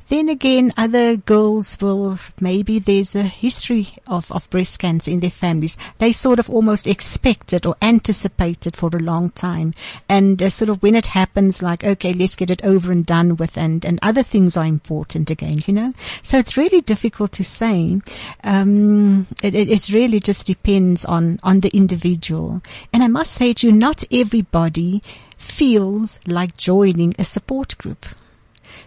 Then 0.08 0.30
again, 0.30 0.72
other 0.78 1.18
girls 1.18 1.78
will, 1.82 2.18
maybe 2.40 2.80
there's 2.80 3.16
a 3.16 3.24
history 3.24 3.90
of, 4.08 4.32
of 4.32 4.50
breast 4.50 4.80
cancer 4.80 5.12
in 5.12 5.20
their 5.20 5.32
families. 5.32 5.78
They 5.98 6.12
sort 6.12 6.40
of 6.40 6.50
almost 6.50 6.88
expect 6.88 7.54
it 7.54 7.66
or 7.66 7.76
anticipate 7.82 8.68
it 8.68 8.76
for 8.76 8.90
a 8.94 9.00
long 9.00 9.32
time. 9.32 9.74
And 10.08 10.42
uh, 10.42 10.50
sort 10.50 10.70
of 10.70 10.82
when 10.84 10.96
it 10.96 11.08
happens, 11.08 11.64
like, 11.64 11.84
okay, 11.84 12.14
let's 12.14 12.36
get 12.36 12.52
it 12.52 12.64
over 12.64 12.92
and 12.92 13.06
done 13.06 13.36
with 13.36 13.58
and, 13.58 13.84
and 13.86 14.00
other 14.02 14.24
things 14.24 14.58
are 14.58 14.66
important 14.66 15.30
again, 15.30 15.60
you 15.66 15.74
know? 15.74 15.94
So 16.22 16.38
it's 16.38 16.58
really 16.58 16.82
difficult 16.82 17.32
to 17.34 17.44
say. 17.44 18.02
Um, 18.44 19.28
it, 19.44 19.56
it, 19.56 19.70
it 19.70 19.90
really 19.90 20.20
just 20.20 20.46
depends 20.46 21.06
on, 21.06 21.40
on 21.44 21.62
the 21.62 21.76
individual. 21.76 22.62
And 22.94 23.04
I 23.04 23.08
must 23.08 23.34
say 23.34 23.54
to 23.54 23.68
you, 23.68 23.74
not 23.74 24.04
everybody 24.12 25.02
feels 25.38 26.20
like 26.26 26.58
joining 26.58 27.16
a 27.18 27.24
support 27.24 27.78
group 27.78 28.06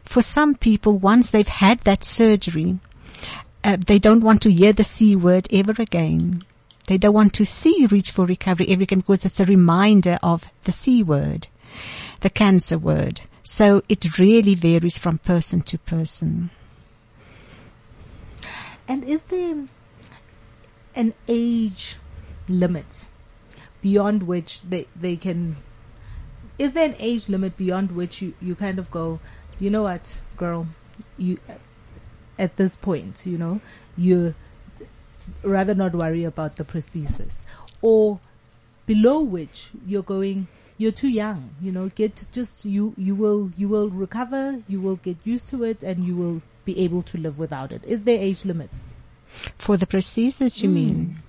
for 0.09 0.22
some 0.22 0.54
people, 0.54 0.96
once 0.96 1.30
they've 1.30 1.46
had 1.46 1.80
that 1.80 2.02
surgery, 2.02 2.78
uh, 3.62 3.76
they 3.76 3.98
don't 3.98 4.22
want 4.22 4.40
to 4.40 4.50
hear 4.50 4.72
the 4.72 4.82
C 4.82 5.14
word 5.14 5.46
ever 5.52 5.74
again. 5.82 6.42
They 6.86 6.96
don't 6.96 7.12
want 7.12 7.34
to 7.34 7.44
see 7.44 7.84
Reach 7.84 8.11
for 8.11 8.24
Recovery 8.24 8.68
ever 8.70 8.84
again 8.84 9.00
because 9.00 9.26
it's 9.26 9.38
a 9.38 9.44
reminder 9.44 10.18
of 10.22 10.44
the 10.64 10.72
C 10.72 11.02
word, 11.02 11.48
the 12.20 12.30
cancer 12.30 12.78
word. 12.78 13.20
So 13.42 13.82
it 13.90 14.18
really 14.18 14.54
varies 14.54 14.96
from 14.96 15.18
person 15.18 15.61
to 15.61 15.76
person. 15.76 16.48
And 18.88 19.04
is 19.04 19.20
there 19.24 19.66
an 20.94 21.12
age 21.28 21.96
limit 22.48 23.04
beyond 23.82 24.22
which 24.22 24.62
they, 24.62 24.86
they 24.96 25.16
can, 25.16 25.56
is 26.59 26.72
there 26.72 26.86
an 26.86 26.96
age 26.98 27.28
limit 27.28 27.59
beyond 27.59 27.92
which 27.92 28.22
you, 28.22 28.32
you 28.40 28.54
kind 28.54 28.78
of 28.78 28.90
go, 28.90 29.20
you 29.59 29.70
know 29.70 29.82
what, 29.82 30.20
girl, 30.36 30.66
you, 31.16 31.38
at 32.38 32.56
this 32.56 32.76
point, 32.76 33.26
you 33.26 33.38
know, 33.38 33.61
you 33.96 34.34
rather 35.42 35.74
not 35.74 35.92
worry 35.92 36.24
about 36.24 36.56
the 36.56 36.64
prosthesis 36.64 37.38
or 37.82 38.20
below 38.86 39.20
which 39.20 39.70
you're 39.86 40.02
going, 40.02 40.48
you're 40.78 40.92
too 40.92 41.09
young, 41.09 41.50
you 41.61 41.72
know, 41.72 41.88
get 41.88 42.24
just, 42.32 42.64
you, 42.64 42.94
you 42.96 43.14
will, 43.14 43.50
you 43.56 43.68
will 43.68 43.88
recover, 43.88 44.62
you 44.68 44.80
will 44.80 44.96
get 44.96 45.16
used 45.24 45.48
to 45.48 45.64
it 45.64 45.82
and 45.82 46.04
you 46.04 46.16
will 46.16 46.42
be 46.64 46.78
able 46.78 47.02
to 47.02 47.18
live 47.18 47.38
without 47.38 47.72
it. 47.72 47.82
Is 47.84 48.04
there 48.04 48.18
age 48.18 48.44
limits? 48.44 48.86
For 49.56 49.76
the 49.76 49.86
prosthesis, 49.86 50.62
you 50.62 50.68
hmm. 50.68 50.74
mean? 50.74 51.22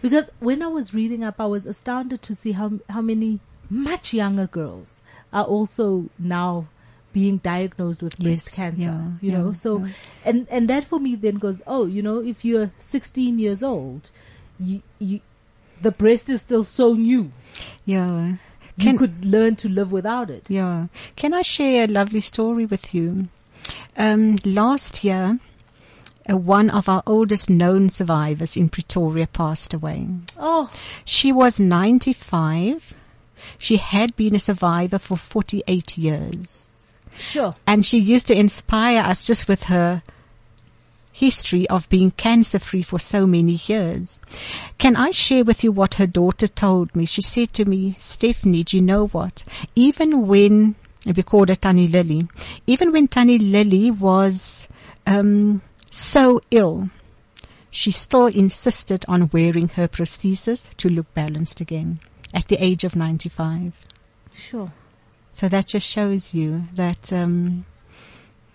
Because 0.00 0.30
when 0.40 0.62
I 0.62 0.66
was 0.66 0.92
reading 0.92 1.22
up, 1.22 1.36
I 1.38 1.46
was 1.46 1.64
astounded 1.64 2.22
to 2.22 2.34
see 2.34 2.52
how 2.52 2.80
how 2.88 3.00
many 3.00 3.38
much 3.72 4.12
younger 4.14 4.46
girls 4.46 5.00
are 5.32 5.44
also 5.44 6.10
now 6.18 6.66
being 7.12 7.38
diagnosed 7.38 8.02
with 8.02 8.18
breast 8.18 8.52
cancer. 8.52 8.84
yeah, 8.84 9.08
you 9.20 9.32
know, 9.32 9.52
so 9.52 9.84
yeah. 9.84 9.92
and 10.24 10.46
and 10.50 10.68
that 10.68 10.84
for 10.84 10.98
me 11.00 11.14
then 11.14 11.36
goes, 11.36 11.60
oh, 11.66 11.86
you 11.86 12.02
know, 12.02 12.22
if 12.22 12.44
you're 12.44 12.70
16 12.78 13.38
years 13.38 13.62
old, 13.62 14.10
you 14.58 14.82
you 14.98 15.20
the 15.80 15.90
breast 15.90 16.28
is 16.28 16.40
still 16.40 16.64
so 16.64 16.94
new. 16.94 17.32
Yeah. 17.84 18.34
You 18.76 18.84
Can- 18.84 18.98
could 18.98 19.24
learn 19.24 19.56
to 19.56 19.68
live 19.68 19.92
without 19.92 20.30
it. 20.30 20.48
Yeah. 20.48 20.86
Can 21.16 21.34
I 21.34 21.42
share 21.42 21.84
a 21.84 21.86
lovely 21.88 22.20
story 22.20 22.64
with 22.64 22.94
you? 22.94 23.28
Um, 23.96 24.38
last 24.44 25.04
year, 25.04 25.38
uh, 26.30 26.36
one 26.36 26.70
of 26.70 26.88
our 26.88 27.02
oldest 27.06 27.50
known 27.50 27.90
survivors 27.90 28.56
in 28.56 28.68
Pretoria 28.70 29.26
passed 29.26 29.74
away. 29.74 30.08
Oh, 30.38 30.70
She 31.04 31.30
was 31.32 31.60
95. 31.60 32.94
She 33.58 33.76
had 33.76 34.14
been 34.16 34.34
a 34.34 34.38
survivor 34.38 34.98
for 34.98 35.16
48 35.16 35.98
years. 35.98 36.66
sure. 37.14 37.54
And 37.66 37.84
she 37.84 37.98
used 37.98 38.26
to 38.28 38.38
inspire 38.38 39.02
us 39.02 39.26
just 39.26 39.48
with 39.48 39.64
her 39.64 40.02
history 41.12 41.68
of 41.68 41.88
being 41.88 42.10
cancer 42.10 42.58
free 42.58 42.82
for 42.82 42.98
so 42.98 43.26
many 43.26 43.60
years. 43.66 44.20
Can 44.78 44.96
I 44.96 45.10
share 45.10 45.44
with 45.44 45.62
you 45.62 45.70
what 45.70 45.94
her 45.96 46.06
daughter 46.06 46.48
told 46.48 46.96
me? 46.96 47.04
She 47.04 47.22
said 47.22 47.52
to 47.52 47.64
me, 47.64 47.94
Stephanie, 48.00 48.64
do 48.64 48.78
you 48.78 48.82
know 48.82 49.06
what? 49.08 49.44
Even 49.76 50.26
when, 50.26 50.74
we 51.04 51.22
called 51.22 51.50
her 51.50 51.54
Tani 51.54 51.86
Lily, 51.86 52.28
even 52.66 52.90
when 52.92 53.08
Tani 53.08 53.38
Lily 53.38 53.90
was, 53.90 54.66
um, 55.06 55.60
so 55.90 56.40
ill, 56.50 56.88
she 57.70 57.90
still 57.90 58.26
insisted 58.26 59.04
on 59.06 59.30
wearing 59.32 59.68
her 59.70 59.88
prosthesis 59.88 60.74
to 60.76 60.88
look 60.88 61.12
balanced 61.14 61.60
again 61.60 62.00
at 62.34 62.48
the 62.48 62.56
age 62.62 62.84
of 62.84 62.96
95. 62.96 63.74
Sure. 64.32 64.72
So 65.32 65.48
that 65.48 65.66
just 65.66 65.86
shows 65.86 66.34
you 66.34 66.64
that 66.74 67.12
um, 67.12 67.64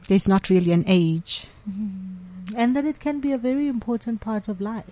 there's 0.07 0.27
not 0.27 0.49
really 0.49 0.71
an 0.71 0.83
age. 0.87 1.47
and 2.55 2.75
that 2.75 2.85
it 2.85 2.99
can 2.99 3.19
be 3.19 3.31
a 3.31 3.37
very 3.37 3.67
important 3.67 4.21
part 4.21 4.47
of 4.47 4.61
life. 4.61 4.85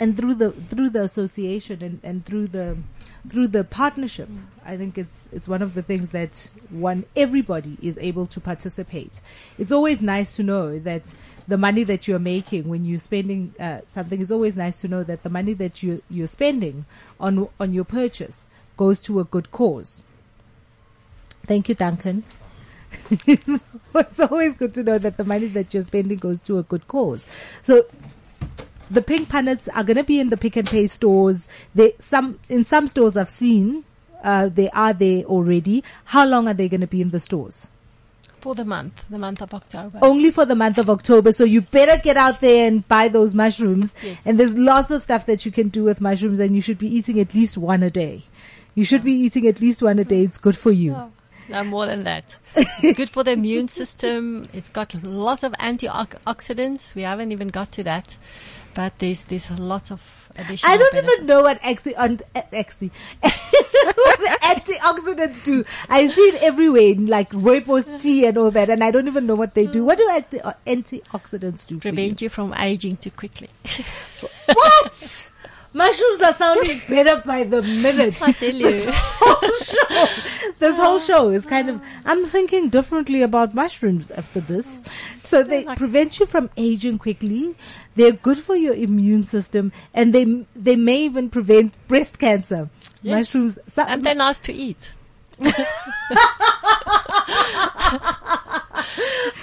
And 0.00 0.16
through 0.16 0.34
the 0.34 0.50
through 0.50 0.90
the 0.90 1.04
association 1.04 1.82
and, 1.82 2.00
and 2.02 2.24
through 2.24 2.48
the 2.48 2.76
through 3.28 3.48
the 3.48 3.64
partnership, 3.64 4.28
I 4.64 4.76
think 4.76 4.98
it's 4.98 5.28
it's 5.32 5.46
one 5.46 5.62
of 5.62 5.74
the 5.74 5.82
things 5.82 6.10
that 6.10 6.50
one 6.68 7.04
everybody 7.14 7.78
is 7.80 7.96
able 7.98 8.26
to 8.26 8.40
participate. 8.40 9.20
It's 9.56 9.70
always 9.70 10.02
nice 10.02 10.34
to 10.36 10.42
know 10.42 10.78
that 10.80 11.14
the 11.46 11.56
money 11.56 11.84
that 11.84 12.08
you're 12.08 12.18
making 12.18 12.68
when 12.68 12.84
you're 12.84 12.98
spending 12.98 13.54
uh, 13.60 13.80
something 13.86 14.20
is 14.20 14.32
always 14.32 14.56
nice 14.56 14.80
to 14.80 14.88
know 14.88 15.04
that 15.04 15.22
the 15.22 15.30
money 15.30 15.52
that 15.54 15.82
you 15.82 16.02
you're 16.10 16.26
spending 16.26 16.86
on 17.20 17.48
on 17.60 17.72
your 17.72 17.84
purchase 17.84 18.50
goes 18.76 19.00
to 19.02 19.20
a 19.20 19.24
good 19.24 19.52
cause. 19.52 20.02
Thank 21.46 21.68
you, 21.68 21.74
Duncan. 21.74 22.24
it's 23.26 24.20
always 24.20 24.54
good 24.54 24.74
to 24.74 24.82
know 24.82 24.98
that 24.98 25.16
the 25.16 25.24
money 25.24 25.48
that 25.48 25.74
you're 25.74 25.82
spending 25.82 26.18
goes 26.18 26.40
to 26.42 26.58
a 26.58 26.62
good 26.62 26.86
cause. 26.88 27.26
So 27.62 27.84
the 28.90 29.02
pink 29.02 29.28
punnets 29.28 29.68
are 29.74 29.84
going 29.84 29.96
to 29.96 30.04
be 30.04 30.20
in 30.20 30.30
the 30.30 30.36
Pick 30.36 30.56
n 30.56 30.64
Pay 30.66 30.86
stores. 30.86 31.48
They 31.74 31.92
some 31.98 32.38
in 32.48 32.64
some 32.64 32.86
stores 32.88 33.16
I've 33.16 33.30
seen 33.30 33.84
uh, 34.24 34.48
they 34.48 34.70
are 34.70 34.92
there 34.92 35.22
already. 35.24 35.84
How 36.06 36.26
long 36.26 36.48
are 36.48 36.54
they 36.54 36.68
going 36.68 36.80
to 36.80 36.86
be 36.86 37.02
in 37.02 37.10
the 37.10 37.20
stores? 37.20 37.68
For 38.40 38.54
the 38.54 38.64
month, 38.64 39.04
the 39.08 39.18
month 39.18 39.40
of 39.40 39.54
October. 39.54 39.98
Only 40.02 40.30
for 40.30 40.44
the 40.44 40.54
month 40.54 40.78
of 40.78 40.90
October. 40.90 41.32
So 41.32 41.44
you 41.44 41.62
better 41.62 42.00
get 42.02 42.16
out 42.16 42.40
there 42.40 42.66
and 42.66 42.86
buy 42.88 43.08
those 43.08 43.34
mushrooms. 43.34 43.94
Yes. 44.02 44.26
And 44.26 44.38
there's 44.38 44.56
lots 44.56 44.90
of 44.90 45.02
stuff 45.02 45.26
that 45.26 45.46
you 45.46 45.52
can 45.52 45.68
do 45.68 45.84
with 45.84 46.00
mushrooms, 46.00 46.40
and 46.40 46.54
you 46.54 46.60
should 46.60 46.78
be 46.78 46.88
eating 46.94 47.20
at 47.20 47.34
least 47.34 47.56
one 47.56 47.82
a 47.82 47.90
day. 47.90 48.24
You 48.74 48.84
should 48.84 49.04
be 49.04 49.12
eating 49.12 49.46
at 49.46 49.60
least 49.60 49.82
one 49.82 49.98
a 49.98 50.04
day. 50.04 50.22
It's 50.22 50.38
good 50.38 50.56
for 50.56 50.70
you. 50.70 50.94
Oh, 50.94 51.12
No, 51.48 51.64
more 51.64 51.86
than 51.86 52.04
that. 52.04 52.36
Good 52.80 53.10
for 53.10 53.22
the 53.22 53.32
immune 53.32 53.68
system. 53.68 54.48
It's 54.52 54.68
got 54.70 54.94
lots 55.04 55.42
of 55.42 55.52
antioxidants. 55.52 56.94
We 56.94 57.02
haven't 57.02 57.32
even 57.32 57.48
got 57.48 57.70
to 57.72 57.84
that, 57.84 58.16
but 58.74 58.98
there's 58.98 59.22
there's 59.22 59.50
lots 59.52 59.90
of 59.90 60.30
additional. 60.36 60.72
I 60.72 60.76
don't 60.76 60.92
benefits. 60.92 61.14
even 61.14 61.26
know 61.26 61.42
what 61.42 61.56
uh, 61.58 61.68
axi- 61.68 61.96
uh, 61.96 62.02
on, 62.02 62.20
uh, 62.34 62.42
the 62.50 64.38
antioxidants 64.42 65.44
do. 65.44 65.64
I 65.88 66.06
see 66.06 66.20
it 66.22 66.42
everywhere, 66.42 66.82
in 66.92 67.06
like 67.06 67.30
rooibos 67.30 68.00
tea 68.02 68.26
and 68.26 68.36
all 68.38 68.50
that, 68.50 68.70
and 68.70 68.82
I 68.82 68.90
don't 68.90 69.06
even 69.06 69.26
know 69.26 69.34
what 69.34 69.54
they 69.54 69.66
do. 69.66 69.84
What 69.84 69.98
do 69.98 70.08
mm. 70.08 70.16
anti- 70.16 70.40
uh, 70.40 70.52
antioxidants 70.66 71.66
do 71.66 71.78
for 71.78 71.88
you? 71.88 71.94
prevent 71.94 72.22
you 72.22 72.28
from 72.28 72.54
aging 72.54 72.96
too 72.98 73.10
quickly. 73.10 73.48
What? 74.46 75.30
Mushrooms 75.72 76.20
are 76.20 76.34
sounding 76.34 76.80
better 76.88 77.20
by 77.26 77.42
the 77.42 77.60
minute. 77.62 78.22
I 78.22 78.30
tell 78.32 78.54
you. 78.54 78.70
This 80.58 80.78
whole 80.78 80.98
show, 80.98 81.14
whole 81.14 81.28
show 81.28 81.30
is 81.30 81.46
kind 81.46 81.68
of. 81.68 81.82
I'm 82.04 82.24
thinking 82.24 82.68
differently 82.68 83.22
about 83.22 83.54
mushrooms 83.54 84.10
after 84.10 84.40
this. 84.40 84.82
So 85.22 85.42
they 85.42 85.64
prevent 85.76 86.20
you 86.20 86.26
from 86.26 86.50
aging 86.56 86.98
quickly. 86.98 87.54
They're 87.96 88.12
good 88.12 88.38
for 88.38 88.56
your 88.56 88.74
immune 88.74 89.24
system, 89.24 89.72
and 89.92 90.12
they 90.12 90.46
they 90.54 90.76
may 90.76 91.04
even 91.04 91.30
prevent 91.30 91.76
breast 91.88 92.18
cancer. 92.18 92.70
Yes. 93.02 93.34
Mushrooms. 93.34 93.58
So, 93.66 93.82
and 93.82 94.02
they're 94.02 94.14
nice 94.14 94.40
to 94.40 94.52
eat. 94.52 94.94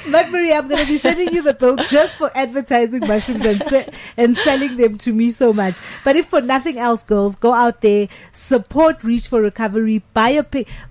But 0.10 0.30
Maria, 0.32 0.58
I'm 0.58 0.68
going 0.68 0.82
to 0.82 0.88
be 0.88 0.97
sending 0.97 1.32
you 1.34 1.41
the 1.43 1.54
bill 1.54 1.76
just 1.88 2.16
for 2.16 2.32
advertising 2.36 3.02
mushrooms 3.08 3.45
and 3.45 3.64
se- 3.64 3.89
and 4.18 4.36
selling 4.36 4.78
them 4.78 4.97
to 4.99 5.14
me 5.14 5.30
so 5.30 5.54
much. 5.54 5.76
But 6.04 6.16
if 6.16 6.26
for 6.28 6.41
nothing 6.41 6.80
else, 6.80 7.04
girls, 7.04 7.36
go 7.36 7.54
out 7.54 7.82
there, 7.82 8.08
support 8.34 9.04
Reach 9.04 9.28
for 9.28 9.41
Recovery, 9.41 10.04
buy 10.14 10.30
a 10.30 10.43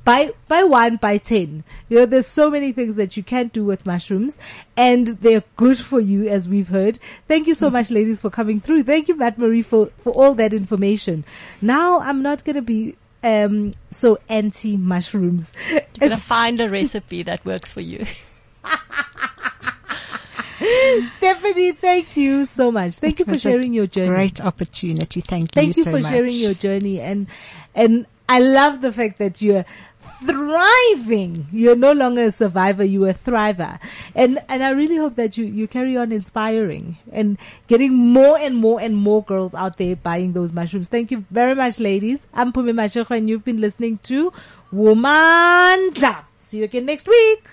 buy 0.04 0.30
buy 0.48 0.62
one, 0.62 0.96
buy 0.96 1.18
ten. 1.18 1.64
You 1.88 1.98
know, 1.98 2.06
there's 2.06 2.26
so 2.28 2.50
many 2.50 2.72
things 2.72 2.96
that 2.96 3.16
you 3.16 3.22
can 3.22 3.48
do 3.48 3.64
with 3.64 3.84
mushrooms, 3.84 4.38
and 4.76 5.08
they're 5.08 5.42
good 5.56 5.78
for 5.78 5.98
you, 6.00 6.28
as 6.28 6.48
we've 6.48 6.68
heard. 6.68 6.98
Thank 7.26 7.46
you 7.48 7.54
so 7.54 7.68
much, 7.68 7.90
ladies, 7.90 8.20
for 8.20 8.30
coming 8.30 8.60
through. 8.60 8.84
Thank 8.84 9.08
you, 9.08 9.16
Matt 9.16 9.38
Marie, 9.38 9.62
for 9.62 9.86
for 9.96 10.10
all 10.12 10.34
that 10.34 10.54
information. 10.54 11.24
Now, 11.60 12.00
I'm 12.00 12.22
not 12.22 12.44
going 12.44 12.56
to 12.56 12.62
be 12.62 12.96
um 13.22 13.72
so 13.90 14.18
anti 14.28 14.76
mushrooms. 14.76 15.52
You're 15.70 15.82
gonna 15.98 16.16
find 16.16 16.60
a 16.60 16.70
recipe 16.70 17.22
that 17.24 17.44
works 17.44 17.70
for 17.70 17.80
you. 17.80 18.06
Stephanie, 21.16 21.72
thank 21.72 22.16
you 22.16 22.44
so 22.44 22.70
much. 22.70 22.98
Thank 22.98 23.20
It 23.20 23.26
you 23.26 23.32
for 23.32 23.38
sharing 23.38 23.72
your 23.72 23.86
journey. 23.86 24.10
Great 24.10 24.44
opportunity. 24.44 25.20
Thank 25.20 25.56
you. 25.56 25.62
Thank 25.62 25.76
you 25.76 25.84
so 25.84 25.90
for 25.90 26.00
much. 26.00 26.10
sharing 26.10 26.34
your 26.34 26.54
journey 26.54 27.00
and 27.00 27.26
and 27.74 28.06
I 28.28 28.38
love 28.38 28.80
the 28.80 28.92
fact 28.92 29.18
that 29.18 29.42
you're 29.42 29.64
thriving. 29.98 31.46
You're 31.50 31.76
no 31.76 31.92
longer 31.92 32.24
a 32.24 32.30
survivor, 32.30 32.84
you're 32.84 33.08
a 33.08 33.14
thriver. 33.14 33.78
And 34.14 34.38
and 34.48 34.62
I 34.62 34.70
really 34.70 34.96
hope 34.96 35.16
that 35.16 35.36
you 35.36 35.46
you 35.46 35.66
carry 35.66 35.96
on 35.96 36.12
inspiring 36.12 36.98
and 37.12 37.38
getting 37.66 37.94
more 37.96 38.38
and 38.38 38.56
more 38.56 38.80
and 38.80 38.96
more 38.96 39.24
girls 39.24 39.54
out 39.54 39.78
there 39.78 39.96
buying 39.96 40.32
those 40.32 40.52
mushrooms. 40.52 40.88
Thank 40.88 41.10
you 41.10 41.24
very 41.30 41.54
much 41.54 41.80
ladies. 41.80 42.28
I'm 42.34 42.52
Pumi 42.52 42.72
Mashoko 42.72 43.16
and 43.16 43.28
you've 43.28 43.44
been 43.44 43.60
listening 43.60 43.98
to 44.04 44.32
Woman 44.70 45.92
See 46.38 46.58
you 46.58 46.64
again 46.64 46.86
next 46.86 47.08
week. 47.08 47.48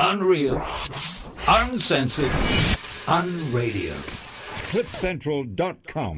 Unreal. 0.00 0.56
Uncensored. 1.48 2.30
Unradio. 3.06 3.92
CliffCentral.com. 4.70 6.14